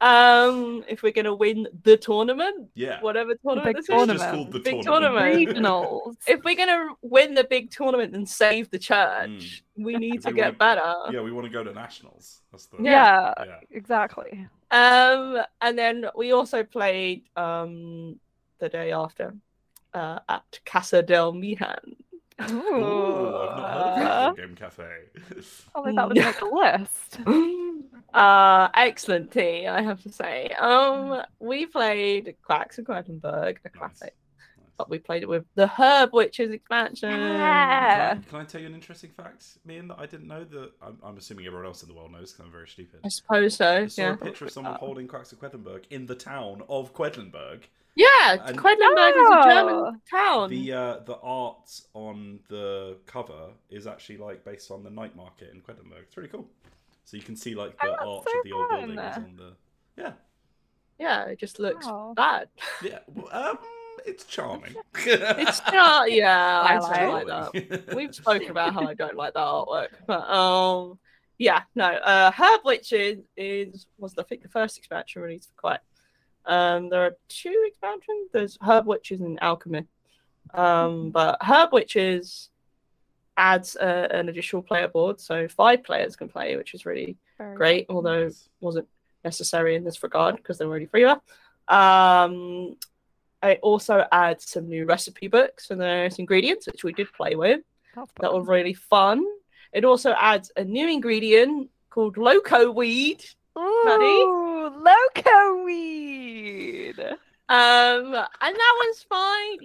Um, 0.00 0.84
if 0.88 1.02
we're 1.02 1.12
gonna 1.12 1.34
win 1.34 1.66
the 1.84 1.96
tournament, 1.96 2.68
yeah, 2.74 3.00
whatever 3.00 3.34
tournament 3.34 3.64
big 3.66 3.76
this 3.76 3.88
it's 3.88 3.88
is, 3.88 3.96
tournament. 3.96 4.18
just 4.20 4.30
called 4.34 4.52
the 4.52 4.60
Big 4.60 4.82
tournament. 4.82 5.34
Regionals. 5.36 6.16
if 6.28 6.44
we're 6.44 6.54
gonna 6.54 6.88
win 7.00 7.32
the 7.34 7.44
big 7.44 7.70
tournament 7.70 8.14
and 8.14 8.28
save 8.28 8.70
the 8.70 8.78
church, 8.78 9.64
we 9.76 9.96
need 9.96 10.20
to 10.22 10.28
We 10.28 10.34
get 10.34 10.58
wanna- 10.60 10.74
better. 10.76 10.94
yeah, 11.12 11.22
we 11.22 11.32
want 11.32 11.46
to 11.46 11.50
go 11.52 11.64
to 11.64 11.72
nationals. 11.72 12.42
That's 12.52 12.66
the 12.66 12.76
Yeah, 12.82 13.32
yeah. 13.38 13.60
exactly. 13.70 14.46
Um, 14.70 15.38
and 15.62 15.78
then 15.78 16.06
we 16.14 16.32
also 16.32 16.62
played 16.62 17.24
um 17.36 18.20
the 18.58 18.68
day 18.68 18.92
after 18.92 19.34
uh, 19.94 20.18
at 20.28 20.60
Casa 20.66 21.02
del 21.02 21.32
Meehan. 21.32 21.96
Ooh. 22.50 22.54
Ooh, 22.54 23.36
I've 23.36 23.56
not 23.56 23.70
heard 23.70 23.80
of 23.80 23.96
that 23.96 24.36
video 24.36 24.46
game 24.46 24.56
cafe. 24.56 24.90
Probably 25.72 25.92
that 25.94 26.08
would 26.08 26.16
make 26.16 26.38
the 26.38 26.46
list. 26.46 27.20
uh, 28.14 28.68
excellent 28.74 29.30
tea, 29.32 29.66
I 29.66 29.82
have 29.82 30.02
to 30.02 30.12
say. 30.12 30.48
Um, 30.58 31.22
we 31.40 31.66
played 31.66 32.36
Quacks 32.42 32.78
of 32.78 32.84
Quedlinburg, 32.84 33.56
a 33.64 33.68
classic, 33.70 34.14
but 34.76 34.90
we 34.90 34.98
played 34.98 35.22
it 35.22 35.28
with 35.30 35.46
the 35.54 35.66
Herb 35.66 36.10
Witches 36.12 36.50
expansion. 36.50 37.10
Yeah. 37.10 38.10
Can 38.10 38.18
I, 38.18 38.30
can 38.30 38.40
I 38.40 38.44
tell 38.44 38.60
you 38.60 38.66
an 38.66 38.74
interesting 38.74 39.10
fact, 39.10 39.44
Ian, 39.68 39.88
that 39.88 39.98
I 39.98 40.04
didn't 40.04 40.28
know 40.28 40.44
that 40.44 40.72
I'm, 40.82 40.98
I'm 41.02 41.16
assuming 41.16 41.46
everyone 41.46 41.66
else 41.66 41.82
in 41.82 41.88
the 41.88 41.94
world 41.94 42.12
knows 42.12 42.32
because 42.32 42.44
I'm 42.44 42.52
very 42.52 42.68
stupid. 42.68 43.00
I 43.02 43.08
suppose 43.08 43.54
so. 43.56 43.84
I 43.84 43.86
saw 43.86 44.02
Yeah. 44.02 44.12
a 44.12 44.16
picture 44.18 44.44
of 44.44 44.50
someone 44.50 44.74
holding 44.74 45.08
Quacks 45.08 45.32
of 45.32 45.40
Quedlinburg 45.40 45.84
in 45.88 46.04
the 46.04 46.14
town 46.14 46.62
of 46.68 46.92
Quedlinburg. 46.92 47.62
Yeah, 47.96 48.36
And- 48.44 48.58
Quedlinburg 48.58 49.10
is 49.10 49.30
a 49.30 49.40
Oh. 49.40 49.44
German 49.50 50.00
town. 50.10 50.50
The 50.50 50.72
uh, 50.72 50.98
the 51.00 51.16
art 51.22 51.80
on 51.94 52.40
the 52.48 52.98
cover 53.06 53.50
is 53.70 53.86
actually 53.86 54.18
like 54.18 54.44
based 54.44 54.70
on 54.70 54.84
the 54.84 54.90
night 54.90 55.16
market 55.16 55.50
in 55.52 55.62
Quedlinburg. 55.62 56.02
It's 56.02 56.16
really 56.16 56.28
cool. 56.28 56.46
So 57.04 57.16
you 57.16 57.22
can 57.22 57.36
see 57.36 57.54
like 57.54 57.78
the 57.80 57.96
Oh, 58.00 58.16
arch 58.18 58.24
so 58.30 58.38
of 58.38 58.44
the 58.44 58.52
old 58.52 58.68
fun. 58.68 58.80
buildings 58.94 59.16
on 59.16 59.36
the 59.36 59.52
yeah 60.02 60.12
Yeah, 60.98 61.24
it 61.24 61.38
just 61.38 61.58
looks 61.58 61.86
Wow. 61.86 62.12
bad. 62.14 62.48
yeah. 62.82 62.98
well, 63.14 63.28
Um, 63.32 63.58
it's 64.04 64.24
charming. 64.24 64.74
It's 64.96 65.60
not. 65.72 66.12
Yeah, 66.12 66.60
I, 66.60 66.74
I 66.74 67.06
like 67.06 67.26
like 67.26 67.52
that. 67.52 67.94
We've 67.96 68.14
spoken 68.14 68.50
about 68.50 68.74
how 68.74 68.86
I 68.86 68.92
don't 68.94 69.16
like 69.16 69.32
that 69.34 69.40
artwork, 69.40 69.88
but 70.06 70.28
um, 70.28 70.98
yeah, 71.38 71.62
no. 71.74 71.84
Uh, 71.86 72.30
Herb 72.30 72.60
Witches 72.64 73.24
is 73.38 73.86
was 73.98 74.12
the, 74.14 74.20
I 74.22 74.24
think 74.26 74.42
the 74.42 74.48
first 74.50 74.76
expansion 74.76 75.22
released 75.22 75.48
for 75.54 75.60
quite. 75.60 75.80
Um, 76.46 76.88
there 76.88 77.04
are 77.04 77.16
two 77.28 77.64
expansions. 77.66 78.30
There's 78.32 78.58
Herb 78.60 78.86
Witches 78.86 79.20
and 79.20 79.38
Alchemy. 79.42 79.84
Um, 80.54 81.10
but 81.10 81.38
Herb 81.42 81.72
Witches 81.72 82.50
adds 83.36 83.76
uh, 83.76 84.08
an 84.10 84.28
additional 84.28 84.62
player 84.62 84.88
board, 84.88 85.20
so 85.20 85.48
five 85.48 85.84
players 85.84 86.16
can 86.16 86.28
play, 86.28 86.56
which 86.56 86.72
is 86.74 86.86
really 86.86 87.16
Very 87.38 87.56
great. 87.56 87.86
Although 87.88 88.24
Nice. 88.24 88.48
wasn't 88.60 88.88
necessary 89.24 89.74
in 89.74 89.84
this 89.84 90.02
regard 90.02 90.36
because 90.36 90.58
they're 90.58 90.68
already 90.68 90.86
freeware. 90.86 91.20
Um, 91.68 92.76
it 93.42 93.58
also 93.62 94.06
adds 94.12 94.48
some 94.50 94.68
new 94.68 94.86
recipe 94.86 95.28
books 95.28 95.70
and 95.70 95.80
there's 95.80 96.18
ingredients 96.18 96.66
which 96.66 96.84
we 96.84 96.92
did 96.92 97.12
play 97.12 97.34
with 97.34 97.60
that 98.20 98.32
were 98.32 98.42
really 98.42 98.74
fun. 98.74 99.24
It 99.72 99.84
also 99.84 100.14
adds 100.18 100.52
a 100.56 100.64
new 100.64 100.88
ingredient 100.88 101.70
called 101.90 102.16
loco 102.16 102.70
weed. 102.70 103.24
Maddie? 103.56 104.04
Ooh, 104.04 104.70
loco 104.90 105.64
weed. 105.64 106.05
Um, 107.48 108.14
and 108.14 108.56
that 108.56 108.74
one's 108.84 109.02
fine. 109.08 109.58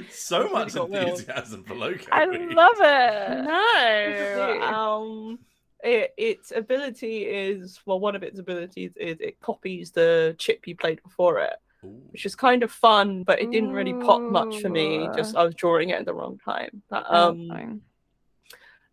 so 0.10 0.48
much 0.48 0.74
enthusiasm 0.76 1.64
for 1.64 1.74
Loco. 1.74 2.06
I 2.12 2.24
love 2.24 2.76
it. 2.80 3.44
no, 3.44 4.62
um, 4.62 5.38
it, 5.82 6.14
its 6.16 6.52
ability 6.52 7.24
is 7.24 7.80
well, 7.84 8.00
one 8.00 8.14
of 8.14 8.22
its 8.22 8.38
abilities 8.38 8.92
is 8.96 9.16
it 9.20 9.40
copies 9.40 9.90
the 9.90 10.34
chip 10.38 10.66
you 10.66 10.76
played 10.76 11.02
before 11.02 11.40
it. 11.40 11.54
Ooh. 11.84 12.00
which 12.12 12.24
is 12.26 12.36
kind 12.36 12.62
of 12.62 12.70
fun, 12.70 13.24
but 13.24 13.40
it 13.42 13.50
didn't 13.50 13.72
really 13.72 13.94
pop 13.94 14.22
much 14.22 14.60
for 14.60 14.68
me. 14.68 15.08
Just 15.16 15.34
I 15.34 15.42
was 15.42 15.54
drawing 15.54 15.90
it 15.90 15.98
at 15.98 16.04
the 16.06 16.14
wrong 16.14 16.38
time. 16.44 16.80
But, 16.88 17.06
Oh, 17.10 17.30
um, 17.30 17.80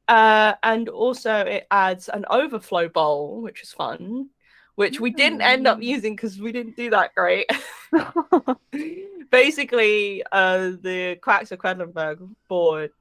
uh, 0.08 0.54
and 0.64 0.90
also 0.90 1.36
it 1.42 1.68
adds 1.70 2.10
an 2.10 2.26
overflow 2.32 2.90
bowl, 2.90 3.42
which 3.44 3.62
is 3.62 3.72
fun, 3.72 4.30
which 4.80 5.02
we 5.02 5.10
didn't 5.10 5.42
end 5.42 5.68
up 5.68 5.78
Mm. 5.78 5.84
using 5.84 6.16
because 6.16 6.40
we 6.40 6.54
didn't 6.54 6.78
do 6.78 6.90
that 6.92 7.14
great. 7.14 7.50
Basically, 9.30 10.24
uh, 10.32 10.72
the 10.82 11.18
Quacks 11.22 11.52
of 11.52 11.60
Quedlinburg 11.60 12.26
board, 12.48 12.92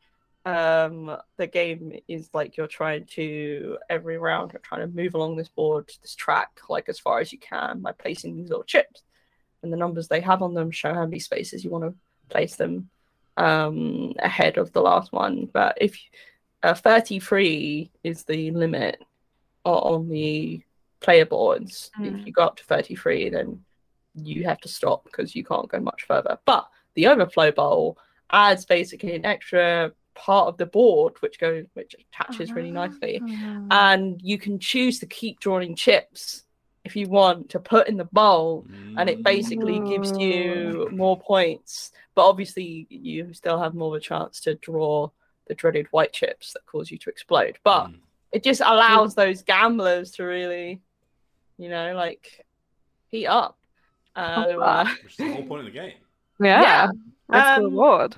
um, 0.44 1.16
the 1.36 1.46
game 1.46 1.92
is 2.08 2.30
like 2.34 2.56
you're 2.56 2.66
trying 2.66 3.04
to 3.14 3.78
every 3.88 4.18
round 4.18 4.52
you're 4.52 4.60
trying 4.60 4.80
to 4.80 4.96
move 4.96 5.14
along 5.14 5.36
this 5.36 5.50
board, 5.50 5.88
this 6.02 6.16
track, 6.16 6.50
like 6.68 6.88
as 6.88 6.98
far 6.98 7.20
as 7.20 7.32
you 7.32 7.38
can 7.38 7.78
by 7.78 7.92
placing 7.92 8.34
these 8.34 8.48
little 8.48 8.64
chips, 8.64 9.04
and 9.62 9.72
the 9.72 9.76
numbers 9.76 10.08
they 10.08 10.20
have 10.20 10.42
on 10.42 10.54
them 10.54 10.72
show 10.72 10.92
how 10.92 11.04
many 11.04 11.20
spaces 11.20 11.62
you 11.62 11.70
want 11.70 11.84
to 11.84 11.94
place 12.28 12.56
them 12.56 12.90
um, 13.36 14.14
ahead 14.18 14.58
of 14.58 14.72
the 14.72 14.80
last 14.80 15.12
one. 15.12 15.48
But 15.52 15.78
if 15.80 15.96
uh, 16.64 16.74
33 16.74 17.88
is 18.02 18.24
the 18.24 18.50
limit 18.50 19.00
on 19.64 20.08
the 20.08 20.64
player 21.00 21.24
boards, 21.26 21.90
Mm. 21.98 22.20
if 22.20 22.26
you 22.26 22.32
go 22.32 22.42
up 22.42 22.56
to 22.56 22.64
33, 22.64 23.28
then 23.30 23.64
you 24.14 24.44
have 24.44 24.60
to 24.60 24.68
stop 24.68 25.04
because 25.04 25.34
you 25.36 25.44
can't 25.44 25.68
go 25.68 25.78
much 25.80 26.02
further. 26.04 26.38
But 26.44 26.68
the 26.94 27.06
overflow 27.06 27.52
bowl 27.52 27.98
adds 28.30 28.64
basically 28.64 29.14
an 29.14 29.24
extra 29.24 29.92
part 30.14 30.48
of 30.48 30.56
the 30.56 30.66
board 30.66 31.14
which 31.20 31.38
goes 31.38 31.64
which 31.74 31.94
attaches 32.00 32.50
really 32.52 32.72
nicely 32.72 33.22
Ah. 33.22 33.66
and 33.92 34.20
you 34.20 34.36
can 34.36 34.58
choose 34.58 34.98
to 34.98 35.06
keep 35.06 35.38
drawing 35.38 35.76
chips 35.76 36.42
if 36.84 36.96
you 36.96 37.06
want 37.06 37.48
to 37.50 37.60
put 37.60 37.86
in 37.86 37.96
the 37.96 38.04
bowl 38.06 38.66
and 38.96 39.08
it 39.08 39.22
basically 39.22 39.78
gives 39.88 40.10
you 40.18 40.88
more 40.90 41.16
points 41.16 41.92
but 42.16 42.28
obviously 42.28 42.88
you 42.90 43.32
still 43.32 43.60
have 43.60 43.76
more 43.76 43.94
of 43.94 44.02
a 44.02 44.04
chance 44.04 44.40
to 44.40 44.56
draw 44.56 45.08
the 45.46 45.54
dreaded 45.54 45.86
white 45.92 46.12
chips 46.12 46.52
that 46.52 46.66
cause 46.66 46.90
you 46.90 46.98
to 46.98 47.08
explode 47.10 47.56
but 47.62 47.86
Mm. 47.86 48.00
it 48.32 48.42
just 48.42 48.60
allows 48.60 49.14
those 49.14 49.42
gamblers 49.42 50.10
to 50.10 50.24
really 50.24 50.80
you 51.58 51.68
know 51.68 51.94
like 51.94 52.44
heat 53.08 53.26
up 53.26 53.58
uh, 54.16 54.44
Oh, 54.48 54.58
wow. 54.58 54.84
Which 55.04 55.12
is 55.12 55.16
the 55.16 55.32
whole 55.32 55.44
point 55.46 55.60
of 55.60 55.66
the 55.66 55.78
game. 55.78 55.92
yeah, 56.40 56.62
yeah. 56.62 56.88
that's 57.28 57.58
the 57.58 57.64
Um, 57.66 57.70
reward. 57.72 58.16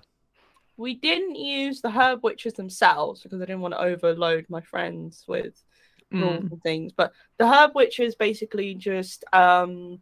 we 0.77 0.95
didn't 0.95 1.35
use 1.37 1.81
the 1.83 1.91
herb 1.91 2.23
witches 2.23 2.55
themselves 2.55 3.23
because 3.23 3.41
I 3.41 3.45
didn't 3.45 3.61
want 3.61 3.75
to 3.75 3.81
overload 3.81 4.47
my 4.49 4.61
friends 4.63 5.25
with 5.29 5.63
rules 6.11 6.43
Mm. 6.45 6.51
and 6.53 6.63
things. 6.63 6.93
But 6.93 7.13
the 7.39 7.47
herb 7.47 7.75
witches 7.75 8.15
basically 8.15 8.75
just 8.75 9.25
um 9.33 10.01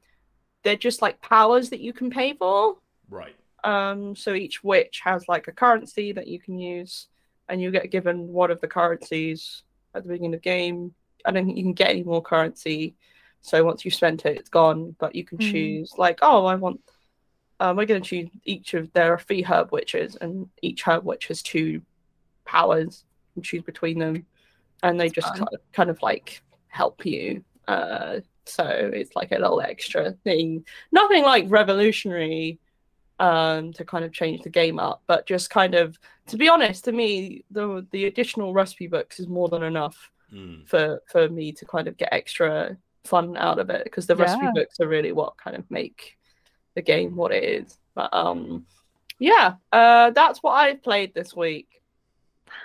they're 0.64 0.76
just 0.76 1.02
like 1.02 1.20
powers 1.20 1.70
that 1.70 1.80
you 1.80 1.92
can 1.92 2.10
pay 2.10 2.32
for. 2.34 2.76
Right. 3.10 3.34
Um 3.64 4.14
so 4.16 4.34
each 4.34 4.62
witch 4.64 5.00
has 5.04 5.28
like 5.28 5.48
a 5.48 5.52
currency 5.52 6.12
that 6.12 6.26
you 6.28 6.38
can 6.40 6.58
use 6.58 7.08
and 7.48 7.60
you 7.60 7.70
get 7.70 7.90
given 7.90 8.28
one 8.28 8.50
of 8.50 8.60
the 8.60 8.68
currencies 8.68 9.62
at 9.94 10.02
the 10.04 10.08
beginning 10.10 10.34
of 10.34 10.40
the 10.40 10.48
game. 10.50 10.94
I 11.26 11.30
don't 11.32 11.44
think 11.46 11.58
you 11.58 11.64
can 11.64 11.72
get 11.72 11.90
any 11.90 12.04
more 12.04 12.22
currency. 12.22 12.94
So 13.40 13.64
once 13.64 13.84
you've 13.84 13.94
spent 13.94 14.26
it, 14.26 14.36
it's 14.36 14.48
gone. 14.50 14.94
But 14.98 15.14
you 15.14 15.24
can 15.24 15.38
Mm. 15.38 15.50
choose 15.50 15.94
like, 15.98 16.18
oh, 16.22 16.46
I 16.46 16.54
want 16.56 16.80
um, 17.60 17.76
we're 17.76 17.86
going 17.86 18.02
to 18.02 18.08
choose 18.08 18.28
each 18.44 18.74
of 18.74 18.92
there 18.92 19.12
are 19.12 19.18
three 19.18 19.42
herb 19.42 19.72
witches, 19.72 20.16
and 20.20 20.48
each 20.62 20.82
herb 20.82 21.04
witch 21.04 21.26
has 21.26 21.42
two 21.42 21.82
powers. 22.44 23.04
You 23.34 23.34
can 23.34 23.42
choose 23.42 23.62
between 23.62 23.98
them, 23.98 24.26
and 24.82 24.98
they 24.98 25.06
That's 25.08 25.14
just 25.14 25.34
kind 25.34 25.48
of, 25.52 25.60
kind 25.72 25.90
of 25.90 26.00
like 26.02 26.42
help 26.68 27.04
you. 27.04 27.44
Uh, 27.66 28.20
so 28.46 28.64
it's 28.64 29.14
like 29.16 29.32
a 29.32 29.38
little 29.38 29.60
extra 29.60 30.12
thing. 30.24 30.64
Nothing 30.92 31.24
like 31.24 31.44
revolutionary 31.48 32.58
um, 33.18 33.72
to 33.72 33.84
kind 33.84 34.04
of 34.04 34.12
change 34.12 34.42
the 34.42 34.50
game 34.50 34.78
up, 34.78 35.02
but 35.08 35.26
just 35.26 35.50
kind 35.50 35.74
of, 35.74 35.98
to 36.28 36.36
be 36.36 36.48
honest, 36.48 36.84
to 36.84 36.92
me, 36.92 37.44
the 37.50 37.84
the 37.90 38.04
additional 38.06 38.52
recipe 38.54 38.86
books 38.86 39.18
is 39.18 39.26
more 39.28 39.48
than 39.48 39.62
enough 39.62 40.10
Mm. 40.32 40.68
for 40.68 41.02
for 41.10 41.28
me 41.30 41.52
to 41.52 41.64
kind 41.64 41.88
of 41.88 41.96
get 41.96 42.10
extra 42.12 42.76
fun 43.08 43.36
out 43.36 43.58
of 43.58 43.70
it 43.70 43.84
because 43.84 44.06
the 44.06 44.16
recipe 44.16 44.44
Yeah. 44.44 44.52
books 44.54 44.80
are 44.80 44.88
really 44.88 45.12
what 45.12 45.36
kind 45.36 45.56
of 45.56 45.70
make 45.70 46.16
the 46.74 46.82
game 46.82 47.16
what 47.16 47.32
it 47.32 47.44
is. 47.44 47.78
But 47.94 48.12
um, 48.12 48.66
yeah, 49.18 49.54
uh, 49.72 50.10
that's 50.10 50.42
what 50.42 50.52
I've 50.52 50.82
played 50.82 51.14
this 51.14 51.34
week. 51.34 51.68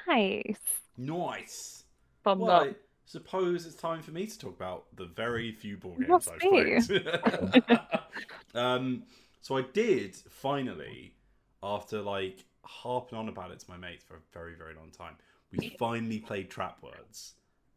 Nice. 0.07 0.57
Nice. 0.97 1.83
Thumbs 2.23 2.41
Well, 2.41 2.51
up. 2.51 2.67
I 2.67 2.75
suppose 3.05 3.65
it's 3.65 3.75
time 3.75 4.01
for 4.01 4.11
me 4.11 4.25
to 4.27 4.39
talk 4.39 4.55
about 4.55 4.85
the 4.95 5.05
very 5.05 5.51
few 5.51 5.77
board 5.77 5.99
games 5.99 6.09
Must 6.09 6.31
I've 6.31 6.39
be. 6.39 6.49
played. 6.49 7.79
um, 8.55 9.03
so 9.41 9.57
I 9.57 9.63
did 9.73 10.15
finally, 10.15 11.13
after 11.61 12.01
like 12.01 12.45
harping 12.63 13.17
on 13.17 13.29
about 13.29 13.51
it 13.51 13.59
to 13.59 13.69
my 13.69 13.77
mates 13.77 14.03
for 14.03 14.15
a 14.15 14.21
very, 14.33 14.55
very 14.55 14.73
long 14.75 14.89
time, 14.91 15.15
we 15.51 15.75
finally 15.79 16.19
played 16.19 16.49
Trap 16.49 16.81
Words. 16.81 17.33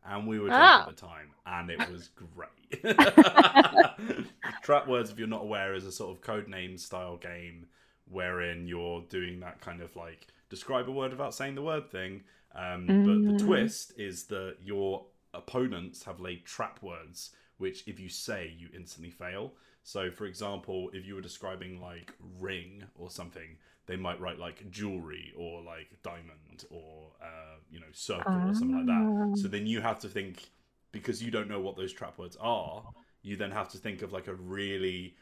And 0.09 0.26
we 0.26 0.38
were 0.38 0.50
drunk 0.50 0.61
Ah. 0.62 0.80
at 0.80 0.86
the 0.86 0.92
time, 0.92 1.30
and 1.46 1.70
it 1.70 1.88
was 1.90 2.09
great. 2.34 2.82
Trap 4.62 4.86
Words, 4.88 5.11
if 5.11 5.18
you're 5.18 5.28
not 5.28 5.42
aware, 5.42 5.74
is 5.74 5.84
a 5.84 5.92
sort 5.92 6.14
of 6.16 6.22
code 6.22 6.48
name 6.48 6.78
style 6.78 7.16
game 7.16 7.66
wherein 8.09 8.66
you're 8.68 9.02
doing 9.09 9.40
that 9.40 9.61
kind 9.61 9.80
of 9.80 9.94
like 9.96 10.28
describe 10.48 10.88
a 10.88 10.92
word 10.92 11.11
without 11.11 11.34
saying 11.34 11.54
the 11.57 11.62
word 11.62 11.90
thing. 11.90 12.22
Um, 12.54 13.00
But 13.04 13.26
the 13.26 13.32
Mm. 13.32 13.38
twist 13.38 13.92
is 13.98 14.24
that 14.26 14.57
your 14.64 15.07
opponents 15.34 16.04
have 16.04 16.20
laid 16.20 16.44
trap 16.46 16.82
words, 16.82 17.34
which 17.59 17.84
if 17.86 17.98
you 18.00 18.09
say, 18.09 18.54
you 18.59 18.68
instantly 18.74 19.11
fail. 19.11 19.52
So, 19.82 20.11
for 20.11 20.26
example, 20.26 20.90
if 20.92 21.07
you 21.07 21.14
were 21.14 21.20
describing 21.20 21.80
like 21.80 22.12
ring 22.40 22.82
or 22.96 23.11
something, 23.11 23.57
they 23.86 23.96
might 23.96 24.20
write 24.20 24.38
like 24.38 24.68
jewelry 24.70 25.32
or 25.36 25.62
like 25.62 25.88
diamond 26.02 26.64
or 26.70 27.12
uh, 27.22 27.57
you 27.70 27.78
know 27.80 27.86
circle 27.92 28.48
or 28.48 28.54
something 28.54 28.76
like 28.76 28.86
that. 28.86 29.12
So 29.34 29.48
then 29.48 29.66
you 29.66 29.80
have 29.80 30.00
to 30.00 30.09
think 30.09 30.50
because 30.92 31.22
you 31.22 31.30
don't 31.30 31.48
know 31.48 31.61
what 31.61 31.76
those 31.76 31.92
trap 31.92 32.18
words 32.18 32.36
are. 32.40 32.84
You 33.22 33.36
then 33.36 33.50
have 33.52 33.68
to 33.70 33.78
think 33.78 34.02
of 34.02 34.12
like 34.12 34.28
a 34.28 34.34
really 34.34 35.16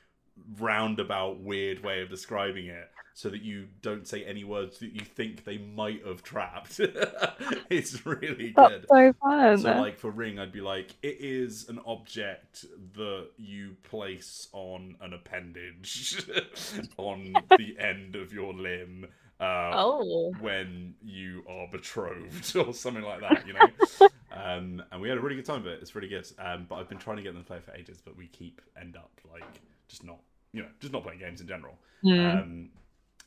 roundabout, 0.59 1.41
weird 1.41 1.83
way 1.83 2.03
of 2.03 2.09
describing 2.11 2.67
it, 2.67 2.91
so 3.15 3.29
that 3.31 3.43
you 3.43 3.69
don't 3.83 4.07
say 4.09 4.25
any 4.25 4.43
words 4.45 4.79
that 4.81 4.93
you 4.93 5.01
think 5.01 5.45
they 5.45 5.59
might 5.59 6.05
have 6.07 6.23
trapped. 6.23 6.81
it's 7.71 8.05
really 8.05 8.53
That's 8.57 8.71
good. 8.73 8.87
so 8.89 9.13
fun. 9.21 9.59
So, 9.59 9.71
like 9.81 9.99
for 9.99 10.11
ring, 10.11 10.39
I'd 10.39 10.53
be 10.53 10.61
like, 10.61 10.95
it 11.03 11.19
is 11.21 11.69
an 11.69 11.79
object 11.87 12.65
that 12.97 13.29
you 13.37 13.77
place 13.85 14.49
on 14.53 14.97
an 15.01 15.13
appendage 15.13 16.27
on 16.97 17.35
the 17.57 17.77
end 17.79 18.17
of 18.17 18.33
your 18.33 18.53
limb 18.53 19.07
uh, 19.41 19.71
Oh, 19.75 20.33
when 20.41 20.95
you 21.03 21.45
are 21.49 21.69
betrothed 21.71 22.57
or 22.57 22.73
something 22.75 23.03
like 23.05 23.21
that, 23.21 23.47
you 23.47 23.53
know. 23.53 24.09
um, 24.33 24.83
and 24.91 25.01
we 25.01 25.09
had 25.09 25.19
a 25.19 25.21
really 25.21 25.37
good 25.37 25.45
time 25.45 25.63
with 25.63 25.73
it. 25.73 25.79
It's 25.83 25.95
really 25.95 26.09
good. 26.09 26.27
Um, 26.39 26.67
but 26.69 26.77
I've 26.77 26.89
been 26.89 26.99
trying 26.99 27.17
to 27.19 27.23
get 27.23 27.35
them 27.35 27.43
to 27.43 27.47
play 27.47 27.61
for 27.61 27.73
ages, 27.75 28.01
but 28.05 28.17
we 28.17 28.27
keep 28.29 28.61
end 28.81 28.97
up 28.97 29.11
like 29.33 29.61
just 29.89 30.05
not, 30.05 30.19
you 30.53 30.63
know, 30.63 30.69
just 30.81 30.93
not 30.93 31.03
playing 31.03 31.19
games 31.21 31.41
in 31.41 31.47
general. 31.49 31.75
Mm. 32.05 32.43
Um, 32.43 32.69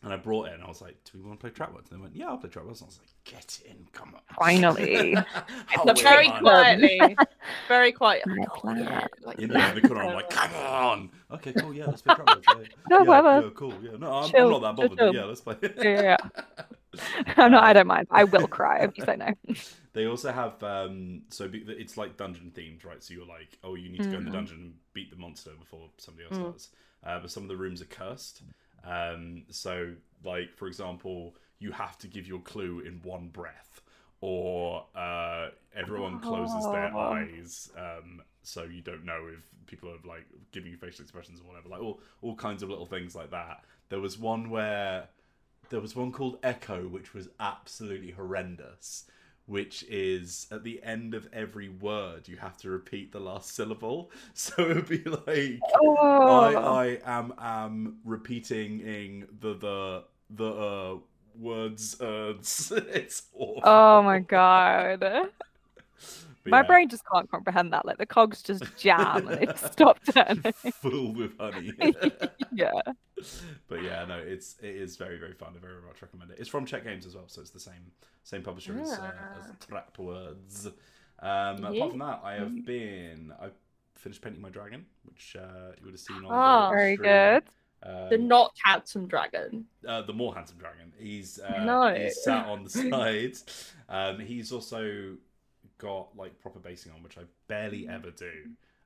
and 0.04 0.14
I 0.14 0.18
brought 0.18 0.48
it, 0.48 0.54
and 0.54 0.62
I 0.64 0.68
was 0.68 0.80
like, 0.80 0.96
"Do 1.06 1.18
we 1.18 1.28
want 1.28 1.40
to 1.40 1.42
play 1.42 1.50
Trap 1.50 1.74
Words?" 1.74 1.90
And 1.90 2.00
they 2.00 2.02
went, 2.04 2.16
"Yeah, 2.16 2.28
I'll 2.28 2.38
play 2.38 2.50
Trap 2.52 2.66
Words." 2.66 2.82
And 2.82 2.86
I 2.88 2.90
was 2.90 3.00
like, 3.00 3.10
"Get 3.24 3.60
in, 3.66 3.88
come 3.94 4.14
on!" 4.14 4.22
Finally. 4.40 5.16
How 5.66 5.86
but 5.86 6.00
very 6.00 6.28
fun. 6.28 6.42
quietly, 6.42 7.18
very 7.68 7.92
quiet. 7.92 8.22
Yeah, 8.28 8.46
Oh, 8.48 8.60
play 8.60 8.80
yeah, 8.80 9.08
like- 9.26 9.40
In 9.40 9.50
the, 9.50 9.72
the 9.82 9.88
corner, 9.88 10.04
I'm 10.04 10.14
like, 10.14 10.30
"Come 10.30 10.54
on!" 10.54 11.10
Okay, 11.32 11.52
cool. 11.54 11.74
Yeah, 11.74 11.88
let's 11.88 12.04
play 12.04 12.14
Trap 12.14 12.28
Words. 12.28 12.46
Yeah, 12.48 12.64
No, 12.92 12.98
yeah, 13.00 13.04
whatever. 13.04 13.46
yeah, 13.48 13.50
cool. 13.56 13.74
Yeah, 13.82 13.92
no, 13.98 14.12
I'm, 14.14 14.36
I'm 14.36 14.50
not 14.52 14.62
that 14.62 14.76
bothered. 14.76 14.98
But 14.98 15.14
yeah, 15.16 15.24
let's 15.26 15.42
play. 15.42 15.56
Yeah, 15.62 16.02
yeah, 16.02 16.18
I'm 17.36 17.52
not. 17.52 17.64
I 17.64 17.74
don't 17.74 17.88
mind. 17.88 18.08
I 18.12 18.24
will 18.26 18.48
cry 18.48 18.82
if 18.84 18.96
you 19.00 19.04
say 19.04 19.16
no. 19.18 19.34
They 19.98 20.06
also 20.06 20.32
have 20.32 20.62
um 20.64 21.24
so 21.30 21.48
be- 21.48 21.66
it's 21.68 21.98
like 21.98 22.18
dungeon 22.18 22.52
themed, 22.56 22.86
right? 22.86 23.04
So 23.04 23.16
you're 23.16 23.26
like, 23.26 23.58
oh, 23.64 23.74
you 23.74 23.90
need 23.90 24.04
to 24.04 24.10
go 24.10 24.18
in 24.20 24.26
the 24.26 24.30
Mhm. 24.30 24.34
dungeon 24.40 24.58
and 24.58 24.74
beat 24.94 25.10
the 25.10 25.16
monster 25.18 25.52
before 25.60 25.90
somebody 25.98 26.26
else 26.28 26.38
Mm. 26.38 26.54
does. 26.54 26.70
Uh, 27.04 27.20
but 27.20 27.32
some 27.32 27.44
of 27.44 27.50
the 27.50 27.58
rooms 27.58 27.82
are 27.82 27.86
cursed. 27.86 28.44
Um, 28.84 29.46
so 29.50 29.96
like 30.24 30.56
for 30.56 30.68
example, 30.68 31.36
you 31.60 31.72
have 31.72 31.98
to 32.00 32.08
give 32.08 32.28
your 32.28 32.42
clue 32.42 32.82
in 32.82 33.02
one 33.02 33.30
breath, 33.30 33.82
or 34.22 34.86
uh, 34.96 35.50
everyone 35.76 36.20
closes 36.20 36.64
their 36.72 36.94
Oh. 36.96 37.00
eyes, 37.14 37.72
um, 37.76 38.22
so 38.44 38.64
you 38.64 38.82
don't 38.82 39.04
know 39.04 39.28
if 39.36 39.44
people 39.66 39.90
are 39.90 39.98
like 40.08 40.26
giving 40.52 40.72
you 40.72 40.78
facial 40.78 41.02
expressions 41.04 41.42
or 41.42 41.48
whatever. 41.48 41.70
Like 41.70 41.82
all 41.82 42.00
all 42.22 42.36
kinds 42.36 42.62
of 42.62 42.70
little 42.70 42.86
things 42.86 43.16
like 43.16 43.32
that. 43.32 43.66
There 43.90 44.00
was 44.00 44.18
one 44.20 44.52
where 44.52 45.10
there 45.70 45.82
was 45.82 45.96
one 45.96 46.12
called 46.12 46.38
Echo, 46.44 46.88
which 46.88 47.16
was 47.16 47.30
absolutely 47.40 48.12
horrendous. 48.12 49.10
Which 49.48 49.84
is 49.90 50.48
at 50.52 50.64
the 50.64 50.84
end 50.84 51.14
of 51.16 51.28
every 51.34 51.70
word, 51.70 52.28
you 52.28 52.38
have 52.38 52.58
to 52.58 52.70
repeat 52.70 53.12
the 53.14 53.20
last 53.20 53.56
syllable. 53.56 54.12
So 54.34 54.54
it 54.70 54.76
would 54.76 54.90
be 54.90 55.04
like, 55.04 55.62
Oh, 55.74 56.28
I, 56.28 56.54
I 57.06 57.18
am 57.20 57.34
am 57.40 57.98
repeating 58.06 58.82
in 58.82 59.28
the 59.40 59.54
the 59.56 60.04
the 60.30 60.50
uh, 60.52 60.98
words. 61.40 62.00
Uh, 62.02 62.34
it's 62.40 63.24
awful. 63.34 63.62
oh 63.64 64.02
my 64.04 64.20
god. 64.20 65.04
But 66.50 66.52
My 66.52 66.58
yeah, 66.60 66.68
brain 66.68 66.90
just 66.90 67.04
can't 67.12 67.30
comprehend 67.30 67.74
that. 67.74 67.86
Like 67.86 67.98
the 67.98 68.06
cogs 68.06 68.42
just 68.42 68.64
jam 68.78 69.28
and 69.28 69.38
they 69.42 69.46
just 69.46 69.72
stop 69.74 70.00
turning. 70.14 70.52
full 70.82 71.14
with 71.14 71.38
honey. 71.38 71.74
yeah. 72.54 72.72
but 73.68 73.84
yeah, 73.84 74.06
no, 74.06 74.18
it's 74.18 74.56
it 74.62 74.76
is 74.76 74.96
very 74.98 75.18
very 75.18 75.34
fun. 75.34 75.54
I 75.56 75.60
very 75.60 75.82
much 75.86 76.02
recommend 76.02 76.32
it. 76.32 76.38
It's 76.40 76.50
from 76.50 76.66
Czech 76.66 76.84
Games 76.84 77.06
as 77.06 77.16
well, 77.16 77.26
so 77.28 77.42
it's 77.42 77.50
the 77.52 77.60
same 77.60 77.92
same 78.24 78.42
publisher 78.44 78.80
as, 78.80 78.92
uh, 78.92 79.12
as 79.40 79.46
Yeah. 79.48 79.54
Trap 79.68 79.98
Words. 80.00 80.68
Um, 80.68 80.74
Yeah. 81.64 81.70
Apart 81.70 81.90
from 81.92 82.00
that, 82.00 82.22
I 82.24 82.34
have 82.36 82.66
been 82.66 83.34
I've 83.42 83.56
finished 83.96 84.22
painting 84.22 84.42
my 84.42 84.50
dragon, 84.50 84.86
which 85.04 85.36
uh, 85.40 85.72
you 85.80 85.86
would 85.86 85.94
have 85.94 86.00
seen 86.00 86.24
on 86.24 86.26
Oh, 86.32 86.70
the 86.70 86.76
Very 86.76 86.96
stream. 86.96 87.10
good. 87.10 87.44
Um, 87.84 88.10
The 88.10 88.18
not 88.18 88.56
handsome 88.64 89.08
dragon. 89.08 89.66
uh, 89.88 90.02
the 90.04 90.14
more 90.14 90.34
handsome 90.36 90.58
dragon. 90.58 90.94
He's 90.98 91.40
uh, 91.40 91.64
No. 91.64 91.94
he's 91.94 92.24
sat 92.24 92.46
on 92.48 92.64
the 92.64 92.70
sides. 92.70 93.74
Um, 93.90 94.20
he's 94.20 94.52
also 94.52 95.16
got 95.78 96.16
like 96.18 96.40
proper 96.40 96.60
basing 96.60 96.92
on, 96.92 97.04
which 97.04 97.18
I 97.18 97.22
barely 97.48 97.88
ever 97.88 98.12
do. 98.12 98.32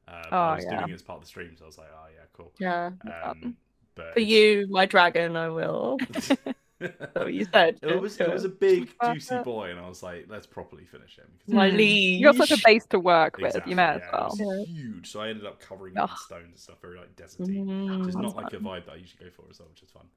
Uh, 0.08 0.22
but 0.32 0.46
I 0.46 0.52
Oh, 0.52 0.56
was 0.56 0.66
yeah. 0.66 0.78
doing 0.78 0.90
it 0.90 0.94
as 0.94 1.02
part 1.02 1.18
of 1.18 1.24
the 1.24 1.28
stream, 1.28 1.56
so 1.58 1.64
I 1.64 1.68
was 1.68 1.78
like, 1.78 1.88
oh 1.94 2.08
yeah, 2.14 2.26
cool. 2.34 2.52
Yeah. 2.60 2.92
Um, 3.06 3.56
but 3.96 4.14
For 4.14 4.20
you, 4.20 4.68
my 4.70 4.86
dragon, 4.86 5.36
I 5.38 5.50
will. 5.50 6.00
That's 6.80 7.14
what 7.14 7.34
you 7.34 7.46
said. 7.54 7.80
it 7.84 8.02
was 8.02 8.20
it 8.20 8.32
was 8.32 8.44
a 8.44 8.50
big 8.50 8.90
juicy 9.04 9.38
boy, 9.44 9.70
and 9.70 9.80
I 9.80 9.88
was 9.88 10.02
like, 10.02 10.26
let's 10.28 10.48
properly 10.48 10.86
finish 10.86 11.18
him. 11.18 11.28
because 11.38 11.54
my 11.54 11.70
Mm. 11.70 11.78
liege. 11.78 12.04
You 12.20 12.26
got 12.26 12.36
such 12.36 12.52
a 12.52 12.58
base 12.66 12.86
to 12.88 13.00
work 13.00 13.38
with. 13.38 13.46
Exactly, 13.46 13.72
You 13.72 13.76
may 13.76 13.84
as 13.84 14.02
yeah, 14.02 14.12
well. 14.12 14.36
It 14.40 14.46
was 14.46 14.68
huge, 14.68 15.12
so 15.12 15.22
I 15.22 15.30
ended 15.30 15.46
up 15.46 15.60
covering 15.60 15.96
it 15.96 16.00
in 16.00 16.16
stones 16.16 16.48
and 16.48 16.60
stuff, 16.60 16.82
very 16.82 16.98
like 16.98 17.16
deserty. 17.16 17.62
Mm. 17.64 18.00
which 18.00 18.08
is 18.10 18.16
That's 18.16 18.34
not 18.34 18.36
like 18.36 18.54
a 18.54 18.58
vibe 18.58 18.86
that 18.86 18.94
I 18.94 18.96
usually 18.96 19.26
go 19.26 19.32
for 19.32 19.44
as 19.50 19.60
well, 19.60 19.70
which 19.70 19.84
is 19.84 19.90
fun. 19.92 20.08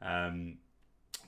Um, 0.00 0.58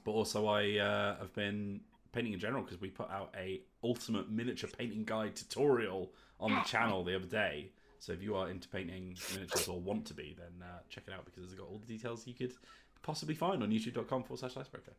but 0.05 0.13
also, 0.13 0.47
I 0.47 0.79
uh, 0.79 1.19
have 1.19 1.35
been 1.35 1.81
painting 2.15 2.33
in 2.35 2.41
general 2.41 2.63
because 2.63 2.81
we 2.81 2.89
put 2.91 3.11
out 3.11 3.35
a 3.39 3.63
ultimate 3.83 4.31
miniature 4.31 4.71
painting 4.79 5.05
guide 5.05 5.37
tutorial 5.37 6.13
on 6.41 6.55
the 6.55 6.63
channel 6.63 7.05
the 7.05 7.17
other 7.17 7.27
day. 7.27 7.73
So 7.99 8.13
if 8.13 8.23
you 8.23 8.37
are 8.37 8.51
into 8.51 8.69
painting 8.69 9.17
miniatures 9.35 9.69
or 9.69 9.81
want 9.81 10.07
to 10.07 10.15
be, 10.15 10.37
then 10.39 10.63
uh, 10.63 10.81
check 10.91 11.05
it 11.09 11.13
out 11.15 11.25
because 11.25 11.45
it's 11.45 11.55
got 11.55 11.69
all 11.69 11.79
the 11.79 11.87
details 11.87 12.27
you 12.27 12.35
could 12.35 12.55
possibly 13.03 13.35
find 13.35 13.63
on 13.63 13.71
youtube.com 13.71 14.25
forward 14.25 14.41
slash 14.41 14.55
dicebreaker. 14.55 14.93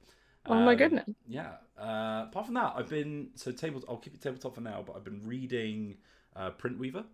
Oh 0.47 0.59
my 0.59 0.75
Um, 0.75 0.75
goodness. 0.75 1.09
Yeah. 1.27 1.53
Uh, 1.77 2.25
apart 2.29 2.45
from 2.45 2.55
that, 2.55 2.73
I've 2.75 2.89
been 2.89 3.29
so 3.35 3.51
table. 3.51 3.83
I'll 3.89 3.97
keep 3.97 4.13
it 4.13 4.21
tabletop 4.21 4.55
for 4.55 4.61
now, 4.61 4.83
but 4.85 4.95
I've 4.95 5.03
been 5.03 5.21
reading 5.25 5.97
uh, 6.35 6.51
Print 6.51 6.77
Weaver 6.79 7.05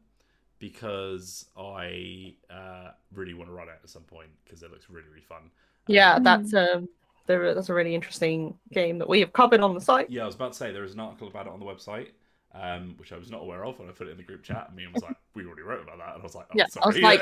because 0.60 1.46
I 1.58 2.36
uh, 2.50 2.92
really 3.14 3.34
want 3.34 3.50
to 3.50 3.54
run 3.54 3.70
it 3.70 3.80
at 3.84 3.90
some 3.90 4.04
point 4.04 4.30
because 4.44 4.64
it 4.64 4.72
looks 4.72 4.90
really 4.90 5.08
really 5.10 5.22
fun. 5.22 5.52
Yeah, 5.88 6.20
Um, 6.24 6.24
that's 6.24 6.54
a 6.54 6.84
there- 7.28 7.54
that's 7.54 7.70
a 7.70 7.74
really 7.74 7.96
interesting 7.96 8.58
game 8.72 8.98
that 9.00 9.10
we 9.10 9.20
have 9.20 9.34
covered 9.34 9.62
on 9.62 9.74
the 9.74 9.82
site. 9.82 10.10
yeah. 10.10 10.24
I 10.24 10.26
was 10.26 10.36
about 10.36 10.54
to 10.54 10.58
say 10.58 10.72
there 10.72 10.84
is 10.84 10.94
an 10.94 11.00
article 11.00 11.28
about 11.28 11.48
it 11.48 11.54
on 11.54 11.60
the 11.60 11.66
website. 11.66 12.08
Um, 12.54 12.96
which 12.98 13.14
I 13.14 13.18
was 13.18 13.32
not 13.32 13.40
aware 13.44 13.64
of 13.64 13.80
and 13.80 13.88
I 13.88 13.94
put 13.94 14.08
it 14.08 14.12
in 14.12 14.18
the 14.18 14.24
group 14.24 14.44
chat, 14.44 14.66
and 14.68 14.76
me 14.76 14.86
was 14.94 15.02
like, 15.02 15.16
"We 15.36 15.46
already 15.46 15.62
wrote 15.62 15.84
about 15.84 16.00
that," 16.00 16.16
and 16.16 16.20
I 16.22 16.24
was 16.24 16.36
like, 16.36 16.48
oh, 16.50 16.54
Yeah, 16.54 16.66
I 16.84 16.86
was 16.86 16.98
like, 17.00 17.22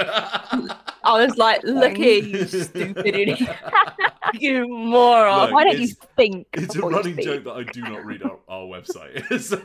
I 1.04 1.24
was 1.24 1.38
like, 1.38 1.62
"Look 1.66 1.96
here, 1.98 2.24
you 2.24 2.46
stupid 2.48 3.06
idiot, 3.16 3.40
you 4.34 4.68
moron!" 4.68 5.42
Look, 5.42 5.52
Why 5.52 5.66
don't 5.66 5.78
you 5.78 5.90
think? 6.18 6.48
It's 6.54 6.76
a 6.76 6.82
running 6.82 7.22
joke 7.22 7.44
that 7.44 7.52
I 7.52 7.62
do 7.62 7.82
not 7.82 8.04
read 8.06 8.24
our, 8.24 8.40
our 8.48 8.66
website. 8.66 9.40
so, 9.40 9.62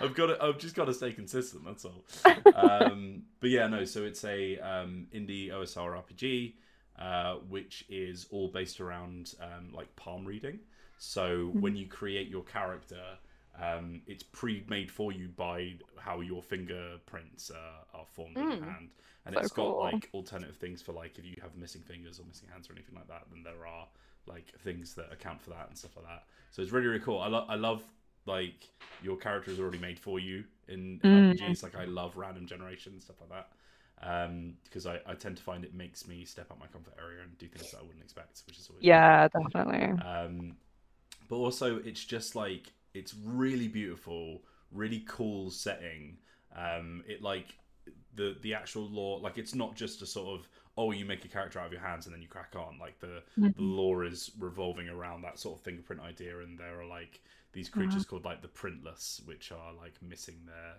I've 0.00 0.14
got 0.14 0.26
to, 0.28 0.42
I've 0.42 0.56
just 0.58 0.74
got 0.74 0.86
to 0.86 0.94
stay 0.94 1.12
consistent. 1.12 1.64
That's 1.66 1.84
all. 1.84 2.02
Um, 2.54 3.24
but 3.40 3.50
yeah, 3.50 3.66
no. 3.66 3.84
So 3.84 4.04
it's 4.04 4.24
a 4.24 4.58
um, 4.58 5.06
indie 5.14 5.50
OSR 5.50 6.02
RPG, 6.02 6.54
uh, 6.98 7.36
which 7.48 7.84
is 7.88 8.26
all 8.30 8.48
based 8.48 8.80
around 8.80 9.34
um, 9.40 9.72
like 9.72 9.94
palm 9.96 10.24
reading. 10.24 10.58
So 10.98 11.54
when 11.58 11.76
you 11.76 11.86
create 11.86 12.28
your 12.28 12.42
character, 12.44 13.02
um, 13.60 14.02
it's 14.06 14.22
pre-made 14.22 14.90
for 14.90 15.12
you 15.12 15.28
by 15.28 15.74
how 15.98 16.20
your 16.20 16.42
fingerprints 16.42 17.50
uh, 17.50 17.96
are 17.98 18.06
formed 18.06 18.40
in 18.40 18.48
Mm. 18.48 18.50
your 18.50 18.70
hand, 18.70 18.90
and 19.24 19.34
So 19.34 19.48
it's 19.48 19.50
got 19.50 19.78
cool. 19.78 19.78
like 19.78 20.10
alternative 20.14 20.56
things 20.56 20.82
for 20.82 20.92
like 20.92 21.18
if 21.18 21.24
you 21.24 21.36
have 21.42 21.56
missing 21.56 21.82
fingers 21.82 22.18
or 22.20 22.24
missing 22.26 22.48
hands 22.52 22.68
or 22.68 22.74
anything 22.74 22.94
like 22.94 23.08
that. 23.08 23.24
Then 23.30 23.42
there 23.42 23.66
are 23.66 23.86
like 24.26 24.52
things 24.60 24.94
that 24.94 25.12
account 25.12 25.40
for 25.40 25.50
that 25.50 25.68
and 25.68 25.76
stuff 25.78 25.96
like 25.96 26.06
that. 26.06 26.24
So 26.50 26.62
it's 26.62 26.70
really 26.72 26.86
really 26.86 27.00
cool. 27.00 27.18
I 27.20 27.28
love 27.28 27.46
I 27.48 27.54
love 27.54 27.82
like 28.26 28.68
your 29.00 29.16
character 29.16 29.50
is 29.50 29.60
already 29.60 29.78
made 29.78 29.98
for 29.98 30.18
you 30.18 30.44
in, 30.68 31.00
in 31.04 31.12
Mm. 31.12 31.12
RPGs. 31.12 31.62
Like 31.62 31.76
I 31.76 31.84
love 31.84 32.16
random 32.16 32.46
generation 32.46 32.92
and 32.92 33.02
stuff 33.02 33.16
like 33.20 33.30
that. 33.30 33.48
Um, 34.02 34.54
because 34.64 34.86
I, 34.86 35.00
I 35.06 35.14
tend 35.14 35.38
to 35.38 35.42
find 35.42 35.64
it 35.64 35.74
makes 35.74 36.06
me 36.06 36.24
step 36.24 36.50
out 36.52 36.60
my 36.60 36.66
comfort 36.66 36.94
area 37.02 37.22
and 37.22 37.36
do 37.38 37.48
things 37.48 37.70
that 37.70 37.78
I 37.78 37.82
wouldn't 37.82 38.02
expect, 38.02 38.42
which 38.46 38.58
is 38.58 38.68
always 38.68 38.86
Yeah, 38.86 39.28
definitely. 39.28 39.94
um, 40.02 40.56
but 41.28 41.36
also 41.36 41.78
it's 41.78 42.04
just 42.04 42.36
like 42.36 42.72
it's 42.94 43.14
really 43.24 43.68
beautiful, 43.68 44.42
really 44.72 45.04
cool 45.08 45.50
setting. 45.50 46.18
Um, 46.54 47.04
it 47.06 47.22
like 47.22 47.58
the 48.14 48.36
the 48.42 48.54
actual 48.54 48.84
lore, 48.88 49.20
like 49.20 49.38
it's 49.38 49.54
not 49.54 49.76
just 49.76 50.02
a 50.02 50.06
sort 50.06 50.38
of 50.40 50.48
oh 50.78 50.90
you 50.92 51.04
make 51.04 51.24
a 51.24 51.28
character 51.28 51.58
out 51.58 51.66
of 51.66 51.72
your 51.72 51.80
hands 51.80 52.06
and 52.06 52.14
then 52.14 52.22
you 52.22 52.28
crack 52.28 52.54
on. 52.56 52.78
Like 52.78 52.98
the 53.00 53.22
the 53.56 53.62
lore 53.62 54.04
is 54.04 54.30
revolving 54.38 54.88
around 54.88 55.22
that 55.22 55.38
sort 55.38 55.58
of 55.58 55.64
fingerprint 55.64 56.02
idea, 56.02 56.40
and 56.40 56.58
there 56.58 56.80
are 56.80 56.86
like 56.86 57.20
these 57.52 57.68
creatures 57.68 58.04
called 58.04 58.24
like 58.24 58.42
the 58.42 58.48
printless, 58.48 59.20
which 59.24 59.52
are 59.52 59.72
like 59.74 59.94
missing 60.02 60.36
their 60.46 60.76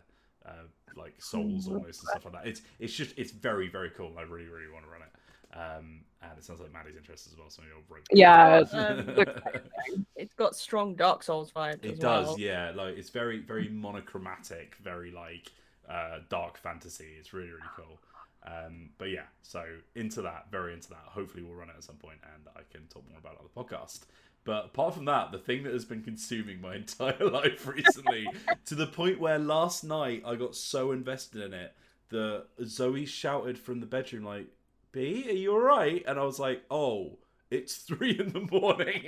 uh, 0.47 0.51
like 0.95 1.13
souls 1.19 1.67
almost 1.67 2.01
and 2.01 2.09
stuff 2.09 2.25
like 2.25 2.33
that. 2.33 2.47
It's 2.47 2.61
it's 2.79 2.93
just 2.93 3.17
it's 3.17 3.31
very 3.31 3.67
very 3.69 3.89
cool. 3.91 4.13
I 4.17 4.23
really 4.23 4.47
really 4.47 4.71
want 4.71 4.85
to 4.85 4.91
run 4.91 5.01
it. 5.01 5.09
Um, 5.53 6.01
and 6.21 6.31
it 6.37 6.43
sounds 6.43 6.59
like 6.59 6.73
Maddie's 6.73 6.97
interested 6.97 7.31
as 7.33 7.39
well, 7.39 7.49
so 7.49 7.61
maybe 7.61 7.73
I'll 7.75 7.83
bring. 7.87 8.03
Yeah, 8.11 8.63
Um, 8.73 10.03
It's 10.15 10.33
got 10.33 10.55
strong 10.55 10.95
Dark 10.95 11.23
Souls 11.23 11.51
vibes. 11.51 11.83
It 11.85 11.99
does, 11.99 12.27
well. 12.27 12.39
yeah. 12.39 12.71
Like 12.75 12.97
it's 12.97 13.09
very, 13.09 13.39
very 13.39 13.69
monochromatic, 13.69 14.75
very 14.83 15.11
like 15.11 15.51
uh, 15.89 16.19
dark 16.29 16.57
fantasy. 16.57 17.15
It's 17.19 17.33
really, 17.33 17.49
really 17.49 17.61
cool. 17.75 17.99
Um, 18.45 18.89
but 18.97 19.09
yeah, 19.09 19.23
so 19.41 19.63
into 19.95 20.21
that, 20.21 20.47
very 20.51 20.73
into 20.73 20.89
that. 20.89 21.03
Hopefully, 21.05 21.43
we'll 21.43 21.55
run 21.55 21.69
it 21.69 21.75
at 21.77 21.83
some 21.83 21.95
point, 21.97 22.19
and 22.33 22.43
I 22.55 22.61
can 22.71 22.87
talk 22.87 23.03
more 23.09 23.19
about 23.19 23.33
it 23.33 23.39
on 23.39 23.47
the 23.53 23.75
podcast. 23.75 24.01
But 24.47 24.67
apart 24.67 24.93
from 24.93 25.03
that, 25.05 25.33
the 25.33 25.39
thing 25.39 25.63
that 25.63 25.73
has 25.73 25.83
been 25.83 26.01
consuming 26.01 26.61
my 26.61 26.75
entire 26.77 27.29
life 27.29 27.67
recently, 27.67 28.29
to 28.65 28.75
the 28.75 28.87
point 28.87 29.19
where 29.19 29.37
last 29.37 29.83
night 29.83 30.23
I 30.25 30.35
got 30.35 30.55
so 30.55 30.93
invested 30.93 31.43
in 31.43 31.53
it 31.53 31.73
that 32.09 32.45
Zoe 32.63 33.05
shouted 33.05 33.59
from 33.59 33.81
the 33.81 33.85
bedroom, 33.85 34.23
like, 34.23 34.47
"B, 34.93 35.25
are 35.27 35.33
you 35.33 35.51
alright?" 35.51 36.01
And 36.07 36.17
I 36.17 36.23
was 36.23 36.39
like, 36.39 36.63
"Oh, 36.71 37.19
it's 37.51 37.75
three 37.87 38.17
in 38.17 38.29
the 38.29 38.47
morning." 38.49 39.03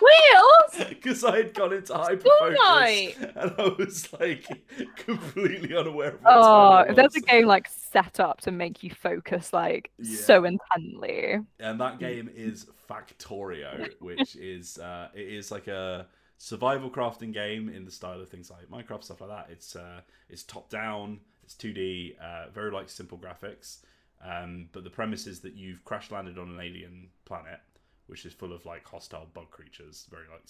Wheels. 0.00 0.53
because 0.88 1.24
I 1.24 1.36
had 1.38 1.54
gone 1.54 1.72
into 1.72 1.94
hyper 1.94 2.30
focus 2.38 3.16
and 3.18 3.52
I 3.58 3.74
was 3.78 4.12
like 4.20 4.46
completely 4.96 5.76
unaware 5.76 6.14
of 6.14 6.22
what 6.22 6.32
Oh, 6.34 6.78
if 6.88 6.96
there's 6.96 7.16
a 7.16 7.20
game 7.20 7.46
like 7.46 7.68
set 7.68 8.20
up 8.20 8.40
to 8.42 8.50
make 8.50 8.82
you 8.82 8.90
focus 8.90 9.52
like 9.52 9.90
Yeah. 9.98 10.16
so 10.16 10.44
intently. 10.44 11.38
and 11.60 11.80
that 11.80 11.98
game 11.98 12.30
is 12.34 12.66
Factorio, 12.88 13.90
which 14.00 14.36
is 14.36 14.78
uh, 14.78 15.08
it 15.14 15.28
is 15.28 15.50
like 15.50 15.68
a 15.68 16.06
survival 16.38 16.90
crafting 16.90 17.32
game 17.32 17.68
in 17.68 17.84
the 17.84 17.90
style 17.90 18.20
of 18.20 18.28
things 18.28 18.50
like 18.50 18.68
Minecraft 18.68 19.04
stuff 19.04 19.20
like 19.20 19.30
that. 19.30 19.46
It's 19.50 19.76
uh, 19.76 20.00
it's 20.28 20.42
top 20.42 20.68
down, 20.70 21.20
it's 21.42 21.54
2D, 21.54 22.16
uh, 22.20 22.50
very 22.52 22.70
like 22.70 22.88
simple 22.88 23.18
graphics. 23.18 23.78
Um, 24.24 24.68
but 24.72 24.84
the 24.84 24.90
premise 24.90 25.26
is 25.26 25.40
that 25.40 25.54
you've 25.54 25.84
crash 25.84 26.10
landed 26.10 26.38
on 26.38 26.48
an 26.50 26.58
alien 26.60 27.08
planet, 27.26 27.60
which 28.06 28.24
is 28.26 28.32
full 28.32 28.52
of 28.52 28.64
like 28.66 28.86
hostile 28.86 29.26
bug 29.34 29.50
creatures, 29.50 30.06
very 30.10 30.24
like 30.30 30.42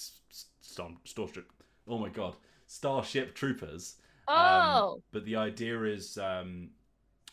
storm, 0.61 0.99
starship. 1.05 1.51
Oh 1.89 1.99
my 1.99 2.09
god, 2.09 2.37
starship 2.67 3.35
troopers. 3.35 3.97
Um, 4.27 4.37
Oh. 4.37 5.03
but 5.13 5.25
the 5.27 5.37
idea 5.37 5.83
is, 5.83 6.17
um, 6.17 6.71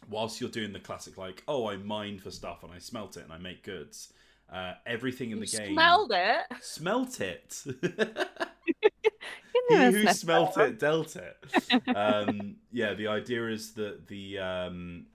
whilst 0.10 0.42
you're 0.42 0.50
doing 0.50 0.74
the 0.74 0.80
classic, 0.80 1.18
like, 1.18 1.42
oh, 1.48 1.68
I 1.70 1.78
mine 1.78 2.20
for 2.20 2.32
stuff 2.32 2.64
and 2.64 2.72
I 2.74 2.80
smelt 2.80 3.16
it 3.18 3.24
and 3.24 3.32
I 3.32 3.38
make 3.38 3.64
goods. 3.64 4.12
Uh, 4.52 4.74
everything 4.86 5.32
in 5.32 5.38
you 5.40 5.46
the 5.46 5.58
game. 5.58 5.74
smelled 5.74 6.12
it. 6.14 6.42
Smelt 6.62 7.22
it. 7.22 7.64
You 9.70 9.78
he 9.78 9.92
who 9.92 10.08
smelt 10.14 10.58
it 10.58 10.80
dealt 10.80 11.16
it. 11.16 11.38
Um, 11.96 12.56
yeah, 12.72 12.94
the 12.94 13.08
idea 13.08 13.48
is 13.48 13.74
that 13.74 14.08
the 14.08 14.40
um, 14.40 15.06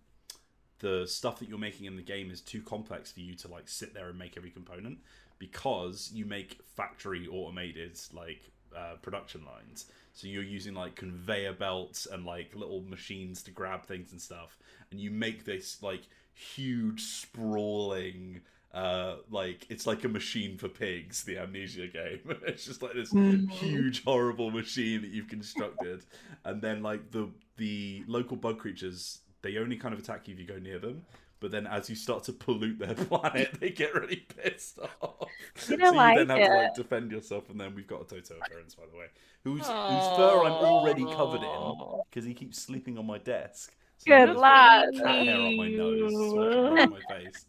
the 0.78 1.06
stuff 1.06 1.38
that 1.38 1.48
you're 1.48 1.58
making 1.58 1.86
in 1.86 1.96
the 1.96 2.02
game 2.02 2.30
is 2.30 2.40
too 2.40 2.62
complex 2.62 3.12
for 3.12 3.20
you 3.20 3.34
to 3.36 3.48
like 3.48 3.68
sit 3.68 3.94
there 3.94 4.08
and 4.08 4.18
make 4.18 4.36
every 4.36 4.50
component 4.50 4.98
because 5.38 6.10
you 6.12 6.24
make 6.24 6.60
factory 6.76 7.26
automated 7.28 7.98
like 8.12 8.50
uh, 8.76 8.94
production 9.02 9.44
lines. 9.44 9.86
So 10.12 10.28
you're 10.28 10.42
using 10.42 10.74
like 10.74 10.96
conveyor 10.96 11.54
belts 11.54 12.06
and 12.06 12.24
like 12.24 12.54
little 12.54 12.82
machines 12.82 13.42
to 13.44 13.50
grab 13.50 13.84
things 13.86 14.12
and 14.12 14.20
stuff, 14.20 14.58
and 14.90 15.00
you 15.00 15.10
make 15.10 15.44
this 15.44 15.82
like 15.82 16.02
huge 16.34 17.02
sprawling. 17.02 18.40
Uh, 18.72 19.16
like 19.30 19.66
it's 19.70 19.86
like 19.86 20.04
a 20.04 20.08
machine 20.08 20.58
for 20.58 20.68
pigs, 20.68 21.24
the 21.24 21.38
amnesia 21.38 21.86
game. 21.86 22.20
it's 22.46 22.64
just 22.64 22.82
like 22.82 22.94
this 22.94 23.14
Mm. 23.14 23.48
huge, 23.48 24.04
horrible 24.04 24.50
machine 24.50 25.00
that 25.02 25.10
you've 25.10 25.28
constructed, 25.28 26.02
and 26.44 26.60
then 26.60 26.82
like 26.82 27.10
the 27.10 27.28
the 27.56 28.04
local 28.06 28.36
bug 28.36 28.58
creatures, 28.58 29.20
they 29.46 29.58
only 29.58 29.76
kind 29.76 29.94
of 29.94 30.00
attack 30.00 30.26
you 30.26 30.34
if 30.34 30.40
you 30.40 30.46
go 30.46 30.58
near 30.58 30.78
them. 30.78 31.02
But 31.38 31.50
then, 31.50 31.66
as 31.66 31.90
you 31.90 31.96
start 31.96 32.24
to 32.24 32.32
pollute 32.32 32.78
their 32.78 32.94
planet, 32.94 33.60
they 33.60 33.70
get 33.70 33.94
really 33.94 34.26
pissed 34.36 34.78
off. 34.78 35.28
You 35.68 35.78
so 35.78 35.90
like 35.92 36.18
you 36.18 36.24
then 36.24 36.38
have 36.38 36.48
to 36.48 36.54
like 36.56 36.74
defend 36.74 37.12
yourself. 37.12 37.50
And 37.50 37.60
then 37.60 37.74
we've 37.74 37.86
got 37.86 38.00
a 38.00 38.04
Toto 38.04 38.34
appearance, 38.42 38.74
by 38.74 38.84
the 38.90 38.98
way, 38.98 39.06
whose 39.44 39.60
whose 39.60 39.68
fur 39.68 40.44
I'm 40.44 40.52
already 40.52 41.04
covered 41.04 41.42
in 41.42 42.00
because 42.08 42.24
he 42.24 42.34
keeps 42.34 42.60
sleeping 42.60 42.98
on 42.98 43.06
my 43.06 43.18
desk. 43.18 43.74
Good 44.04 44.12
now 44.12 44.26
there's 44.26 44.38
lad. 44.38 44.88
Cat 44.94 45.26
hair 45.26 45.36
on 45.36 45.56
my 45.56 45.68
nose, 45.68 46.12
around 46.34 46.90
my 46.90 47.00
face, 47.08 47.46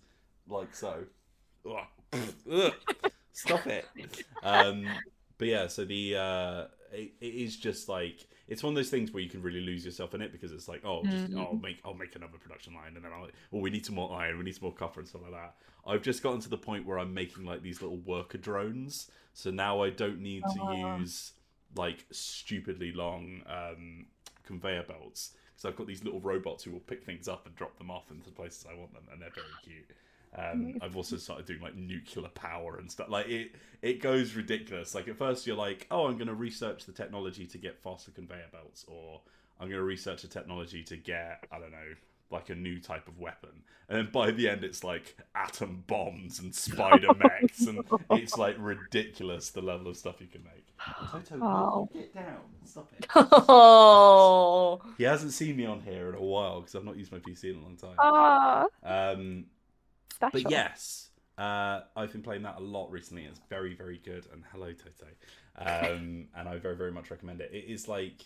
like 0.47 0.75
so. 0.75 1.03
Stop 3.31 3.67
it. 3.67 3.85
Um, 4.43 4.87
but 5.37 5.47
yeah, 5.47 5.67
so 5.67 5.83
the 5.83 6.15
uh, 6.15 6.65
it, 6.93 7.13
it 7.19 7.25
is 7.25 7.57
just 7.57 7.89
like 7.89 8.27
it's 8.47 8.63
one 8.63 8.71
of 8.71 8.75
those 8.75 8.89
things 8.89 9.11
where 9.11 9.21
you 9.21 9.29
can 9.29 9.41
really 9.41 9.59
lose 9.61 9.83
yourself 9.85 10.13
in 10.13 10.21
it 10.21 10.31
because 10.31 10.51
it's 10.51 10.67
like, 10.67 10.81
oh, 10.85 11.03
just, 11.03 11.29
Mhm. 11.31 11.37
oh, 11.37 11.45
I'll 11.47 11.55
make 11.55 11.79
I'll 11.85 11.93
make 11.93 12.15
another 12.15 12.37
production 12.37 12.73
line, 12.73 12.95
and 12.95 13.03
then 13.03 13.11
I'll, 13.11 13.27
oh, 13.53 13.59
we 13.59 13.69
need 13.69 13.85
some 13.85 13.95
more 13.95 14.11
iron, 14.13 14.37
we 14.37 14.43
need 14.45 14.55
some 14.55 14.63
more 14.63 14.73
copper, 14.73 14.99
and 15.01 15.07
stuff 15.09 15.21
like 15.23 15.31
that. 15.31 15.55
I've 15.85 16.01
just 16.01 16.21
gotten 16.23 16.39
to 16.41 16.49
the 16.49 16.57
point 16.57 16.85
where 16.85 16.99
I'm 16.99 17.13
making 17.13 17.45
like 17.45 17.61
these 17.61 17.81
little 17.81 17.97
worker 17.97 18.37
drones, 18.37 19.09
so 19.33 19.51
now 19.51 19.81
I 19.83 19.89
don't 19.89 20.19
need 20.21 20.43
to 20.43 20.61
Ah. 20.61 20.97
use 20.99 21.33
like 21.75 22.05
stupidly 22.11 22.91
long 22.93 23.43
um, 23.47 24.07
conveyor 24.45 24.83
belts 24.83 25.33
because 25.49 25.65
I've 25.65 25.75
got 25.75 25.87
these 25.87 26.03
little 26.03 26.21
robots 26.21 26.63
who 26.63 26.71
will 26.71 26.79
pick 26.81 27.03
things 27.03 27.27
up 27.27 27.45
and 27.45 27.55
drop 27.55 27.77
them 27.77 27.91
off 27.91 28.09
into 28.11 28.25
the 28.25 28.31
places 28.31 28.65
I 28.69 28.73
want 28.75 28.93
them, 28.93 29.03
and 29.11 29.21
they're 29.21 29.29
very 29.31 29.47
cute. 29.63 29.89
Um, 30.35 30.77
I've 30.81 30.95
also 30.95 31.17
started 31.17 31.45
doing 31.45 31.61
like 31.61 31.75
nuclear 31.75 32.29
power 32.29 32.77
and 32.77 32.91
stuff. 32.91 33.09
Like 33.09 33.27
it, 33.27 33.51
it 33.81 34.01
goes 34.01 34.35
ridiculous. 34.35 34.93
Like 34.93 35.07
at 35.07 35.17
first 35.17 35.47
you're 35.47 35.55
like, 35.55 35.87
oh, 35.91 36.07
I'm 36.07 36.15
going 36.17 36.27
to 36.27 36.33
research 36.35 36.85
the 36.85 36.91
technology 36.91 37.45
to 37.47 37.57
get 37.57 37.79
faster 37.81 38.11
conveyor 38.11 38.47
belts, 38.51 38.85
or 38.87 39.21
I'm 39.59 39.67
going 39.67 39.79
to 39.79 39.83
research 39.83 40.21
the 40.21 40.27
technology 40.27 40.83
to 40.83 40.97
get, 40.97 41.45
I 41.51 41.59
don't 41.59 41.71
know, 41.71 41.93
like 42.29 42.49
a 42.49 42.55
new 42.55 42.79
type 42.79 43.07
of 43.07 43.17
weapon. 43.19 43.49
And 43.89 43.97
then 43.97 44.09
by 44.11 44.31
the 44.31 44.49
end, 44.49 44.63
it's 44.65 44.83
like 44.83 45.15
atom 45.33 45.85
bombs 45.87 46.39
and 46.39 46.53
spider 46.53 47.13
mechs, 47.17 47.65
and 47.65 47.83
it's 48.11 48.37
like 48.37 48.57
ridiculous 48.59 49.49
the 49.51 49.61
level 49.61 49.87
of 49.87 49.95
stuff 49.97 50.19
you 50.19 50.27
can 50.27 50.43
make. 50.43 50.65
Toto, 51.09 51.37
Wow. 51.39 51.89
get 51.93 52.13
down, 52.13 52.41
stop 52.65 52.91
it. 52.99 53.07
Oh, 53.15 54.81
He 54.97 55.05
hasn't 55.05 55.31
seen 55.31 55.55
me 55.55 55.65
on 55.65 55.81
here 55.81 56.09
in 56.09 56.15
a 56.15 56.21
while 56.21 56.59
because 56.59 56.75
I've 56.75 56.83
not 56.83 56.97
used 56.97 57.11
my 57.13 57.19
PC 57.19 57.45
in 57.45 57.57
a 57.57 57.61
long 57.61 57.77
time. 57.77 57.95
Ah, 57.97 58.65
Um, 58.83 59.45
special. 60.17 60.43
but 60.43 60.51
yes, 60.51 61.09
uh, 61.37 61.81
I've 61.95 62.11
been 62.11 62.23
playing 62.23 62.43
that 62.43 62.57
a 62.57 62.63
lot 62.63 62.91
recently. 62.91 63.25
It's 63.25 63.39
very, 63.49 63.75
very 63.75 63.99
good. 64.03 64.27
And 64.33 64.43
hello, 64.51 64.73
Toto. 64.73 65.07
Um, 65.57 66.27
and 66.35 66.49
I 66.49 66.57
very, 66.57 66.75
very 66.75 66.91
much 66.91 67.11
recommend 67.11 67.41
it. 67.41 67.51
It 67.53 67.65
is 67.71 67.87
like 67.87 68.25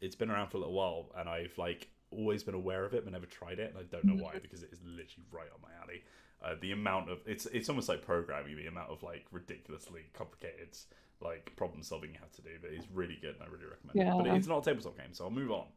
it's 0.00 0.16
been 0.16 0.30
around 0.30 0.48
for 0.48 0.56
a 0.56 0.60
little 0.60 0.74
while, 0.74 1.12
and 1.16 1.28
I've 1.28 1.56
like 1.58 1.88
always 2.10 2.42
been 2.42 2.54
aware 2.54 2.84
of 2.84 2.94
it, 2.94 3.04
but 3.04 3.12
never 3.12 3.26
tried 3.26 3.58
it. 3.58 3.74
And 3.74 3.78
I 3.78 3.82
don't 3.90 4.04
know 4.04 4.22
why 4.22 4.38
because 4.40 4.62
it 4.62 4.70
is 4.72 4.80
literally 4.84 5.26
right 5.30 5.48
on 5.54 5.60
my 5.62 5.68
alley. 5.82 6.02
Uh, 6.44 6.56
the 6.60 6.72
amount 6.72 7.08
of 7.08 7.20
it's 7.26 7.46
it's 7.46 7.68
almost 7.68 7.88
like 7.88 8.02
programming. 8.02 8.56
The 8.56 8.66
amount 8.66 8.90
of 8.90 9.02
like 9.02 9.26
ridiculously 9.30 10.02
complicated 10.12 10.76
like 11.20 11.54
problem 11.56 11.82
solving 11.82 12.10
you 12.10 12.18
have 12.20 12.32
to 12.32 12.42
do, 12.42 12.50
but 12.60 12.70
it's 12.72 12.86
really 12.92 13.18
good, 13.20 13.34
and 13.34 13.42
I 13.42 13.46
really 13.46 13.66
recommend 13.66 13.96
it. 14.08 14.24
But 14.24 14.36
it's 14.36 14.48
not 14.48 14.58
a 14.58 14.62
tabletop 14.64 14.96
game, 14.96 15.12
so 15.12 15.24
I'll 15.24 15.30
move 15.30 15.50
on. 15.50 15.66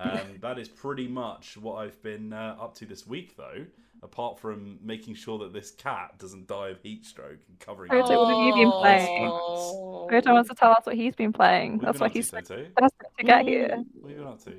Um, 0.00 0.38
that 0.42 0.60
is 0.60 0.68
pretty 0.68 1.08
much 1.08 1.56
what 1.56 1.74
I've 1.78 2.00
been 2.04 2.32
uh, 2.32 2.56
up 2.60 2.76
to 2.76 2.86
this 2.86 3.04
week, 3.04 3.36
though. 3.36 3.66
Apart 4.02 4.38
from 4.38 4.78
making 4.82 5.14
sure 5.14 5.38
that 5.38 5.52
this 5.52 5.72
cat 5.72 6.16
doesn't 6.18 6.46
die 6.46 6.68
of 6.68 6.80
heat 6.82 7.04
stroke 7.04 7.38
and 7.48 7.58
covering. 7.58 7.90
Toto, 7.90 8.12
it 8.12 8.16
what 8.16 8.28
have 8.36 8.46
you 8.46 8.54
been 8.54 8.70
playing? 8.70 9.28
spots. 9.28 9.72
Toto 10.12 10.32
wants 10.34 10.48
to 10.50 10.54
tell 10.54 10.70
us 10.70 10.86
what 10.86 10.94
he's 10.94 11.16
been 11.16 11.32
playing. 11.32 11.78
What 11.78 11.86
have 11.86 11.98
That's 11.98 11.98
you 11.98 12.04
why 12.04 12.08
been 12.08 12.12
to, 12.12 12.18
he's 12.18 12.30
so 12.30 12.40
Toto? 12.40 12.68
desperate 12.80 13.10
to 13.18 13.24
get 13.24 13.44
here. 13.46 13.68
What 13.94 14.10
have 14.10 14.10
you 14.10 14.16
been 14.16 14.26
up 14.26 14.44
to? 14.44 14.50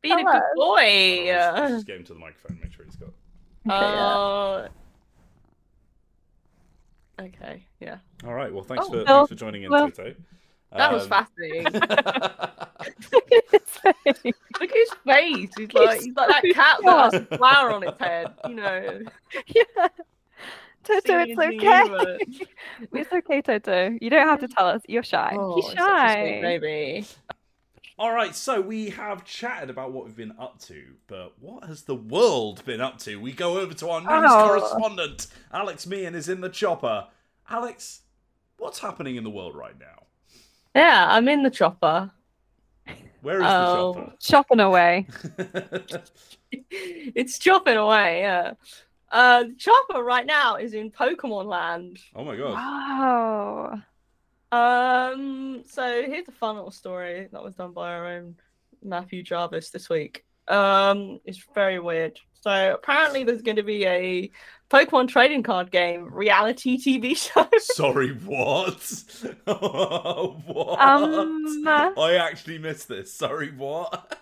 being 0.00 0.14
a 0.20 0.24
good 0.24 0.26
Oh, 0.26 0.32
let's- 0.32 0.54
boy. 0.56 1.32
let's 1.60 1.72
just 1.74 1.86
get 1.86 1.96
him 1.96 2.04
to 2.04 2.14
the 2.14 2.18
microphone. 2.20 2.58
Make 2.62 2.72
sure 2.72 2.84
he's 2.86 2.96
got. 2.96 3.08
Okay, 3.66 3.74
yeah. 3.74 4.06
Uh, 4.06 4.68
okay, 7.20 7.66
yeah. 7.80 7.98
All 8.24 8.32
right. 8.34 8.52
Well, 8.52 8.62
thanks 8.64 8.86
Oh, 8.86 8.90
for 8.90 8.96
well- 9.04 9.06
thanks 9.26 9.28
for 9.30 9.34
joining 9.34 9.64
in, 9.64 9.70
well- 9.70 9.90
Toto. 9.90 10.14
That 10.72 10.92
was 10.92 11.04
Um, 11.04 11.08
fascinating. 11.10 11.64
It's 14.04 14.20
fake. 14.22 14.34
Look 14.60 14.70
at 14.70 14.76
his 14.76 14.90
face. 15.06 15.50
He's 15.56 15.72
like 15.74 16.00
he's 16.00 16.14
like 16.14 16.28
that 16.28 16.54
cat 16.54 16.78
that 16.82 17.12
has 17.12 17.14
a 17.30 17.36
flower 17.36 17.72
on 17.72 17.82
its 17.88 17.98
head. 17.98 18.28
You 18.48 18.54
know. 18.54 19.00
yeah. 19.46 19.88
Toto, 20.84 21.18
it's 21.18 21.30
into 21.30 21.34
the 21.36 21.46
okay. 21.48 21.82
universe. 21.84 22.20
it's 22.94 23.12
okay, 23.12 23.42
Toto. 23.42 23.98
You 24.00 24.08
don't 24.10 24.26
have 24.26 24.40
to 24.40 24.48
tell 24.48 24.66
us. 24.66 24.82
You're 24.88 25.02
shy. 25.02 25.36
Oh, 25.38 25.56
He's 25.56 25.66
he's 25.66 25.72
such 25.74 25.80
a 25.80 25.82
sweet 26.12 26.40
shy. 26.40 26.40
baby. 26.40 27.06
All 27.98 28.12
right, 28.12 28.32
so 28.34 28.60
we 28.60 28.90
have 28.90 29.24
chatted 29.24 29.70
about 29.70 29.90
what 29.92 30.04
we've 30.04 30.14
been 30.16 30.34
up 30.38 30.60
to, 30.62 30.84
but 31.08 31.32
what 31.40 31.64
has 31.64 31.82
the 31.82 31.96
world 31.96 32.64
been 32.64 32.80
up 32.80 32.98
to? 33.00 33.20
We 33.20 33.32
go 33.32 33.58
over 33.58 33.74
to 33.74 33.90
our 33.90 34.00
news 34.00 34.08
Oh. 34.32 34.46
correspondent, 34.46 35.26
Alex 35.52 35.84
Meehan, 35.84 36.14
is 36.14 36.28
in 36.28 36.40
the 36.40 36.48
chopper. 36.48 37.08
Alex, 37.50 38.02
what's 38.56 38.78
happening 38.78 39.16
in 39.16 39.24
the 39.24 39.30
world 39.30 39.56
right 39.56 39.76
now? 39.80 40.04
Yeah, 40.76 41.08
I'm 41.10 41.28
in 41.28 41.42
the 41.42 41.50
chopper. 41.50 42.12
Where 43.22 43.40
is 43.40 43.46
Oh. 43.46 44.12
Chopping 44.20 44.60
away. 44.60 45.06
it's 46.70 47.38
chopping 47.38 47.76
away. 47.76 48.20
Yeah. 48.20 48.52
Uh, 49.10 49.44
the 49.44 49.54
chopper 49.54 50.02
right 50.02 50.26
now 50.26 50.56
is 50.56 50.74
in 50.74 50.90
Pokemon 50.90 51.46
Land. 51.46 51.98
oh 52.14 52.24
my 52.24 52.36
god. 52.36 52.52
Wow. 52.52 53.82
Um, 54.50 55.62
so 55.66 56.02
here's 56.02 56.28
a 56.28 56.32
fun 56.32 56.56
little 56.56 56.70
story 56.70 57.28
that 57.32 57.42
was 57.42 57.54
done 57.54 57.72
by 57.72 57.92
our 57.92 58.06
own 58.06 58.36
Matthew 58.82 59.22
Jarvis 59.22 59.70
this 59.70 59.88
week. 59.88 60.24
Um, 60.46 61.20
it's 61.24 61.44
very 61.54 61.78
weird. 61.78 62.18
So 62.40 62.74
apparently 62.74 63.24
there's 63.24 63.42
going 63.42 63.56
to 63.56 63.62
be 63.62 63.84
a 63.86 64.30
Pokemon 64.70 65.08
trading 65.08 65.42
card 65.42 65.70
game 65.70 66.12
reality 66.12 66.78
TV 66.78 67.16
show. 67.32 67.48
Sorry, 67.58 68.10
what? 68.12 69.04
what? 69.44 70.80
Um, 70.80 71.66
I 71.66 72.16
actually 72.20 72.58
missed 72.58 72.88
this. 72.88 73.12
Sorry, 73.12 73.50
what? 73.50 74.18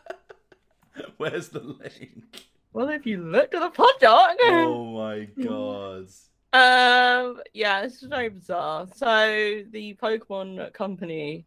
Where's 1.19 1.49
the 1.49 1.61
link? 1.61 2.47
well, 2.73 2.89
if 2.89 3.07
you 3.07 3.23
look 3.23 3.55
at 3.55 3.61
the 3.61 3.71
pod 3.71 3.93
doc. 4.01 4.37
Oh 4.43 4.85
my 4.85 5.25
god. 5.43 6.09
Um, 6.53 7.41
yeah, 7.53 7.83
this 7.83 8.03
is 8.03 8.09
very 8.09 8.31
bizarre. 8.31 8.87
So 8.95 9.63
the 9.71 9.95
Pokemon 9.95 10.73
company, 10.73 11.45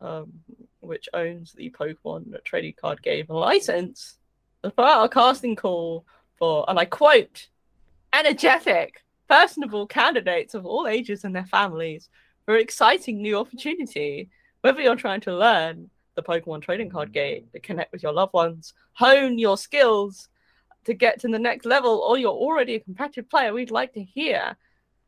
um, 0.00 0.32
which 0.80 1.08
owns 1.12 1.52
the 1.52 1.70
Pokemon 1.70 2.42
trading 2.44 2.74
card 2.80 3.02
game 3.02 3.26
license, 3.28 4.16
out 4.64 5.04
a 5.04 5.08
casting 5.08 5.56
call 5.56 6.04
for, 6.36 6.64
and 6.68 6.78
I 6.78 6.84
quote, 6.84 7.48
energetic, 8.12 9.04
personable 9.28 9.86
candidates 9.86 10.54
of 10.54 10.66
all 10.66 10.86
ages 10.86 11.24
and 11.24 11.34
their 11.34 11.46
families 11.46 12.08
for 12.44 12.54
an 12.54 12.62
exciting 12.62 13.20
new 13.20 13.38
opportunity. 13.38 14.30
Whether 14.62 14.82
you're 14.82 14.96
trying 14.96 15.20
to 15.22 15.36
learn 15.36 15.90
the 16.16 16.22
Pokemon 16.22 16.62
trading 16.62 16.90
card 16.90 17.12
game 17.12 17.46
to 17.52 17.60
connect 17.60 17.92
with 17.92 18.02
your 18.02 18.12
loved 18.12 18.32
ones, 18.32 18.74
hone 18.94 19.38
your 19.38 19.56
skills 19.56 20.28
to 20.84 20.94
get 20.94 21.20
to 21.20 21.28
the 21.28 21.38
next 21.38 21.66
level, 21.66 21.98
or 21.98 22.18
you're 22.18 22.30
already 22.30 22.74
a 22.74 22.80
competitive 22.80 23.28
player, 23.28 23.52
we'd 23.52 23.70
like 23.70 23.92
to 23.92 24.02
hear 24.02 24.56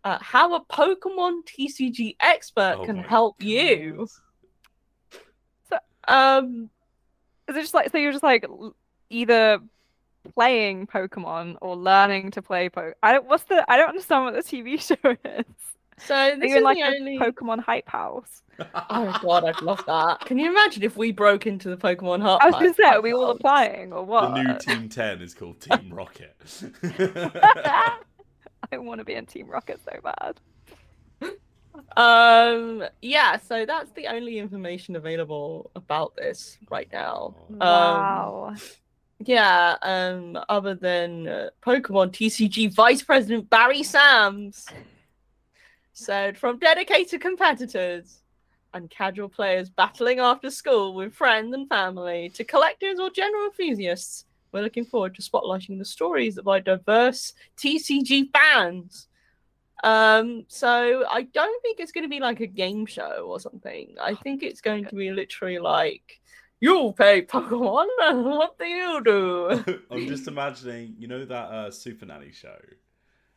uh, 0.05 0.19
how 0.21 0.55
a 0.55 0.65
Pokemon 0.67 1.45
TCG 1.47 2.17
expert 2.21 2.77
Oh 2.79 2.85
can 2.85 2.99
help 2.99 3.43
you. 3.43 4.07
So, 5.69 5.79
Um, 6.07 6.71
Is 7.49 7.57
it 7.57 7.63
just 7.63 7.75
like 7.75 7.91
so 7.91 7.99
you're 7.99 8.13
just 8.13 8.23
like 8.23 8.47
either 9.11 9.59
playing 10.35 10.87
Pokemon 10.87 11.57
or 11.61 11.77
learning 11.77 12.31
to 12.33 12.43
play 12.43 12.69
Pokemon? 12.69 12.95
I 13.03 13.13
don't. 13.13 13.27
What's 13.27 13.45
the? 13.45 13.65
I 13.71 13.77
don't 13.77 13.89
understand 13.91 14.25
what 14.25 14.35
the 14.35 14.43
TV 14.43 14.81
show 14.81 15.17
is. 15.25 15.45
so 15.99 16.15
Are 16.15 16.37
this 16.37 16.51
you 16.51 16.57
is 16.59 16.63
like 16.63 16.79
the 16.79 16.85
only. 16.85 17.19
Pokemon 17.19 17.61
hype 17.61 17.89
house? 17.89 18.43
Oh 18.91 19.19
god, 19.23 19.45
I'd 19.45 19.63
love 19.63 19.83
that. 19.87 20.21
Can 20.27 20.39
you 20.39 20.51
imagine 20.51 20.83
if 20.83 20.95
we 20.95 21.13
broke 21.13 21.47
into 21.47 21.71
the 21.71 21.79
Pokemon 21.79 22.21
Heart? 22.21 22.43
I 22.43 22.47
was 22.51 22.57
gonna 22.57 22.75
say, 22.75 22.85
are 22.85 23.01
we 23.01 23.15
all 23.15 23.31
applying 23.31 23.91
or 23.91 24.05
what? 24.05 24.35
The 24.35 24.43
new 24.43 24.59
Team 24.59 24.89
10 24.91 25.23
is 25.23 25.33
called 25.33 25.59
Team 25.63 25.89
Rocket. 25.91 26.37
I 28.71 28.77
want 28.77 28.99
to 28.99 29.05
be 29.07 29.15
in 29.15 29.25
Team 29.25 29.49
Rocket 29.49 29.81
so 29.83 29.99
bad. 30.03 30.41
Um, 31.97 32.85
yeah. 33.01 33.39
So 33.39 33.65
that's 33.65 33.91
the 33.93 34.09
only 34.09 34.39
information 34.39 34.95
available 34.97 35.71
about 35.75 36.15
this 36.17 36.59
right 36.71 36.89
now. 36.93 37.35
Oh. 37.51 37.55
Um, 37.55 37.59
Wow. 37.61 38.55
Yeah, 39.23 39.77
um, 39.83 40.39
other 40.49 40.75
than 40.75 41.29
uh, 41.29 41.51
Pokemon 41.63 42.13
TCG 42.13 42.73
Vice 42.73 43.03
President 43.03 43.51
Barry 43.51 43.83
Sams 43.83 44.67
said 45.93 46.39
from 46.39 46.59
dedicated 46.59 47.21
competitors 47.21 48.23
and 48.73 48.89
casual 48.89 49.29
players 49.29 49.69
battling 49.69 50.21
after 50.21 50.51
school 50.51 50.95
with 50.95 51.13
friends 51.13 51.53
and 51.53 51.69
family 51.69 52.31
to 52.31 52.45
collectors 52.45 52.99
or 52.99 53.11
general 53.11 53.45
enthusiasts, 53.45 54.25
we're 54.53 54.63
looking 54.63 54.87
forward 54.87 55.15
to 55.17 55.23
spotlighting 55.23 55.79
the 55.79 55.85
stories 55.85 56.39
of 56.39 56.49
our 56.49 56.61
diverse 56.61 57.35
TCG 57.59 58.31
fans. 58.33 59.07
Um, 59.85 60.45
so 60.49 61.05
I 61.11 61.23
don't 61.23 61.63
think 61.63 61.79
it's 61.79 61.93
going 61.93 62.05
to 62.05 62.09
be 62.09 62.21
like 62.21 62.41
a 62.41 62.47
game 62.47 62.87
show 62.87 63.27
or 63.27 63.39
something. 63.39 63.95
I 64.01 64.15
think 64.15 64.43
it's 64.43 64.61
going 64.61 64.87
to 64.87 64.95
be 64.95 65.11
literally 65.11 65.59
like 65.59 66.21
you 66.61 66.93
play 66.97 67.23
Pokemon, 67.23 67.87
what 68.25 68.59
do 68.59 68.65
you 68.67 69.03
do? 69.05 69.81
I'm 69.91 70.07
just 70.07 70.29
imagining, 70.29 70.95
you 70.99 71.09
know 71.09 71.25
that 71.25 71.51
uh, 71.51 71.71
Super 71.71 72.07
Nanny 72.07 72.33
show? 72.33 72.57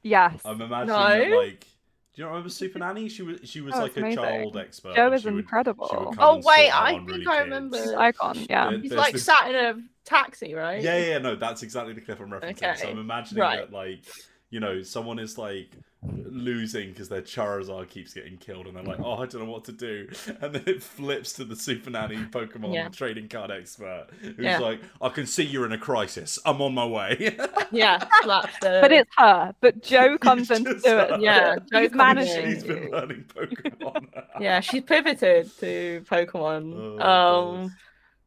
Yes. 0.02 0.42
I'm 0.46 0.62
imagining 0.62 0.88
that, 0.96 1.30
No. 1.30 1.38
like, 1.38 1.62
do 1.62 2.22
you 2.22 2.24
not 2.26 2.30
remember 2.32 2.50
Super 2.50 2.78
Nanny? 2.80 3.10
She 3.10 3.24
was 3.24 3.40
she 3.44 3.62
was 3.62 3.74
Oh, 3.74 3.80
like 3.80 3.88
it's 3.92 3.98
a 3.98 4.00
amazing. 4.02 4.24
child 4.24 4.58
expert. 4.58 4.96
Jo 4.96 5.06
and 5.08 5.16
is 5.16 5.26
incredible. 5.26 5.88
would 5.92 6.16
Oh, 6.20 6.42
wait, 6.46 6.70
I 6.72 6.92
think 6.98 7.10
really 7.10 7.26
I 7.28 7.40
remember. 7.40 7.78
She's 7.78 7.92
icon. 7.94 8.36
Yeah. 8.50 8.70
Yeah. 8.70 8.78
He's 8.78 8.90
There's 8.92 9.00
like 9.00 9.14
this- 9.14 9.24
sat 9.26 9.50
in 9.50 9.56
a 9.56 9.76
taxi, 10.06 10.54
right? 10.54 10.84
Yeah, 10.84 10.98
yeah, 11.04 11.18
no, 11.18 11.36
that's 11.36 11.64
exactly 11.64 11.94
the 11.94 12.02
clip 12.02 12.20
I'm 12.20 12.30
referencing. 12.30 12.78
So 12.78 12.88
I'm 12.90 13.00
imagining 13.00 13.42
Right. 13.42 13.60
that, 13.62 13.72
like, 13.72 14.04
you 14.52 14.60
know, 14.60 14.84
someone 14.84 15.18
is 15.18 15.38
like 15.40 15.72
losing 16.06 16.90
because 16.90 17.10
their 17.10 17.22
Charizard 17.22 17.90
keeps 17.90 18.14
getting 18.14 18.38
killed, 18.38 18.68
and 18.68 18.76
they're 18.76 18.84
like, 18.84 19.00
"Oh, 19.00 19.14
I 19.14 19.26
don't 19.26 19.46
know 19.46 19.52
what 19.52 19.64
to 19.66 19.72
do," 19.72 20.08
and 20.42 20.54
then 20.54 20.64
it 20.66 20.84
flips 20.84 21.34
to 21.34 21.46
the 21.46 21.56
Super 21.56 21.90
Nanny 21.90 22.18
Pokemon 22.18 22.74
Yeah. 22.74 22.90
trading 22.90 23.28
card 23.30 23.52
expert, 23.52 24.08
who's 24.22 24.36
Yeah. 24.38 24.60
like, 24.60 24.80
"I 25.02 25.10
can 25.10 25.26
see 25.26 25.44
you're 25.44 25.66
in 25.66 25.72
a 25.72 25.78
crisis. 25.78 26.40
I'm 26.46 26.62
on 26.62 26.74
my 26.74 26.86
way." 26.86 27.38
Yeah, 27.72 28.04
slaps. 28.22 28.54
But 28.62 28.92
it's 28.92 29.10
her. 29.18 29.56
But 29.60 29.82
Jo 29.82 30.16
comes 30.20 30.52
in 30.52 30.64
to 30.66 30.76
do 30.76 31.00
it. 31.00 31.22
Yeah, 31.22 31.56
Jo 31.72 31.82
He's 31.82 31.90
comes 31.90 31.96
managing. 31.98 32.52
She's 32.54 32.64
been 32.64 32.92
learning 32.92 33.26
Pokemon. 33.36 34.06
yeah, 34.40 34.60
she's 34.60 34.84
pivoted 34.84 35.50
to 35.60 36.06
Pokemon. 36.08 37.00
Oh, 37.02 37.56
um, 37.64 37.76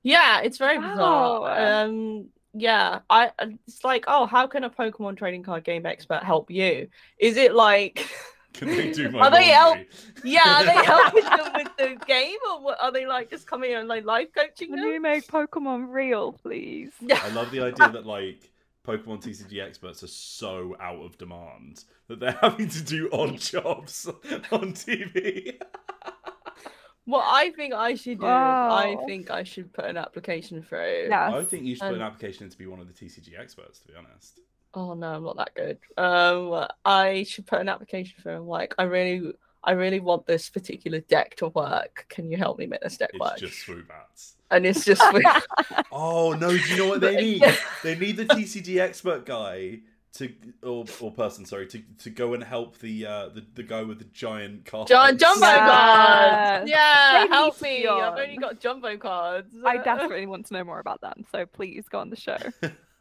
yeah, 0.02 0.40
it's 0.40 0.58
very 0.58 0.78
bizarre. 0.78 1.84
Um, 1.84 2.26
yeah, 2.58 3.00
I 3.10 3.32
it's 3.66 3.84
like, 3.84 4.04
oh, 4.08 4.26
how 4.26 4.46
can 4.46 4.64
a 4.64 4.70
Pokemon 4.70 5.16
trading 5.18 5.42
card 5.42 5.64
game 5.64 5.86
expert 5.86 6.22
help 6.24 6.50
you? 6.50 6.88
Is 7.18 7.36
it 7.36 7.54
like, 7.54 8.08
Can 8.52 8.74
they 8.74 8.88
do 8.88 9.08
my 9.10 9.26
Are 9.26 9.30
they 9.30 9.52
laundry? 9.52 9.88
yeah, 10.22 10.62
are 10.62 10.64
they 10.64 10.82
helping 10.84 11.34
them 11.36 11.52
with 11.54 11.68
the 11.76 11.96
game, 12.06 12.38
or 12.50 12.62
what, 12.62 12.78
are 12.80 12.92
they 12.92 13.06
like 13.06 13.30
just 13.30 13.46
coming 13.46 13.72
in 13.72 13.78
and 13.78 13.88
like 13.88 14.04
life 14.04 14.28
coaching 14.36 14.70
Can 14.70 14.80
them? 14.80 14.90
you 14.90 15.00
make 15.00 15.26
Pokemon 15.28 15.86
real, 15.92 16.32
please? 16.32 16.92
I 17.20 17.28
love 17.28 17.50
the 17.50 17.60
idea 17.60 17.90
that 17.90 18.06
like 18.06 18.50
Pokemon 18.86 19.22
TCG 19.22 19.60
experts 19.60 20.02
are 20.02 20.06
so 20.08 20.76
out 20.80 21.02
of 21.02 21.18
demand 21.18 21.84
that 22.08 22.20
they're 22.20 22.38
having 22.40 22.68
to 22.68 22.82
do 22.82 23.08
odd 23.12 23.38
jobs 23.38 24.06
on 24.52 24.72
TV. 24.72 25.58
What 27.06 27.24
I 27.26 27.50
think 27.50 27.72
I 27.72 27.94
should 27.94 28.20
do, 28.20 28.26
is 28.26 28.30
I 28.30 28.96
think 29.06 29.30
I 29.30 29.44
should 29.44 29.72
put 29.72 29.84
an 29.84 29.96
application 29.96 30.62
through. 30.62 31.06
Yeah. 31.08 31.34
I 31.34 31.44
think 31.44 31.64
you 31.64 31.76
should 31.76 31.88
put 31.88 31.94
an 31.94 32.02
application 32.02 32.44
in 32.44 32.50
to 32.50 32.58
be 32.58 32.66
one 32.66 32.80
of 32.80 32.88
the 32.88 32.92
TCG 32.92 33.38
experts. 33.38 33.78
To 33.80 33.88
be 33.88 33.94
honest, 33.96 34.40
Oh 34.76 34.92
no, 34.92 35.14
I'm 35.14 35.24
not 35.24 35.36
that 35.38 35.54
good. 35.54 35.78
Um, 35.96 36.66
I 36.84 37.22
should 37.22 37.46
put 37.46 37.60
an 37.60 37.68
application 37.68 38.20
for 38.22 38.34
him. 38.34 38.46
Like, 38.46 38.74
I 38.76 38.82
really, 38.82 39.32
I 39.64 39.72
really 39.72 40.00
want 40.00 40.26
this 40.26 40.50
particular 40.50 41.00
deck 41.00 41.34
to 41.36 41.48
work. 41.48 42.04
Can 42.10 42.30
you 42.30 42.36
help 42.36 42.58
me 42.58 42.66
make 42.66 42.82
this 42.82 42.98
deck 42.98 43.10
it's 43.14 43.20
work? 43.20 43.40
It's 43.40 43.40
just 43.40 43.66
swoobats. 43.66 44.34
And 44.50 44.66
it's 44.66 44.84
just 44.84 45.02
with, 45.14 45.24
Oh 45.92 46.34
no! 46.34 46.50
Do 46.50 46.56
you 46.56 46.76
know 46.76 46.88
what 46.88 47.00
they 47.00 47.16
need? 47.22 47.42
They 47.82 47.96
need 47.96 48.18
the 48.18 48.26
TCG 48.26 48.78
expert 48.78 49.24
guy 49.24 49.78
to, 50.18 50.32
or 50.62 50.84
or 51.00 51.10
person, 51.12 51.44
sorry, 51.44 51.66
to 51.68 51.82
to 51.98 52.10
go 52.10 52.34
and 52.34 52.42
help 52.42 52.78
the 52.78 53.06
uh 53.06 53.28
the, 53.28 53.44
the 53.54 53.62
guy 53.62 53.82
with 53.82 53.98
the 53.98 54.04
giant 54.06 54.64
card. 54.64 54.88
John 54.88 55.16
Jumbo 55.18 55.46
Yes. 55.46 55.68
cards. 55.68 56.70
Yeah, 56.70 57.18
Maybe 57.20 57.28
help 57.32 57.60
me. 57.62 57.86
I've 57.86 58.18
only 58.18 58.36
got 58.36 58.60
jumbo 58.60 58.96
cards. 58.96 59.54
I 59.64 59.78
definitely 59.78 60.26
want 60.26 60.46
to 60.46 60.54
know 60.54 60.64
more 60.64 60.80
about 60.80 61.00
that. 61.02 61.16
So 61.32 61.46
please 61.46 61.86
go 61.88 61.98
on 62.00 62.10
the 62.10 62.16
show. 62.16 62.38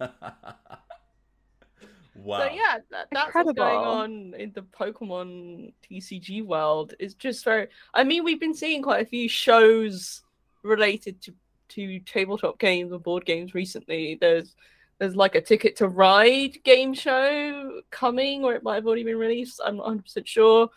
wow. 2.16 2.39
So 2.39 2.53
yeah, 2.53 2.80
that, 2.91 3.07
that's 3.11 3.34
what's 3.36 3.53
going 3.53 3.80
on 3.80 4.34
in 4.38 4.51
the 4.53 4.61
Pokemon 4.61 5.74
TCG 5.89 6.45
world. 6.45 6.93
It's 6.99 7.13
just 7.13 7.43
very. 7.43 7.68
I 7.93 8.03
mean, 8.03 8.24
we've 8.24 8.39
been 8.39 8.53
seeing 8.53 8.82
quite 8.82 9.01
a 9.01 9.09
few 9.09 9.28
shows 9.30 10.22
related 10.63 11.22
to 11.24 11.34
to 11.68 11.99
tabletop 12.01 12.59
games 12.59 12.91
or 12.91 12.99
board 12.99 13.26
games 13.26 13.53
recently. 13.53 14.18
There's 14.20 14.55
there's 14.99 15.15
like 15.15 15.35
a 15.35 15.41
Ticket 15.41 15.75
to 15.77 15.87
Ride 15.87 16.63
game 16.63 16.93
show 16.93 17.81
coming, 17.91 18.43
or 18.43 18.53
it 18.53 18.63
might 18.63 18.75
have 18.75 18.85
already 18.87 19.03
been 19.03 19.17
released. 19.17 19.59
I'm 19.63 19.77
not 19.77 19.83
100 19.87 20.03
percent 20.03 20.27
sure. 20.27 20.69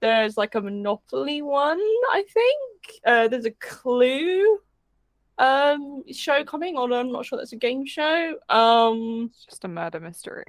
There's 0.00 0.36
like 0.36 0.54
a 0.54 0.60
Monopoly 0.60 1.42
one, 1.42 1.78
I 1.80 2.24
think. 2.32 3.00
Uh, 3.04 3.28
there's 3.28 3.44
a 3.46 3.50
Clue 3.52 4.58
um 5.38 6.02
show 6.12 6.42
coming, 6.44 6.78
although 6.78 6.98
I'm 6.98 7.12
not 7.12 7.26
sure 7.26 7.38
that's 7.38 7.52
a 7.52 7.56
game 7.56 7.84
show. 7.84 8.36
Um, 8.48 9.26
It's 9.30 9.44
just 9.44 9.64
a 9.64 9.68
murder 9.68 10.00
mystery. 10.00 10.44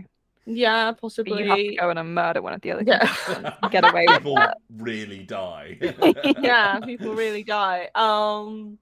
yeah, 0.45 0.91
But 0.91 1.01
possibly. 1.01 1.43
you 1.43 1.49
have 1.49 1.57
to 1.57 1.75
go 1.75 1.89
and 1.89 2.15
murder 2.15 2.41
one 2.41 2.53
of 2.53 2.61
the 2.61 2.71
other 2.71 2.83
Yeah. 2.87 2.99
contestants 3.05 3.69
get 3.69 3.83
away 3.89 4.05
with 4.07 4.17
People 4.23 4.47
really 4.77 5.23
die. 5.23 5.77
yeah, 6.41 6.79
people 6.79 7.13
really 7.15 7.43
die. 7.43 7.89
Um 7.95 8.77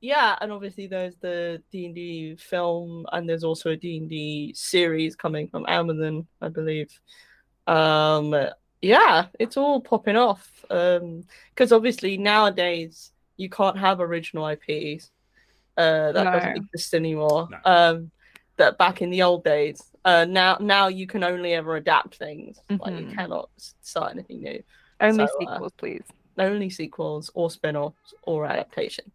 yeah, 0.00 0.36
and 0.40 0.50
obviously 0.52 0.86
there's 0.86 1.16
the 1.16 1.62
D&D 1.70 2.36
film 2.36 3.06
and 3.12 3.28
there's 3.28 3.44
also 3.44 3.70
a 3.70 3.76
D&D 3.76 4.52
series 4.54 5.14
coming 5.16 5.48
from 5.48 5.64
Amazon, 5.68 6.26
I 6.40 6.48
believe. 6.48 6.90
Um 7.66 8.34
yeah, 8.82 9.26
it's 9.38 9.56
all 9.56 9.80
popping 9.80 10.16
off. 10.16 10.64
Um 10.70 11.24
cuz 11.54 11.72
obviously 11.72 12.16
nowadays 12.16 13.12
you 13.36 13.48
can't 13.50 13.78
have 13.78 14.00
original 14.00 14.44
IPs. 14.46 15.10
Uh 15.76 16.12
that 16.12 16.24
doesn't 16.32 16.56
exist 16.56 16.94
anymore. 16.94 17.48
No. 17.50 17.58
Um 17.64 18.10
that 18.56 18.78
back 18.78 19.02
in 19.02 19.10
the 19.10 19.22
old 19.22 19.44
days. 19.44 19.82
Uh 20.04 20.24
now 20.28 20.56
now 20.60 20.88
you 20.88 21.06
can 21.06 21.22
only 21.22 21.52
ever 21.54 21.76
adapt 21.76 22.16
things. 22.16 22.58
Like 22.70 22.98
you 22.98 23.06
Mhm. 23.06 23.14
cannot 23.14 23.50
start 23.58 24.12
anything 24.12 24.40
new 24.42 24.62
Only 25.00 25.26
So, 25.26 25.32
uh, 25.32 25.38
sequels, 25.38 25.72
please. 25.76 26.04
only 26.38 26.70
sequels 26.70 27.30
or 27.34 27.50
spin-offs 27.50 28.14
or 28.22 28.46
adaptation. 28.46 29.12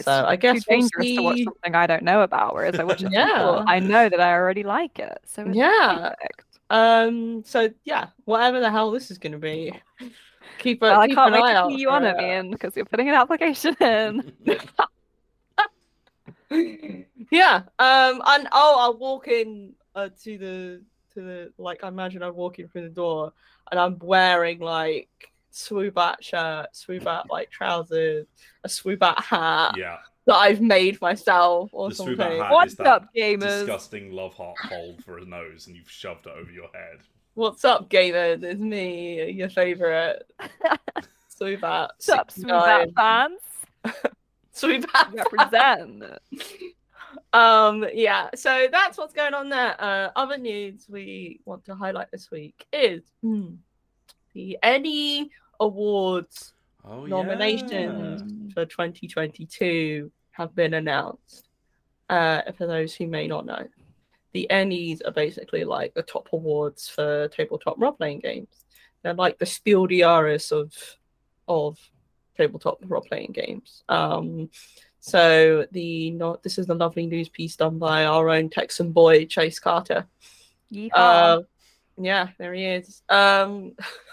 It's 0.00 0.06
so 0.06 0.24
I 0.26 0.36
guess 0.36 0.64
too 0.64 0.64
we'll 0.68 0.80
dangerous 0.80 1.16
to 1.16 1.22
watch 1.22 1.44
something 1.44 1.74
I 1.74 1.86
don't 1.86 2.02
know 2.02 2.22
about, 2.22 2.54
whereas 2.54 2.74
I 2.76 2.84
watch 2.84 3.02
a 3.04 3.10
Yeah. 3.10 3.26
sequel, 3.26 3.64
I 3.66 3.80
know 3.80 4.08
that 4.08 4.20
I 4.20 4.32
already 4.32 4.62
like 4.62 4.98
it. 4.98 5.18
So 5.26 5.44
it's 5.46 5.56
Yeah. 5.56 6.14
perfect. 6.18 6.44
Um. 6.70 7.42
So 7.44 7.68
yeah, 7.84 8.08
whatever 8.24 8.60
the 8.60 8.70
hell 8.70 8.90
this 8.90 9.10
is 9.10 9.18
going 9.18 9.32
to 9.32 9.38
be, 9.38 9.72
keep 10.58 10.82
a 10.82 10.86
Well, 10.86 11.00
I 11.00 11.06
keep 11.08 11.16
can't 11.16 11.34
an 11.34 11.42
wait 11.42 11.50
eye 11.50 11.54
to 11.54 11.68
see 11.68 11.80
you 11.80 11.90
on 11.90 12.04
it, 12.04 12.16
it. 12.16 12.22
Ian, 12.22 12.50
because 12.50 12.76
you're 12.76 12.84
putting 12.84 13.08
an 13.08 13.14
application 13.14 13.76
in. 13.80 14.32
yeah. 17.30 17.62
Um. 17.78 18.22
And 18.26 18.48
oh, 18.52 18.76
I'll 18.78 18.98
walk 18.98 19.28
in 19.28 19.74
uh, 19.94 20.08
to 20.22 20.38
the 20.38 20.82
to 21.14 21.20
the 21.20 21.52
like. 21.58 21.82
I 21.84 21.88
imagine 21.88 22.22
I'm 22.22 22.34
walking 22.36 22.68
through 22.68 22.82
the 22.82 22.88
door, 22.88 23.32
and 23.70 23.80
I'm 23.80 23.98
wearing 23.98 24.60
like 24.60 25.08
swoobat 25.52 26.16
shirt, 26.22 26.68
swoobat 26.74 27.24
like 27.30 27.50
trousers, 27.50 28.26
a 28.64 28.68
swoobat 28.68 29.22
hat 29.22 29.74
yeah, 29.76 29.98
that 30.26 30.34
I've 30.36 30.60
made 30.60 31.00
myself 31.00 31.70
or 31.72 31.88
The 31.90 31.94
something. 31.94 32.16
Swoobat 32.16 32.38
hat. 32.38 32.46
is 32.46 32.52
What's 32.52 32.74
that 32.76 32.86
up, 32.86 33.14
gamers? 33.14 33.40
disgusting 33.60 34.12
love 34.12 34.34
heart 34.34 34.58
hole 34.58 34.96
for 35.04 35.18
a 35.18 35.24
nose, 35.24 35.66
and 35.66 35.76
you've 35.76 35.90
shoved 35.90 36.26
it 36.26 36.32
over 36.36 36.50
your 36.50 36.68
head. 36.74 37.00
What's 37.34 37.64
up, 37.64 37.88
gamers? 37.88 38.42
It's 38.42 38.60
me, 38.60 39.30
your 39.30 39.48
favorite 39.50 40.26
Swoobat. 41.40 41.88
What's 41.88 42.08
up, 42.08 42.30
Swoobat 42.32 42.94
fans? 42.94 43.40
Swoobat. 44.54 45.14
Represent. 45.14 46.04
Um, 47.32 47.86
yeah, 47.94 48.28
so 48.34 48.66
that's 48.70 48.98
what's 48.98 49.14
going 49.14 49.34
on 49.34 49.48
there. 49.48 49.80
Uh, 49.80 50.10
other 50.16 50.36
news 50.36 50.86
we 50.88 51.40
want 51.44 51.64
to 51.66 51.74
highlight 51.74 52.10
this 52.10 52.30
week 52.30 52.66
is 52.72 53.02
hmm, 53.22 53.54
the 54.40 54.58
Ennie 54.62 55.30
Awards 55.60 56.54
Oh 56.82 57.04
nominations 57.04 58.22
for 58.54 58.64
2022 58.64 60.10
have 60.30 60.54
been 60.54 60.72
announced. 60.74 61.48
Uh, 62.08 62.40
for 62.56 62.66
those 62.66 62.94
who 62.94 63.06
may 63.06 63.26
not 63.26 63.44
know, 63.44 63.68
the 64.32 64.46
Ennies 64.50 65.00
are 65.06 65.12
basically 65.12 65.64
like 65.64 65.92
the 65.92 66.02
top 66.02 66.28
awards 66.32 66.88
for 66.88 67.28
tabletop 67.28 67.78
role 67.78 67.92
playing 67.92 68.20
games. 68.20 68.64
They're 69.02 69.12
like 69.12 69.38
the 69.38 69.44
Spiel 69.46 69.86
des 69.86 69.96
Jahres 69.96 70.52
of 70.52 70.72
of 71.46 71.78
tabletop 72.36 72.78
role 72.86 73.02
playing 73.02 73.32
games. 73.32 73.82
Um, 73.90 74.48
so 75.00 75.66
the 75.72 76.12
not 76.12 76.42
this 76.42 76.56
is 76.56 76.66
the 76.66 76.74
lovely 76.74 77.06
news 77.06 77.28
piece 77.28 77.56
done 77.56 77.78
by 77.78 78.06
our 78.06 78.30
own 78.30 78.48
Texan 78.48 78.92
boy 78.92 79.26
Chase 79.26 79.58
Carter. 79.58 80.06
Uh, 80.94 81.40
yeah, 81.98 82.28
there 82.38 82.54
he 82.54 82.64
is. 82.64 83.02
Um, 83.10 83.74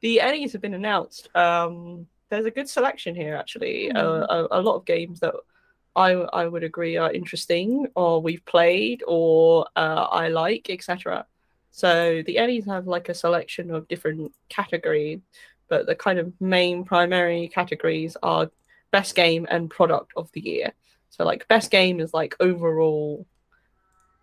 the 0.00 0.20
Ennies 0.22 0.52
have 0.52 0.62
been 0.62 0.74
announced. 0.74 1.34
Um, 1.34 2.06
there's 2.28 2.46
a 2.46 2.50
good 2.50 2.68
selection 2.68 3.14
here, 3.14 3.36
actually. 3.36 3.88
Hmm. 3.90 3.96
Uh, 3.96 4.26
a, 4.28 4.48
a 4.52 4.62
lot 4.62 4.76
of 4.76 4.84
games 4.84 5.20
that 5.20 5.34
I 5.94 6.12
I 6.12 6.46
would 6.46 6.64
agree 6.64 6.96
are 6.96 7.12
interesting, 7.12 7.88
or 7.94 8.20
we've 8.20 8.44
played, 8.44 9.02
or 9.06 9.66
uh, 9.76 10.06
I 10.10 10.28
like, 10.28 10.68
etc. 10.70 11.26
So 11.70 12.22
the 12.26 12.36
Ennies 12.36 12.66
have 12.66 12.86
like 12.86 13.08
a 13.08 13.14
selection 13.14 13.70
of 13.70 13.88
different 13.88 14.32
categories, 14.48 15.20
but 15.68 15.86
the 15.86 15.94
kind 15.94 16.18
of 16.18 16.32
main 16.40 16.84
primary 16.84 17.48
categories 17.48 18.16
are 18.22 18.50
best 18.92 19.14
game 19.14 19.46
and 19.50 19.70
product 19.70 20.12
of 20.16 20.30
the 20.32 20.40
year. 20.40 20.72
So 21.10 21.24
like 21.24 21.48
best 21.48 21.70
game 21.70 22.00
is 22.00 22.12
like 22.14 22.34
overall 22.40 23.26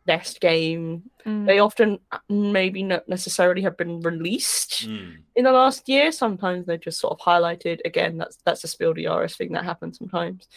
best 0.05 0.41
game 0.41 1.03
Mm. 1.25 1.45
they 1.47 1.59
often 1.59 1.99
uh, 2.11 2.17
maybe 2.27 2.83
not 2.83 3.07
necessarily 3.07 3.61
have 3.61 3.77
been 3.77 4.01
released 4.01 4.85
Mm. 4.87 5.19
in 5.35 5.43
the 5.45 5.51
last 5.53 5.87
year. 5.87 6.11
Sometimes 6.11 6.65
they're 6.65 6.77
just 6.77 6.99
sort 6.99 7.13
of 7.17 7.19
highlighted. 7.25 7.79
Again, 7.85 8.17
that's 8.17 8.37
that's 8.43 8.63
a 8.65 8.67
Spiel 8.67 8.93
des 8.93 9.03
Jahres 9.03 9.37
thing 9.37 9.53
that 9.53 9.63
happens 9.63 9.97
sometimes. 9.97 10.47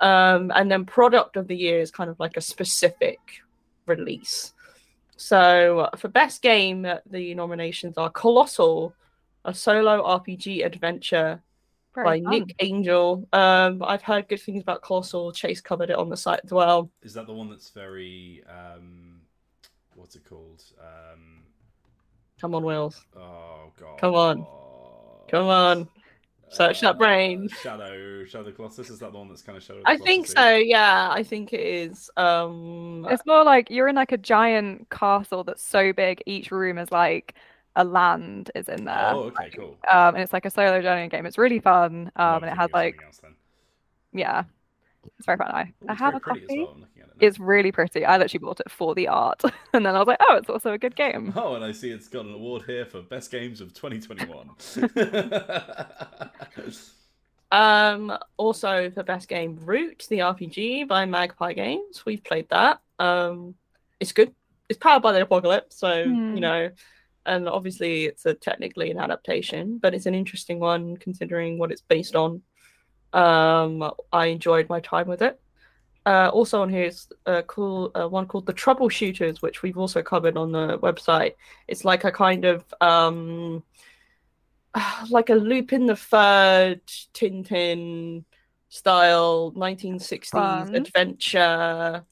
Um, 0.00 0.52
and 0.54 0.70
then 0.70 0.84
product 0.84 1.36
of 1.36 1.46
the 1.48 1.56
year 1.56 1.80
is 1.80 1.90
kind 1.90 2.10
of 2.10 2.20
like 2.20 2.36
a 2.36 2.40
specific 2.42 3.18
release. 3.86 4.52
So 5.16 5.80
uh, 5.80 5.96
for 5.96 6.08
best 6.08 6.42
game, 6.42 6.84
uh, 6.86 6.96
the 7.10 7.34
nominations 7.34 7.96
are 7.98 8.10
Colossal, 8.10 8.94
a 9.44 9.54
solo 9.54 10.02
RPG 10.02 10.64
adventure 10.64 11.42
Very 11.94 12.04
by 12.04 12.22
fun. 12.22 12.30
Nick 12.30 12.54
Angel. 12.60 13.28
Um, 13.32 13.82
I've 13.82 14.02
heard 14.02 14.28
good 14.28 14.40
things 14.40 14.62
about 14.62 14.82
Colossal. 14.82 15.32
Chase 15.32 15.60
covered 15.60 15.90
it 15.90 15.96
on 15.96 16.08
the 16.08 16.16
site 16.16 16.40
as 16.44 16.52
well. 16.52 16.90
Is 17.02 17.14
that 17.14 17.26
the 17.26 17.32
one 17.32 17.50
that's 17.50 17.70
very 17.70 18.42
um, 18.48 19.20
what's 19.94 20.14
it 20.16 20.24
called? 20.24 20.62
Um, 20.80 21.42
Come 22.40 22.54
on, 22.54 22.64
Wills. 22.64 23.04
Oh 23.16 23.72
god. 23.78 23.98
Come 23.98 24.14
on. 24.14 24.46
Come 25.28 25.46
on. 25.46 25.88
Search 26.48 26.80
that 26.80 26.98
brain. 26.98 27.48
Uh, 27.50 27.54
Shadow, 27.62 28.24
Shadow 28.24 28.44
the 28.44 28.52
Colossus. 28.52 28.90
Is 28.90 28.98
that 28.98 29.12
the 29.12 29.18
one 29.18 29.28
that's 29.28 29.42
kind 29.42 29.56
of 29.56 29.62
Shadow? 29.62 29.82
I 29.84 29.96
think 29.96 30.26
so. 30.26 30.56
Yeah, 30.56 31.08
I 31.08 31.22
think 31.22 31.52
it 31.52 31.60
is. 31.60 32.10
Um, 32.16 33.06
It's 33.08 33.24
more 33.24 33.44
like 33.44 33.70
you're 33.70 33.86
in 33.86 33.94
like 33.94 34.10
a 34.10 34.18
giant 34.18 34.90
castle 34.90 35.44
that's 35.44 35.62
so 35.62 35.92
big, 35.92 36.22
each 36.26 36.50
room 36.50 36.78
is 36.78 36.90
like 36.90 37.34
a 37.76 37.84
land 37.84 38.50
is 38.54 38.68
in 38.68 38.84
there. 38.84 39.10
Oh, 39.12 39.24
okay, 39.24 39.50
cool. 39.50 39.78
Um, 39.90 40.14
and 40.14 40.18
it's 40.18 40.32
like 40.32 40.44
a 40.44 40.50
solo 40.50 40.82
journey 40.82 41.08
game. 41.08 41.26
It's 41.26 41.38
really 41.38 41.60
fun. 41.60 42.10
Um, 42.16 42.26
I'm 42.36 42.42
and 42.44 42.52
it 42.52 42.56
has 42.56 42.70
like 42.72 43.00
else 43.04 43.20
yeah, 44.12 44.44
it's 45.16 45.26
very 45.26 45.38
fun. 45.38 45.48
I, 45.48 45.62
Ooh, 45.84 45.86
I 45.88 45.94
have 45.94 46.14
a 46.14 46.20
pretty 46.20 46.40
copy. 46.40 46.58
well, 46.60 46.72
I'm 46.74 46.80
looking 46.80 47.02
at 47.02 47.08
it. 47.08 47.14
It's 47.20 47.38
really 47.38 47.70
pretty. 47.70 48.04
I 48.04 48.18
literally 48.18 48.44
bought 48.44 48.60
it 48.60 48.70
for 48.70 48.94
the 48.94 49.08
art, 49.08 49.42
and 49.72 49.86
then 49.86 49.94
I 49.94 49.98
was 49.98 50.08
like, 50.08 50.18
oh, 50.28 50.34
it's 50.36 50.50
also 50.50 50.72
a 50.72 50.78
good 50.78 50.96
game. 50.96 51.32
Oh, 51.36 51.54
and 51.54 51.64
I 51.64 51.72
see 51.72 51.90
it's 51.90 52.08
got 52.08 52.24
an 52.24 52.34
award 52.34 52.62
here 52.66 52.84
for 52.84 53.02
best 53.02 53.30
games 53.30 53.60
of 53.60 53.72
2021. 53.74 54.50
Um, 57.52 58.16
also 58.36 58.90
for 58.90 59.02
best 59.02 59.26
game, 59.28 59.58
Root 59.64 60.06
the 60.08 60.18
RPG 60.18 60.86
by 60.86 61.04
Magpie 61.04 61.52
Games. 61.52 62.06
We've 62.06 62.22
played 62.22 62.48
that. 62.50 62.80
Um, 63.00 63.56
it's 63.98 64.12
good. 64.12 64.32
It's 64.68 64.78
powered 64.78 65.02
by 65.02 65.10
the 65.12 65.22
apocalypse, 65.22 65.76
so 65.76 66.04
Hmm. 66.04 66.34
you 66.34 66.40
know, 66.40 66.70
and 67.26 67.48
obviously 67.48 68.04
it's 68.06 68.26
a 68.26 68.34
technically 68.34 68.90
an 68.90 68.98
adaptation, 68.98 69.78
but 69.78 69.94
it's 69.94 70.06
an 70.06 70.14
interesting 70.14 70.58
one 70.58 70.96
considering 70.96 71.58
what 71.58 71.70
it's 71.70 71.82
based 71.82 72.16
on. 72.16 72.42
Um, 73.12 73.90
I 74.12 74.26
enjoyed 74.26 74.68
my 74.68 74.80
time 74.80 75.08
with 75.08 75.22
it. 75.22 75.40
Uh, 76.06 76.30
also 76.32 76.62
on 76.62 76.70
here 76.70 76.84
is 76.84 77.08
a 77.26 77.42
cool 77.42 77.90
uh, 77.94 78.08
one 78.08 78.26
called 78.26 78.46
the 78.46 78.54
Troubleshooters, 78.54 79.42
which 79.42 79.62
we've 79.62 79.76
also 79.76 80.02
covered 80.02 80.36
on 80.36 80.50
the 80.50 80.78
website. 80.78 81.34
It's 81.68 81.84
like 81.84 82.04
a 82.04 82.12
kind 82.12 82.44
of 82.46 82.64
um, 82.80 83.62
like 85.10 85.28
a 85.30 85.34
Lupin 85.34 85.86
the 85.86 85.96
Third 85.96 86.80
Tintin 87.12 88.24
style 88.70 89.52
1960s 89.56 90.30
Fun. 90.30 90.74
adventure 90.74 92.04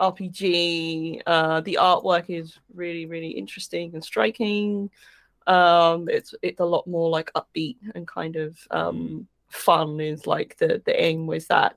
RPG. 0.00 1.22
Uh, 1.26 1.60
the 1.60 1.78
artwork 1.80 2.24
is 2.28 2.58
really, 2.74 3.06
really 3.06 3.28
interesting 3.30 3.94
and 3.94 4.02
striking. 4.04 4.90
Um, 5.46 6.08
it's 6.08 6.34
it's 6.42 6.60
a 6.60 6.64
lot 6.64 6.86
more 6.86 7.08
like 7.10 7.30
upbeat 7.34 7.76
and 7.94 8.06
kind 8.06 8.36
of 8.36 8.56
um, 8.70 9.26
fun. 9.48 10.00
Is 10.00 10.26
like 10.26 10.56
the 10.58 10.82
the 10.84 11.00
aim 11.02 11.26
was 11.26 11.46
that. 11.46 11.76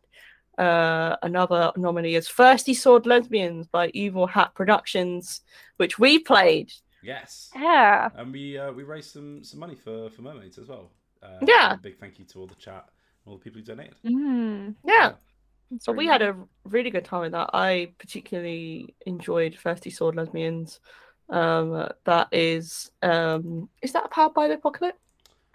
Uh, 0.57 1.15
another 1.23 1.71
nominee 1.77 2.13
is 2.13 2.29
Thirsty 2.29 2.75
Sword 2.75 3.07
Lesbians 3.07 3.65
by 3.67 3.89
Evil 3.95 4.27
Hat 4.27 4.53
Productions, 4.53 5.41
which 5.77 5.97
we 5.97 6.19
played. 6.19 6.71
yes. 7.01 7.49
Yeah. 7.55 8.09
And 8.15 8.31
we 8.31 8.57
uh, 8.59 8.71
we 8.71 8.83
raised 8.83 9.11
some 9.11 9.43
some 9.43 9.59
money 9.59 9.73
for 9.75 10.09
for 10.11 10.21
mermaids 10.21 10.57
as 10.59 10.67
well. 10.67 10.91
Uh, 11.23 11.39
Yeah. 11.41 11.73
a 11.73 11.77
big 11.77 11.97
thank 11.99 12.19
you 12.19 12.25
to 12.25 12.39
all 12.39 12.45
the 12.47 12.53
chat 12.55 12.85
and 13.25 13.31
all 13.31 13.37
the 13.37 13.43
people 13.43 13.59
who 13.61 13.65
donated. 13.65 13.95
Mm, 14.05 14.75
Yeah. 14.85 15.13
That's 15.73 15.85
So 15.85 15.91
we 15.91 16.07
had 16.07 16.21
a 16.21 16.35
really 16.63 16.89
good 16.89 17.05
time 17.05 17.21
with 17.21 17.31
that. 17.33 17.49
I 17.53 17.93
particularly 17.99 18.95
enjoyed 19.05 19.55
Thirsty 19.55 19.89
Sword 19.89 20.15
Lesbians. 20.15 20.79
Um, 21.29 21.89
that 22.05 22.27
is, 22.31 22.91
um, 23.01 23.69
is 23.81 23.93
that 23.93 24.11
powered 24.11 24.33
by 24.33 24.47
the 24.47 24.55
apocalypse? 24.55 24.97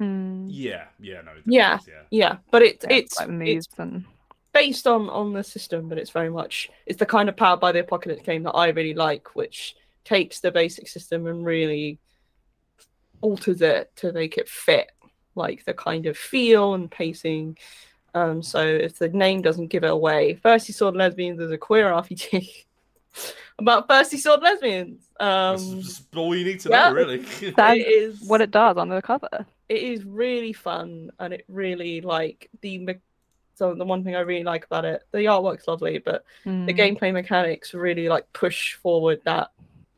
Mm. 0.01 0.47
Yeah, 0.49 0.85
yeah, 1.01 1.23
no, 1.23 1.33
Yeah. 1.47 1.79
is, 1.79 1.89
yeah. 1.89 2.03
Yeah, 2.11 2.37
but 2.51 2.63
it, 2.63 2.85
Yeah, 2.85 2.97
it's 2.97 3.19
like 3.19 3.29
it's 3.29 3.33
moves 3.33 3.69
and 3.79 4.05
based 4.53 4.87
on 4.87 5.11
on 5.11 5.33
the 5.33 5.45
system, 5.45 5.89
but 5.89 5.99
it's 5.99 6.11
very 6.11 6.31
much 6.31 6.71
it's 6.87 6.99
the 6.99 7.07
kind 7.07 7.29
of 7.29 7.37
powered 7.37 7.61
by 7.61 7.73
the 7.73 7.81
apocalypse 7.81 8.23
game 8.23 8.45
that 8.45 8.53
I 8.53 8.69
really 8.69 8.95
like, 8.95 9.35
which 9.35 9.75
takes 10.05 10.41
the 10.41 10.51
basic 10.51 10.89
system 10.89 11.27
and 11.27 11.45
really 11.45 11.99
alters 13.21 13.61
it 13.61 13.91
to 13.97 14.13
make 14.13 14.39
it 14.39 14.49
fit 14.49 14.91
like 15.35 15.65
the 15.65 15.75
kind 15.75 16.07
of 16.07 16.17
feel 16.17 16.75
and 16.75 16.91
pacing. 16.91 17.57
Um, 18.15 18.43
so 18.43 18.61
if 18.67 18.99
the 18.99 19.09
name 19.09 19.43
doesn't 19.43 19.69
give 19.69 19.85
it 19.85 19.91
away, 19.91 20.35
Thirsty 20.35 20.73
Sword 20.73 20.97
Lesbians 20.97 21.41
is 21.41 21.51
a 21.51 21.59
queer 21.59 21.87
RPG 21.87 22.65
about 23.59 23.89
thirsty 23.89 24.17
sword 24.19 24.41
lesbians. 24.43 25.03
That's 25.19 25.63
Um, 25.63 25.81
just 25.83 26.15
all 26.17 26.35
you 26.35 26.45
need 26.45 26.61
to 26.61 26.71
yeah. 26.71 26.89
know, 26.89 26.95
really. 26.95 27.19
that 27.57 27.77
is 27.79 28.21
what 28.27 28.41
it 28.41 28.51
does 28.51 28.77
on 28.77 28.89
the 28.89 29.03
cover. 29.03 29.29
it 29.69 29.83
is 29.83 30.05
really 30.05 30.53
fun 30.53 31.11
and 31.19 31.35
it 31.35 31.45
really 31.49 32.01
like 32.01 32.49
the 32.63 32.79
me- 32.79 32.95
so 33.55 33.75
the 33.75 33.85
one 33.85 34.05
thing 34.05 34.15
I 34.15 34.21
really 34.21 34.45
like 34.45 34.65
about 34.65 34.85
it, 34.85 35.03
the 35.13 35.19
artwork's 35.25 35.67
lovely, 35.67 35.99
but 35.99 36.25
the 36.45 36.51
Mm. 36.51 36.79
gameplay 36.79 37.13
mechanics 37.13 37.75
really 37.75 38.09
like 38.09 38.33
push 38.33 38.75
forward 38.75 39.21
that 39.25 39.51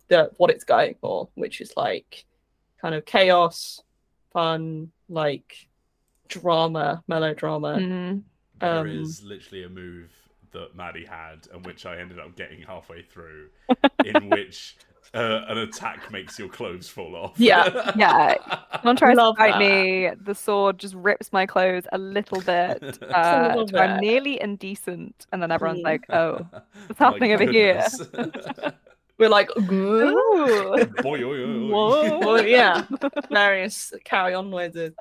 that 0.09 0.33
what 0.39 0.51
it's 0.51 0.65
going 0.65 0.97
for, 1.01 1.29
which 1.35 1.61
is 1.61 1.73
like 1.77 2.25
kind 2.81 2.95
of 2.95 3.05
chaos, 3.05 3.83
fun, 4.33 4.91
like 5.11 5.69
drama, 6.31 7.03
melodrama. 7.09 7.79
Mm. 7.79 8.23
There 8.61 8.81
Um, 8.81 8.89
is 8.89 9.23
literally 9.23 9.65
a 9.65 9.69
move 9.69 10.11
that 10.53 10.75
Maddie 10.75 11.07
had, 11.07 11.47
and 11.53 11.65
which 11.65 11.87
I 11.87 11.99
ended 12.01 12.19
up 12.19 12.37
getting 12.37 12.63
halfway 12.63 13.03
through, 13.03 13.49
in 14.05 14.29
which 14.31 14.77
uh, 15.15 15.43
an 15.49 15.59
attack 15.59 16.11
makes 16.11 16.39
your 16.39 16.49
clothes 16.49 16.89
fall 16.89 17.17
off. 17.17 17.35
Yeah, 17.39 17.93
yeah. 17.97 18.37
Someone 18.83 18.97
tries 18.97 19.17
Love 19.17 19.37
to 19.37 19.39
fight 19.39 19.59
that. 19.59 19.59
me, 19.59 20.11
the 20.21 20.35
sword 20.35 20.79
just 20.79 20.95
rips 20.95 21.33
my 21.33 21.47
clothes 21.47 21.87
a 21.93 21.99
little 21.99 22.41
bit. 22.43 22.83
Uh, 23.11 23.57
little 23.57 23.69
so 23.69 23.79
I'm 23.79 23.99
nearly 24.01 24.41
indecent, 24.41 25.27
and 25.33 25.43
then 25.43 25.51
everyone's 25.51 25.81
Mm. 25.81 25.85
like, 25.85 26.05
"Oh, 26.11 26.47
what's 26.87 26.99
happening 26.99 27.33
over 27.33 27.45
here?" 27.45 27.85
We're 29.21 29.29
like, 29.29 29.51
"Ooh." 29.57 30.09
ooh, 30.09 30.87
Boy, 31.03 31.23
oi, 31.23 31.45
oi, 31.45 31.45
oi. 31.45 31.71
Well, 31.71 32.45
yeah, 32.47 32.87
various 33.31 33.93
carry 34.05 34.35
on 34.35 34.51
noises. 34.51 34.95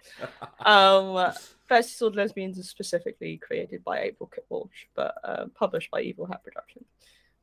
Um, 0.66 1.32
Thirsty 1.70 1.94
Sword 1.94 2.16
Lesbians 2.16 2.58
is 2.58 2.68
specifically 2.70 3.38
created 3.38 3.84
by 3.84 4.00
April 4.02 4.30
Kit 4.34 4.46
Walsh, 4.50 4.86
but 4.96 5.16
uh, 5.24 5.46
published 5.56 5.90
by 5.90 6.02
Evil 6.02 6.26
Hat 6.26 6.44
Productions. 6.44 6.86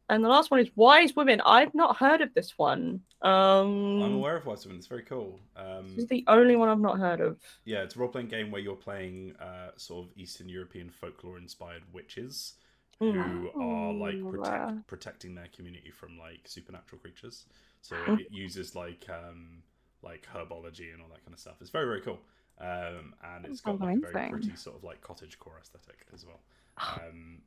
And 0.08 0.22
the 0.24 0.28
last 0.28 0.52
one 0.52 0.60
is 0.60 0.70
Wise 0.76 1.16
Women. 1.16 1.40
I've 1.44 1.74
not 1.74 1.96
heard 1.96 2.20
of 2.20 2.32
this 2.34 2.56
one. 2.56 3.00
Um, 3.22 4.02
I'm 4.02 4.14
aware 4.14 4.36
of 4.36 4.46
Wise 4.46 4.64
Women. 4.64 4.78
It's 4.78 4.86
very 4.86 5.02
cool. 5.02 5.40
Um, 5.56 5.88
This 5.88 6.04
is 6.04 6.06
the 6.08 6.24
only 6.28 6.54
one 6.56 6.68
I've 6.68 6.78
not 6.78 6.98
heard 6.98 7.20
of. 7.20 7.38
yeah, 7.64 7.78
it's 7.82 7.96
a 7.96 7.98
role 7.98 8.08
playing 8.08 8.28
game 8.28 8.50
where 8.52 8.60
you're 8.60 8.76
playing 8.76 9.34
uh, 9.40 9.70
sort 9.76 10.06
of 10.06 10.12
Eastern 10.16 10.48
European 10.48 10.90
folklore 10.90 11.38
inspired 11.38 11.82
witches. 11.92 12.54
Who 12.98 13.50
are 13.60 13.92
like 13.92 14.20
protect, 14.22 14.48
wow. 14.52 14.78
protecting 14.86 15.34
their 15.34 15.48
community 15.54 15.90
from 15.90 16.18
like 16.18 16.40
supernatural 16.44 17.00
creatures. 17.00 17.44
So 17.82 17.96
Mm. 17.96 18.20
it 18.20 18.28
uses 18.30 18.74
like 18.74 19.06
um, 19.10 19.62
like 20.02 20.26
herbology 20.34 20.92
and 20.92 21.02
all 21.02 21.08
that 21.08 21.22
kind 21.24 21.32
of 21.34 21.38
stuff. 21.38 21.56
It's 21.60 21.70
very 21.70 21.86
very 21.86 22.00
cool. 22.00 22.18
Um, 22.58 23.14
and 23.22 23.44
it's 23.44 23.60
got 23.60 23.80
like 23.80 23.98
a 23.98 24.12
very 24.12 24.30
pretty 24.30 24.56
sort 24.56 24.76
of 24.76 24.84
like 24.84 25.00
cottage 25.02 25.38
core 25.38 25.58
aesthetic 25.60 26.06
as 26.14 26.24
well. 26.24 26.40
Um, 27.02 27.38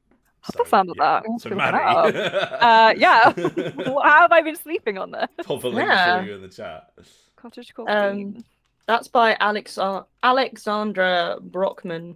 Love 0.56 0.66
the 0.66 0.70
sound 0.70 0.90
of 0.90 0.96
that. 0.98 1.26
So 1.40 1.50
to 1.50 1.56
look 1.56 1.58
Maddie, 1.58 2.18
uh, 2.62 2.94
yeah. 2.96 3.34
Well, 3.76 4.02
How 4.02 4.22
have 4.22 4.32
I 4.32 4.42
been 4.42 4.56
sleeping 4.56 4.98
on 4.98 5.12
this? 5.12 5.28
pop 5.44 5.64
a 5.66 5.68
link 5.68 5.86
Yeah. 5.90 6.22
for 6.22 6.26
you 6.28 6.36
in 6.36 6.42
the 6.42 6.48
chat. 6.48 6.94
Cottage 7.36 7.74
core. 7.74 7.92
Um, 7.92 8.38
That's 8.86 9.10
by 9.10 9.36
Alex 9.42 9.78
Alexandra 10.24 11.40
Brockman. 11.42 12.16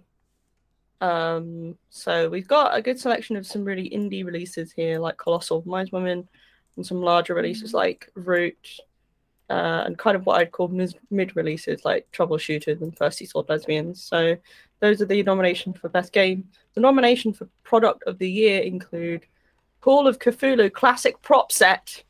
Um, 1.00 1.76
so 1.90 2.28
we've 2.28 2.48
got 2.48 2.76
a 2.76 2.82
good 2.82 2.98
selection 2.98 3.36
of 3.36 3.46
some 3.46 3.64
really 3.64 3.90
indie 3.90 4.24
releases 4.24 4.72
here, 4.72 4.98
like 4.98 5.16
Colossal 5.16 5.62
Wise 5.62 5.92
Women, 5.92 6.28
and 6.76 6.86
some 6.86 7.00
larger 7.00 7.34
releases 7.34 7.70
Mhm. 7.72 7.74
like 7.74 8.10
Root, 8.14 8.80
uh, 9.50 9.82
and 9.86 9.98
kind 9.98 10.16
of 10.16 10.24
what 10.24 10.40
I'd 10.40 10.52
call 10.52 10.68
mid 10.68 11.36
releases 11.36 11.84
like 11.84 12.10
Troubleshooters 12.12 12.80
and 12.80 12.96
Thirsty 12.96 13.26
Sword 13.26 13.48
Lesbians. 13.48 14.02
So 14.02 14.36
those 14.80 15.02
are 15.02 15.06
the 15.06 15.22
nominations 15.22 15.78
for 15.78 15.88
Best 15.88 16.12
Game. 16.12 16.48
The 16.74 16.80
nomination 16.80 17.32
for 17.32 17.48
Product 17.62 18.02
of 18.04 18.18
the 18.18 18.30
Year 18.30 18.62
include 18.62 19.26
Call 19.80 20.06
of 20.06 20.18
Cthulhu 20.18 20.72
Classic 20.72 21.20
Prop 21.20 21.52
Set, 21.52 22.03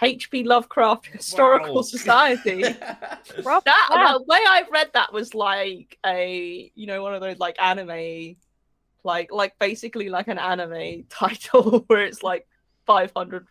H.P. 0.00 0.44
Lovecraft 0.44 1.06
Historical 1.06 1.76
Wow. 1.76 1.82
Society. 1.82 2.62
Rob, 3.44 3.64
That 3.64 3.88
yeah. 3.90 4.12
the 4.12 4.24
way 4.26 4.38
I 4.38 4.64
read 4.70 4.90
that 4.92 5.12
was 5.12 5.34
like 5.34 5.98
a 6.04 6.70
you 6.74 6.86
know 6.86 7.02
one 7.02 7.14
of 7.14 7.20
those 7.22 7.38
like 7.38 7.56
anime, 7.60 8.36
like 9.04 9.32
like 9.32 9.58
basically 9.58 10.08
like 10.08 10.28
an 10.28 10.38
anime 10.38 11.04
title 11.08 11.84
where 11.86 12.02
it's 12.04 12.22
like 12.22 12.46
five 12.84 13.10
hundred 13.16 13.46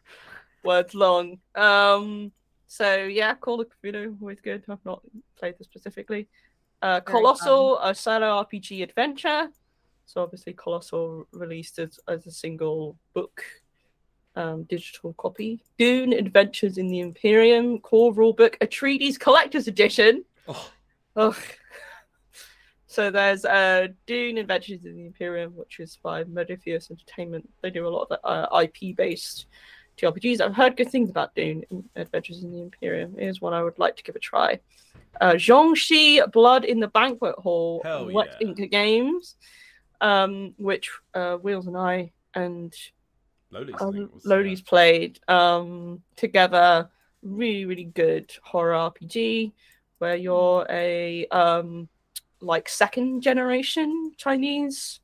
words 0.64 0.94
long. 0.94 1.40
Um. 1.56 2.32
So 2.68 2.96
yeah, 3.06 3.36
Call 3.36 3.62
of 3.62 3.68
Cthulhu 3.70 4.22
always 4.22 4.42
good. 4.42 4.64
I've 4.70 4.84
not 4.86 5.02
played 5.38 5.58
this 5.58 5.68
specifically. 5.68 6.28
Uh, 6.82 7.00
Colossal, 7.00 7.80
a 7.80 7.96
solo 7.96 8.44
RPG 8.44 8.84
adventure. 8.84 9.50
So 10.06 10.22
obviously, 10.22 10.54
Colossal 10.54 11.26
released 11.32 11.80
as, 11.80 12.00
as 12.08 12.28
a 12.28 12.32
single 12.32 12.96
book, 13.14 13.44
um, 14.36 14.64
digital 14.64 15.14
copy. 15.14 15.64
Dune: 15.78 16.14
Adventures 16.14 16.78
in 16.78 16.88
the 16.88 17.00
Imperium 17.00 17.80
core 17.80 18.14
rulebook, 18.14 18.58
Atreides 18.60 19.20
Collector's 19.20 19.68
Edition. 19.68 20.24
Oh, 20.48 20.72
Ugh. 21.16 21.36
So 22.88 23.12
there's 23.12 23.44
uh, 23.44 23.88
Dune 24.06 24.38
Adventures 24.38 24.86
in 24.86 24.96
the 24.96 25.06
Imperium, 25.06 25.54
which 25.58 25.82
is 25.82 26.00
by 26.02 26.24
Modiphius 26.24 26.90
Entertainment. 26.90 27.50
They 27.62 27.70
do 27.70 27.86
a 27.86 27.90
lot 27.90 28.08
of 28.10 28.20
uh, 28.24 28.62
IP 28.62 28.96
based 28.96 29.48
TRPGs. 29.98 30.40
I've 30.40 30.56
heard 30.56 30.78
good 30.78 30.90
things 30.90 31.10
about 31.10 31.36
Dune 31.36 31.66
Adventures 31.98 32.44
in 32.44 32.54
the 32.54 32.62
Imperium. 32.62 33.16
It 33.18 33.28
is 33.28 33.42
one 33.42 33.54
I 33.54 33.64
would 33.64 33.80
like 33.80 33.98
to 33.98 34.04
give 34.04 34.16
a 34.16 34.20
try. 34.20 34.62
Uh, 35.20 35.34
Jiangshi 35.34 36.32
Blood 36.32 36.64
in 36.64 36.80
the 36.80 36.88
Banquet 36.88 37.36
Hall, 37.36 37.82
Hell 37.84 38.12
Wet 38.14 38.38
yeah. 38.40 38.48
Ink 38.48 38.72
Games, 38.72 39.36
um, 40.00 40.54
which 40.58 40.90
uh, 41.14 41.36
Wheels 41.36 41.68
and 41.68 41.76
I 41.78 42.14
and 42.34 42.74
Loli's, 43.56 43.82
um, 43.82 43.94
think, 43.94 44.14
was- 44.14 44.26
Lodi's 44.26 44.62
played 44.62 45.20
um, 45.28 46.02
together. 46.16 46.90
Really, 47.22 47.66
really 47.66 47.86
good 47.86 48.32
horror 48.44 48.74
RPG 48.74 49.52
where 49.98 50.16
you're 50.16 50.68
a 50.70 51.26
um, 51.28 51.88
like 52.42 52.70
second 52.70 53.22
generation 53.22 54.12
Chinese. 54.18 55.00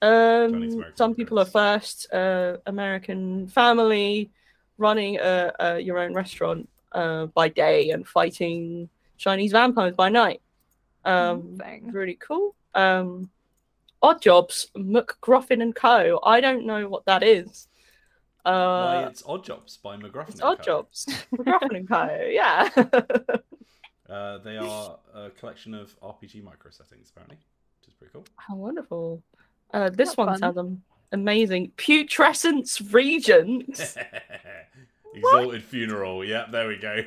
Um, 0.00 0.52
Chinese 0.52 0.84
some 0.94 1.14
people 1.14 1.38
are 1.38 1.44
first 1.44 2.12
uh, 2.12 2.58
American 2.66 3.48
family 3.48 4.30
running 4.78 5.18
a, 5.18 5.52
a, 5.58 5.78
your 5.80 5.98
own 5.98 6.14
restaurant 6.14 6.68
uh, 6.92 7.26
by 7.26 7.48
day 7.48 7.90
and 7.90 8.06
fighting 8.06 8.88
Chinese 9.16 9.52
vampires 9.52 9.94
by 9.94 10.08
night. 10.08 10.40
Um, 11.04 11.58
Amazing. 11.60 11.92
really 11.92 12.14
cool. 12.20 12.54
Um, 12.74 13.30
Odd 14.04 14.20
Jobs, 14.22 14.68
MacGuffin 14.76 15.62
and 15.62 15.74
Co. 15.74 16.20
I 16.22 16.40
don't 16.40 16.66
know 16.66 16.88
what 16.88 17.04
that 17.06 17.22
is. 17.22 17.68
Why 18.42 19.04
Uh, 19.04 19.08
it's 19.10 19.22
Odd 19.26 19.44
Jobs 19.44 19.78
by 19.78 19.96
MacGuffin. 19.96 20.28
it's 20.28 20.40
and 20.40 20.42
Odd 20.50 20.58
Co. 20.58 20.64
Jobs, 20.64 21.06
MacGuffin 21.34 21.76
and 21.76 21.88
Co. 21.88 22.26
Yeah. 22.30 22.68
Uh, 24.06 24.36
they 24.44 24.58
are 24.58 24.98
a 25.14 25.30
collection 25.30 25.72
of 25.72 25.98
RPG 26.00 26.44
micro 26.44 26.70
settings, 26.70 27.08
apparently, 27.10 27.38
which 27.80 27.88
is 27.88 27.94
pretty 27.94 28.12
cool. 28.12 28.22
How 28.36 28.54
wonderful. 28.54 29.22
Uh, 29.72 29.88
this 29.88 30.08
That's 30.10 30.16
one 30.18 30.28
fun. 30.28 30.38
sounds 30.40 30.58
am- 30.58 30.82
amazing. 31.10 31.72
Putrescence 31.78 32.80
Regnant. 32.80 33.96
Exalted 35.14 35.62
funeral. 35.64 36.22
Yeah, 36.22 36.44
there 36.52 36.68
we 36.68 36.76
go. 36.76 37.00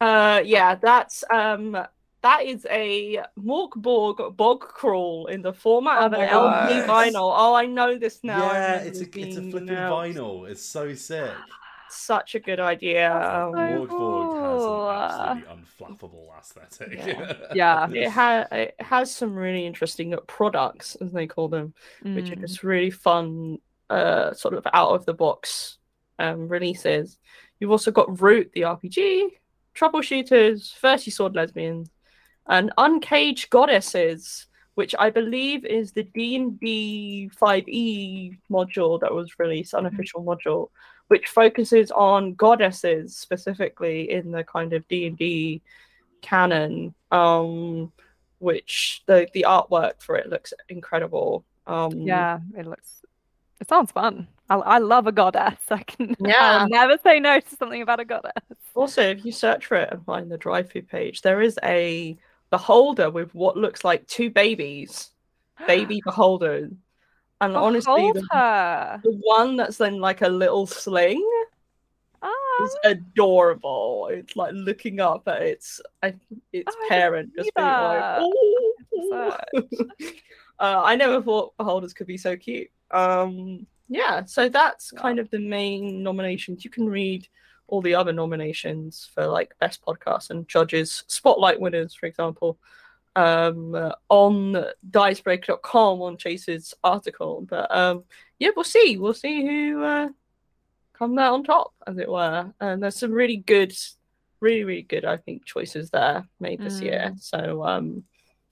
Uh, 0.00 0.40
yeah, 0.44 0.76
that's 0.76 1.24
um, 1.28 1.76
that 2.22 2.44
is 2.44 2.66
a 2.70 3.20
Mörk 3.38 3.70
Borg 3.76 4.36
bog 4.36 4.60
crawl 4.60 5.26
in 5.26 5.42
the 5.42 5.52
format 5.52 6.02
Oh 6.02 6.06
of 6.06 6.12
an 6.14 6.18
my 6.20 6.26
LP 6.28 6.86
gosh. 6.86 7.08
vinyl. 7.12 7.32
Oh, 7.36 7.54
I 7.54 7.66
know 7.66 7.96
this 7.98 8.20
now. 8.24 8.44
I 8.48 8.52
yeah, 8.54 8.74
it's 8.80 9.00
a 9.00 9.04
this 9.04 9.24
it's 9.26 9.36
a 9.36 9.40
flipping 9.50 9.68
announced. 9.70 10.18
vinyl. 10.18 10.48
It's 10.48 10.62
so 10.64 10.94
sick. 10.94 11.30
Such 11.90 12.34
a 12.34 12.40
good 12.40 12.60
idea. 12.60 13.10
Um, 13.14 13.52
so 13.54 13.58
Mörk 13.58 13.88
Borg 13.88 13.88
cool. 13.88 14.90
has 14.90 15.14
an 15.14 15.44
absolutely 15.48 15.96
unflappable 15.96 16.38
aesthetic. 16.38 16.98
Yeah. 16.98 17.36
Yeah. 17.54 17.90
it, 17.90 18.08
ha- 18.10 18.46
it 18.52 18.74
has 18.80 19.14
some 19.14 19.34
really 19.34 19.64
interesting 19.66 20.14
products, 20.26 20.96
as 21.00 21.12
they 21.12 21.26
call 21.26 21.48
them, 21.48 21.72
which 22.02 22.30
are 22.30 22.36
Mm. 22.36 22.40
just 22.40 22.62
really 22.62 22.90
fun, 22.90 23.58
uh, 23.88 24.34
sort 24.34 24.52
of 24.54 24.66
out 24.74 24.90
of 24.90 25.06
the 25.06 25.14
box 25.14 25.78
um, 26.18 26.48
releases. 26.48 27.16
You've 27.58 27.70
also 27.70 27.90
got 27.90 28.20
Root, 28.20 28.50
the 28.52 28.62
RPG, 28.62 29.28
Troubleshooters, 29.74 30.74
Thirsty 30.74 31.10
Sword 31.10 31.34
Lesbians, 31.36 31.88
and 32.48 32.72
Uncaged 32.78 33.50
Goddesses, 33.50 34.46
which 34.74 34.94
I 34.98 35.10
believe 35.10 35.64
is 35.64 35.92
the 35.92 36.04
D 36.04 36.36
and 36.36 36.58
D 36.58 37.30
5e 37.40 38.38
module 38.50 39.00
that 39.00 39.14
was 39.14 39.38
released, 39.38 39.74
unofficial 39.74 40.24
module, 40.24 40.70
which 41.08 41.28
focuses 41.28 41.90
on 41.90 42.34
goddesses 42.34 43.16
specifically 43.16 44.10
in 44.10 44.30
the 44.30 44.44
kind 44.44 44.72
of 44.72 44.86
D 44.88 45.06
and 45.06 45.18
D 45.18 45.62
canon. 46.22 46.94
Um, 47.10 47.92
which 48.38 49.02
the 49.06 49.26
the 49.34 49.44
artwork 49.48 50.00
for 50.00 50.16
it 50.16 50.28
looks 50.28 50.52
incredible. 50.68 51.44
Um, 51.66 51.92
Yeah, 51.92 52.38
it 52.56 52.66
looks. 52.66 53.02
It 53.60 53.68
sounds 53.68 53.90
fun. 53.90 54.28
I, 54.48 54.56
I 54.56 54.78
love 54.78 55.06
a 55.06 55.12
goddess. 55.12 55.58
I 55.70 55.82
can. 55.82 56.14
Yeah. 56.20 56.58
I'll 56.62 56.68
never 56.68 56.98
say 57.02 57.20
no 57.20 57.40
to 57.40 57.56
something 57.56 57.82
about 57.82 58.00
a 58.00 58.04
goddess. 58.04 58.32
Also, 58.74 59.02
if 59.02 59.24
you 59.24 59.32
search 59.32 59.66
for 59.66 59.76
it 59.76 59.88
and 59.92 60.04
find 60.04 60.30
the 60.30 60.38
drive 60.38 60.70
through 60.70 60.82
page, 60.82 61.22
there 61.22 61.42
is 61.42 61.58
a 61.64 62.16
beholder 62.50 63.10
with 63.10 63.34
what 63.34 63.56
looks 63.56 63.84
like 63.84 64.06
two 64.06 64.30
babies, 64.30 65.10
baby 65.66 66.00
beholders. 66.04 66.72
And 67.40 67.56
honestly, 67.56 67.94
Behold 67.94 68.16
the, 68.16 68.28
her. 68.32 69.00
the 69.04 69.20
one 69.22 69.56
that's 69.56 69.80
in 69.80 70.00
like 70.00 70.22
a 70.22 70.28
little 70.28 70.66
sling 70.66 71.24
Ah, 72.20 72.64
is 72.64 72.76
adorable. 72.84 74.08
It's 74.10 74.34
like 74.34 74.52
looking 74.54 74.98
up 74.98 75.28
at 75.28 75.42
its 75.42 75.80
its 76.52 76.74
Oh, 76.76 76.86
parent, 76.88 77.30
just 77.36 77.54
being 77.54 77.68
like. 77.68 78.20
"Ooh." 78.20 78.74
uh, 80.58 80.82
I 80.84 80.96
never 80.96 81.22
thought 81.22 81.56
beholders 81.56 81.94
could 81.94 82.08
be 82.08 82.16
so 82.16 82.36
cute. 82.36 82.68
Um, 82.90 83.66
yeah, 83.88 84.24
so 84.24 84.48
that's 84.48 84.90
kind 84.90 85.18
of 85.18 85.30
the 85.30 85.38
main 85.38 86.02
nominations. 86.02 86.64
You 86.64 86.70
can 86.70 86.88
read 86.88 87.28
all 87.68 87.82
the 87.82 87.94
other 87.94 88.12
nominations 88.12 89.08
for 89.14 89.26
like 89.26 89.54
best 89.60 89.84
podcast 89.84 90.30
and 90.30 90.48
judges, 90.48 91.04
spotlight 91.06 91.60
winners, 91.60 91.94
for 91.94 92.06
example, 92.06 92.58
um, 93.14 93.74
uh, 93.74 93.92
on 94.08 94.64
dicebreaker.com 94.90 96.02
on 96.02 96.16
Chase's 96.16 96.74
article. 96.82 97.46
But 97.48 97.74
um, 97.74 98.04
yeah, 98.38 98.50
we'll 98.56 98.64
see. 98.64 98.96
We'll 98.96 99.14
see 99.14 99.46
who 99.46 99.82
uh, 99.82 100.08
comes 100.94 101.18
out 101.18 101.34
on 101.34 101.44
top, 101.44 101.74
as 101.86 101.98
it 101.98 102.10
were. 102.10 102.52
And 102.60 102.82
there's 102.82 102.96
some 102.96 103.12
really 103.12 103.36
good, 103.36 103.72
really, 104.40 104.64
really 104.64 104.82
good, 104.82 105.04
I 105.04 105.16
think, 105.16 105.44
choices 105.44 105.90
there 105.90 106.26
made 106.40 106.60
this 106.60 106.80
year. 106.80 107.14
So 107.18 107.64
um, 107.64 108.04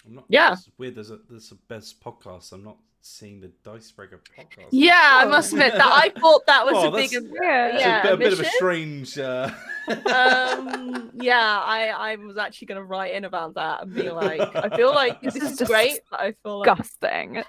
I'm 0.07 0.15
not, 0.17 0.25
Yeah. 0.29 0.53
It's 0.53 0.69
weird. 0.79 0.95
There's 0.97 1.11
a 1.11 1.19
there's 1.29 1.53
a 1.53 1.57
best 1.69 2.03
podcast. 2.03 2.53
I'm 2.53 2.65
not 2.65 2.77
seeing 3.07 3.41
the 3.41 3.51
Dicebreaker 3.65 4.21
podcast. 4.37 4.69
yeah, 4.71 4.95
I 5.15 5.25
Oh. 5.25 5.29
must 5.31 5.53
admit 5.53 5.73
that 5.75 5.87
I 5.87 6.11
thought 6.21 6.47
that 6.47 6.65
was 6.65 6.75
Oh, 6.77 6.89
a 6.89 6.97
big. 6.97 7.13
yeah. 7.43 7.79
Yeah, 7.79 8.01
a, 8.01 8.03
bit, 8.03 8.13
a 8.13 8.17
bit 8.17 8.33
of 8.35 8.41
a 8.41 8.45
strange. 8.51 9.19
Uh... 9.19 9.51
um 10.13 11.13
yeah 11.21 11.61
i 11.65 11.93
i 11.97 12.17
was 12.17 12.37
actually 12.37 12.67
gonna 12.67 12.83
write 12.83 13.15
in 13.15 13.25
about 13.25 13.55
that 13.55 13.83
and 13.83 13.95
be 13.95 14.11
like 14.11 14.41
i 14.57 14.69
feel 14.77 14.93
like 14.93 15.21
this 15.23 15.35
This 15.35 15.45
is 15.45 15.61
is 15.61 15.69
great 15.69 16.01
but 16.11 16.19
i 16.21 16.33
feel 16.43 16.59
like 16.59 16.77
Disgusting. 16.77 17.45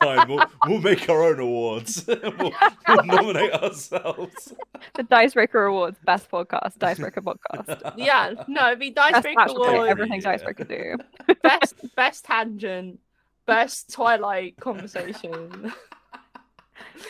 Fine, 0.00 0.26
we'll, 0.28 0.44
we'll 0.66 0.80
make 0.80 1.06
our 1.10 1.22
own 1.22 1.38
awards. 1.40 2.06
we'll, 2.06 2.52
we'll 2.88 3.04
nominate 3.04 3.52
ourselves. 3.52 4.52
The 4.94 5.02
Dicebreaker 5.04 5.64
Awards, 5.66 5.98
best 6.04 6.30
podcast, 6.30 6.78
Dicebreaker 6.78 7.20
podcast. 7.22 7.92
yeah 7.98 8.32
no 8.48 8.68
it'd 8.68 8.78
be 8.78 8.90
Best 8.90 9.12
dice 9.12 9.22
break 9.22 9.38
actual 9.38 9.56
play, 9.64 9.74
award 9.74 9.88
everything 9.90 10.20
Yeah. 10.22 10.32
Dicebreaker 10.32 10.64
do. 10.64 11.34
best 11.42 11.74
best 11.94 12.24
tangent 12.24 13.00
best 13.46 13.92
twilight 13.92 14.56
conversation. 14.60 15.72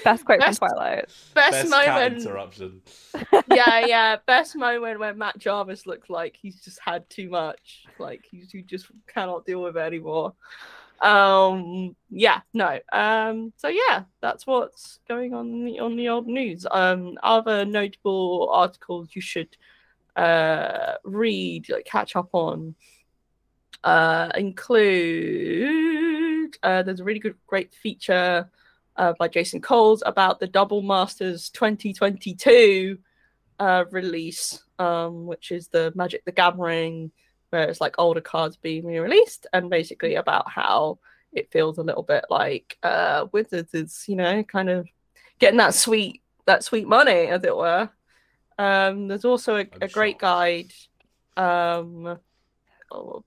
Best 0.05 0.25
quote 0.25 0.41
Best- 0.41 0.59
from 0.59 0.69
Twilight. 0.69 1.07
best, 1.35 1.35
Best 1.35 1.71
moment. 1.71 2.17
interruption. 2.23 2.83
yeah 3.49 3.81
yeah. 3.87 4.17
Best 4.27 4.57
moment 4.57 4.99
when 5.01 5.19
matt 5.19 5.39
jarvis 5.39 5.87
looked 5.87 6.09
like 6.11 6.37
he's 6.41 6.61
just 6.61 6.79
had 6.85 7.09
too 7.11 7.29
much. 7.29 7.85
Like 7.99 8.25
he's, 8.31 8.51
he 8.51 8.63
just 8.63 8.87
cannot 9.07 9.45
deal 9.47 9.63
with 9.63 9.77
it 9.77 9.81
anymore. 9.81 10.35
Um 11.01 11.95
yeah 12.11 12.41
no. 12.55 12.79
Um 12.93 13.53
so 13.57 13.69
yeah 13.69 14.05
that's 14.21 14.47
what's 14.47 15.01
going 15.09 15.35
on 15.35 15.49
in 15.53 15.65
the, 15.65 15.79
on 15.81 15.97
the 15.97 16.09
old 16.09 16.27
news. 16.27 16.67
Um 16.71 17.19
other 17.23 17.65
notable 17.65 18.49
articles 18.53 19.09
you 19.15 19.21
should 19.21 19.57
uh 20.17 20.95
read 21.05 21.69
like, 21.69 21.85
catch 21.85 22.17
up 22.17 22.29
on 22.33 22.75
uh 23.85 24.31
include 24.37 26.06
uh 26.63 26.83
there's 26.83 27.01
a 27.01 27.05
really 27.05 27.21
good 27.21 27.37
great 27.47 27.75
feature 27.75 28.49
uh, 28.97 29.13
by 29.19 29.29
Jason 29.29 29.61
Coles 29.61 30.03
about 30.07 30.41
the 30.41 30.47
Double 30.47 30.83
Masters 30.83 31.51
2022 31.51 32.99
uh, 33.59 33.85
release, 33.91 34.63
um, 34.79 35.27
which 35.27 35.51
is 35.51 35.69
the 35.69 35.93
Magic 35.95 36.25
the 36.25 36.33
Gathering, 36.33 37.11
where 37.51 37.69
it's 37.69 37.81
like 37.81 37.95
older 37.99 38.21
cards 38.21 38.57
being 38.57 38.85
re-released, 38.87 39.47
and 39.53 39.71
basically 39.71 40.15
about 40.15 40.49
how 40.49 40.99
it 41.33 41.51
feels 41.53 41.79
a 41.79 41.83
little 41.83 42.03
bit 42.03 42.25
like 42.31 42.79
uh, 42.83 43.27
Wizards 43.33 43.75
is, 43.75 44.05
you 44.09 44.17
know, 44.17 44.43
kind 44.45 44.69
of 44.69 44.89
getting 45.39 45.59
that 45.59 45.75
sweet 45.75 46.23
that 46.47 46.65
sweet 46.65 46.87
money, 46.87 47.27
as 47.27 47.45
it 47.45 47.57
were. 47.57 47.91
Um, 48.59 49.09
there's 49.09 49.25
also 49.25 49.57
a, 49.57 49.67
a 49.83 49.89
great 49.89 50.19
guide 50.19 50.73
um, 51.37 52.19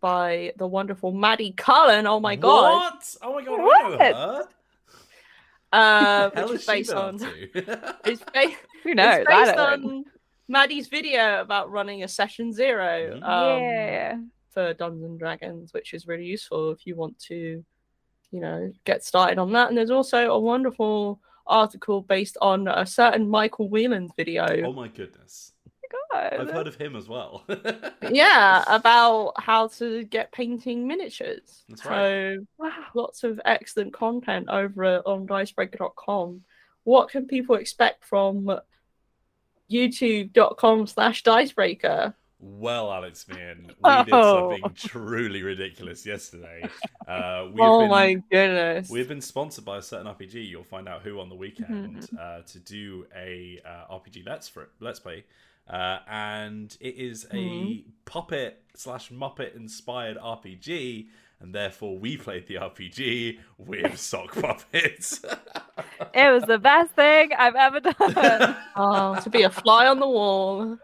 by 0.02 0.54
the 0.58 0.68
wonderful 0.68 1.12
Maddie 1.12 1.54
Cullen. 1.54 2.08
Oh 2.08 2.20
my 2.20 2.36
god! 2.36 2.94
What? 2.94 3.16
Oh 3.22 3.34
my 3.34 3.44
god! 3.44 3.60
What? 3.60 4.50
Uh, 5.72 6.30
which 6.36 6.52
is 6.52 6.66
based 6.66 6.94
on 6.94 7.20
it's, 7.54 8.24
ba- 8.34 8.56
Who 8.84 8.96
knows? 8.96 9.20
it's 9.20 9.30
based 9.30 9.58
on 9.58 10.06
Maddie's 10.48 10.88
video 10.88 11.42
about 11.42 11.70
running 11.70 12.04
a 12.04 12.08
session 12.08 12.52
zero 12.52 13.16
um, 13.22 13.62
yeah. 13.62 14.18
for 14.50 14.74
Dungeons 14.74 15.04
and 15.04 15.20
Dragons, 15.20 15.74
which 15.74 15.94
is 15.94 16.08
really 16.08 16.26
useful 16.26 16.72
if 16.72 16.88
you 16.88 16.96
want 16.96 17.20
to, 17.28 17.64
you 18.32 18.40
know, 18.40 18.72
get 18.86 19.04
started 19.04 19.38
on 19.38 19.52
that. 19.54 19.70
And 19.70 19.78
there's 19.78 19.92
also 19.92 20.32
a 20.32 20.40
wonderful 20.40 21.20
article 21.46 22.02
based 22.02 22.38
on 22.42 22.68
a 22.68 22.86
certain 22.86 23.30
Michael 23.30 23.70
Whelan's 23.70 24.12
video. 24.18 24.46
oh 24.66 24.74
my 24.74 24.88
goodness! 24.88 25.54
God. 26.12 26.34
I've 26.40 26.52
heard 26.52 26.68
of 26.68 26.76
him 26.76 26.96
as 26.96 27.08
well. 27.08 27.44
yeah, 28.12 28.64
about 28.68 29.34
how 29.38 29.68
to 29.80 30.04
get 30.06 30.32
painting 30.32 30.88
miniatures. 30.88 31.64
That's 31.70 31.86
right. 31.86 32.38
So 32.38 32.46
Wow. 32.58 32.72
lots 32.96 33.24
of 33.24 33.40
excellent 33.46 33.94
content 33.94 34.50
over 34.50 34.98
on 35.06 35.28
dicebreaker.com. 35.28 36.42
what 36.84 37.10
can 37.10 37.28
people 37.28 37.56
expect 37.56 38.04
from 38.06 38.50
youtube.com 39.72 40.88
slash 40.88 41.24
dicebreaker? 41.24 42.16
Well, 42.42 42.92
Alex 42.92 43.28
Meehan, 43.28 43.66
we 43.84 44.04
did 44.06 44.14
Oh. 44.14 44.52
something 44.58 44.74
truly 44.90 45.44
ridiculous 45.44 46.06
yesterday. 46.06 46.64
Uh, 47.06 47.48
we've 47.52 47.60
oh 47.60 47.82
been, 47.82 47.90
my 47.90 48.14
goodness. 48.32 48.90
We've 48.90 49.10
been 49.10 49.20
sponsored 49.22 49.66
by 49.66 49.78
a 49.78 49.82
certain 49.82 50.08
RPG. 50.08 50.48
You'll 50.48 50.64
find 50.64 50.88
out 50.88 51.02
who 51.02 51.20
on 51.20 51.28
the 51.28 51.36
weekend 51.36 51.98
Mm-hmm. 51.98 52.16
uh, 52.18 52.42
to 52.44 52.60
do 52.60 53.06
a 53.14 53.60
uh, 53.66 53.94
RPG 53.94 54.26
let's 54.26 54.48
for 54.48 54.70
let's 54.80 55.02
play, 55.02 55.26
uh, 55.70 56.00
and 56.08 56.76
it 56.80 56.96
is 56.96 57.26
a 57.32 57.36
Mm-hmm. 57.36 57.90
puppet 58.06 58.64
slash 58.76 59.10
Muppet 59.12 59.56
inspired 59.56 60.18
RPG, 60.18 61.08
and 61.42 61.54
therefore 61.54 61.98
we 61.98 62.18
played 62.18 62.48
the 62.48 62.56
RPG 62.56 63.38
with 63.58 63.98
sock 64.10 64.34
puppets. 64.40 65.22
It 66.14 66.32
was 66.34 66.44
the 66.44 66.58
best 66.60 66.92
thing 66.94 67.32
I've 67.38 67.56
ever 67.56 67.80
done. 67.80 68.56
Oh, 68.76 69.20
to 69.22 69.30
be 69.30 69.44
a 69.44 69.50
fly 69.50 69.88
on 69.88 70.00
the 70.00 70.08
wall. 70.08 70.78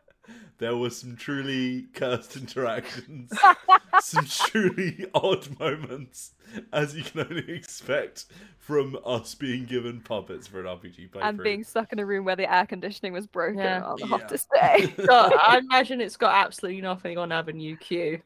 There 0.57 0.75
were 0.75 0.89
some 0.89 1.15
truly 1.15 1.87
cursed 1.93 2.35
interactions, 2.37 3.31
some 3.97 4.25
truly 4.25 5.05
odd 5.13 5.59
moments, 5.59 6.31
as 6.71 6.95
you 6.95 7.03
can 7.03 7.21
only 7.21 7.51
expect 7.53 8.25
from 8.59 8.97
us 9.05 9.35
being 9.35 9.65
given 9.65 10.01
puppets 10.01 10.47
for 10.47 10.59
an 10.59 10.65
RPG 10.65 11.09
playthrough. 11.09 11.21
and 11.21 11.43
being 11.43 11.63
stuck 11.63 11.91
in 11.93 11.99
a 11.99 12.05
room 12.05 12.25
where 12.25 12.35
the 12.35 12.51
air 12.51 12.65
conditioning 12.65 13.13
was 13.13 13.27
broken 13.27 13.59
Yeah. 13.59 13.81
I'll 13.85 13.97
Yeah. 13.97 14.17
have 14.17 14.27
to 14.27 14.37
stay. 14.37 14.95
So 15.05 15.13
I 15.13 15.59
imagine 15.59 16.01
it's 16.01 16.17
got 16.17 16.33
absolutely 16.33 16.81
nothing 16.81 17.17
on 17.17 17.31
Avenue 17.31 17.77
Q. 17.77 18.21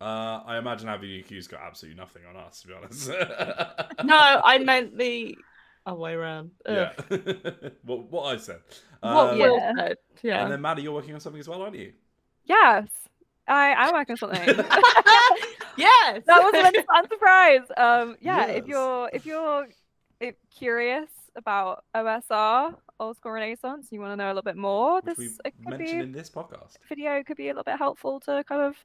Uh, 0.00 0.40
I 0.46 0.56
imagine 0.56 0.88
Avenue 0.88 1.22
Q's 1.22 1.46
got 1.46 1.60
absolutely 1.60 2.00
nothing 2.00 2.22
on 2.24 2.34
us, 2.36 2.62
to 2.62 2.68
be 2.68 2.74
honest. 2.74 3.10
No, 4.02 4.16
I 4.44 4.58
meant 4.58 4.96
the 4.96 5.44
other 5.86 5.98
way 5.98 6.12
around. 6.14 6.50
yeah. 6.68 6.92
What, 7.84 8.10
what 8.10 8.34
I 8.34 8.36
said. 8.38 8.60
What 9.00 9.10
Um, 9.32 9.38
Will 9.38 9.56
Yeah. 9.56 9.72
said. 9.76 9.96
Yeah. 10.22 10.42
And 10.42 10.52
then, 10.52 10.60
Maddie, 10.60 10.82
you're 10.82 10.92
working 10.92 11.14
on 11.14 11.20
something 11.20 11.40
as 11.40 11.48
well, 11.48 11.62
aren't 11.62 11.76
you? 11.76 11.92
yes, 12.44 12.88
I 13.48 13.72
I'm 13.74 13.92
working 13.94 14.12
on 14.14 14.16
something. 14.18 14.42
yes. 15.76 16.22
that 16.26 16.42
was 16.42 16.52
an 16.54 16.84
fun 16.84 17.08
surprise. 17.08 17.60
Um, 17.76 18.16
yeah, 18.20 18.46
if 18.46 18.66
you're 18.66 19.10
if 19.12 19.24
you're 19.26 19.68
if 20.20 20.34
curious 20.54 21.08
about 21.36 21.84
OSR, 21.94 22.74
Old 22.98 23.16
School 23.16 23.32
Renaissance, 23.32 23.88
you 23.90 24.00
want 24.00 24.12
to 24.12 24.16
know 24.16 24.26
a 24.26 24.34
little 24.34 24.42
bit 24.42 24.56
more, 24.56 24.96
Which 24.96 25.04
this 25.04 25.18
we 25.18 25.26
it 25.44 25.54
could 25.64 25.78
mentioned 25.78 25.98
be 26.00 26.04
in 26.06 26.12
this 26.12 26.28
podcast. 26.30 26.76
video 26.88 27.22
could 27.22 27.36
be 27.36 27.46
a 27.48 27.52
little 27.52 27.64
bit 27.64 27.78
helpful 27.78 28.20
to 28.20 28.44
kind 28.44 28.62
of 28.62 28.76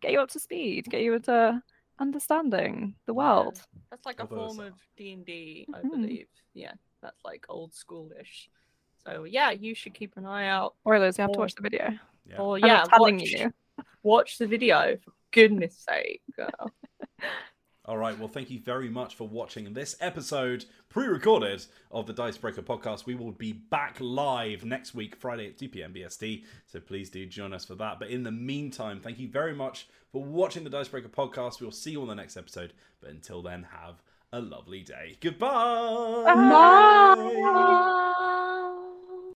get 0.00 0.12
you 0.12 0.20
up 0.20 0.30
to 0.30 0.40
speed, 0.40 0.86
get 0.90 1.02
you 1.02 1.14
into 1.14 1.62
understanding 2.00 2.94
the 3.06 3.14
world. 3.14 3.62
That's 3.90 4.06
like 4.06 4.18
a 4.18 4.22
Although 4.22 4.44
it's 4.46 4.54
form 4.56 4.66
of 4.68 4.74
D 4.96 5.12
and 5.12 5.24
D, 5.24 5.68
I 5.72 5.80
Mhm. 5.80 5.90
believe. 5.90 6.28
Yeah, 6.54 6.72
that's 7.02 7.22
like 7.24 7.46
old 7.48 7.72
schoolish. 7.72 8.48
So 9.06 9.24
yeah, 9.24 9.50
you 9.50 9.74
should 9.74 9.94
keep 9.94 10.16
an 10.16 10.26
eye 10.26 10.46
out. 10.48 10.74
Oilers, 10.86 11.18
you 11.18 11.22
have 11.22 11.32
to 11.32 11.38
watch 11.38 11.54
the 11.54 11.62
video. 11.62 11.98
Yeah. 12.26 12.40
Or 12.40 12.56
I'm 12.56 12.64
yeah, 12.66 12.74
not 12.78 12.88
telling 12.90 13.18
watch, 13.18 13.30
you. 13.30 13.52
watch 14.02 14.38
the 14.38 14.46
video 14.46 14.96
for 15.04 15.12
goodness 15.32 15.78
sake. 15.78 16.22
girl. 16.36 16.72
All 17.86 17.96
right. 17.96 18.18
Well, 18.18 18.28
thank 18.28 18.50
you 18.50 18.60
very 18.60 18.90
much 18.90 19.14
for 19.14 19.26
watching 19.26 19.72
this 19.72 19.96
episode, 20.00 20.66
pre-recorded 20.90 21.64
of 21.90 22.06
the 22.06 22.12
Dicebreaker 22.12 22.62
podcast. 22.62 23.06
We 23.06 23.14
will 23.14 23.32
be 23.32 23.52
back 23.52 23.96
live 24.00 24.64
next 24.64 24.94
week, 24.94 25.16
Friday 25.16 25.46
at 25.48 25.58
2 25.58 25.68
p.m. 25.70 25.94
BST. 25.94 26.44
So 26.66 26.78
please 26.78 27.08
do 27.08 27.24
join 27.26 27.52
us 27.54 27.64
for 27.64 27.74
that. 27.76 27.98
But 27.98 28.10
in 28.10 28.22
the 28.22 28.30
meantime, 28.30 29.00
thank 29.00 29.18
you 29.18 29.28
very 29.28 29.54
much 29.54 29.88
for 30.12 30.22
watching 30.22 30.64
the 30.64 30.70
Dicebreaker 30.70 31.08
podcast. 31.08 31.60
We'll 31.60 31.70
see 31.70 31.92
you 31.92 32.02
on 32.02 32.08
the 32.08 32.14
next 32.14 32.36
episode. 32.36 32.74
But 33.00 33.10
until 33.10 33.42
then, 33.42 33.66
have 33.72 34.02
a 34.32 34.40
lovely 34.40 34.82
day. 34.82 35.16
Goodbye. 35.20 36.22
Bye. 36.26 37.14
Bye. 37.16 38.36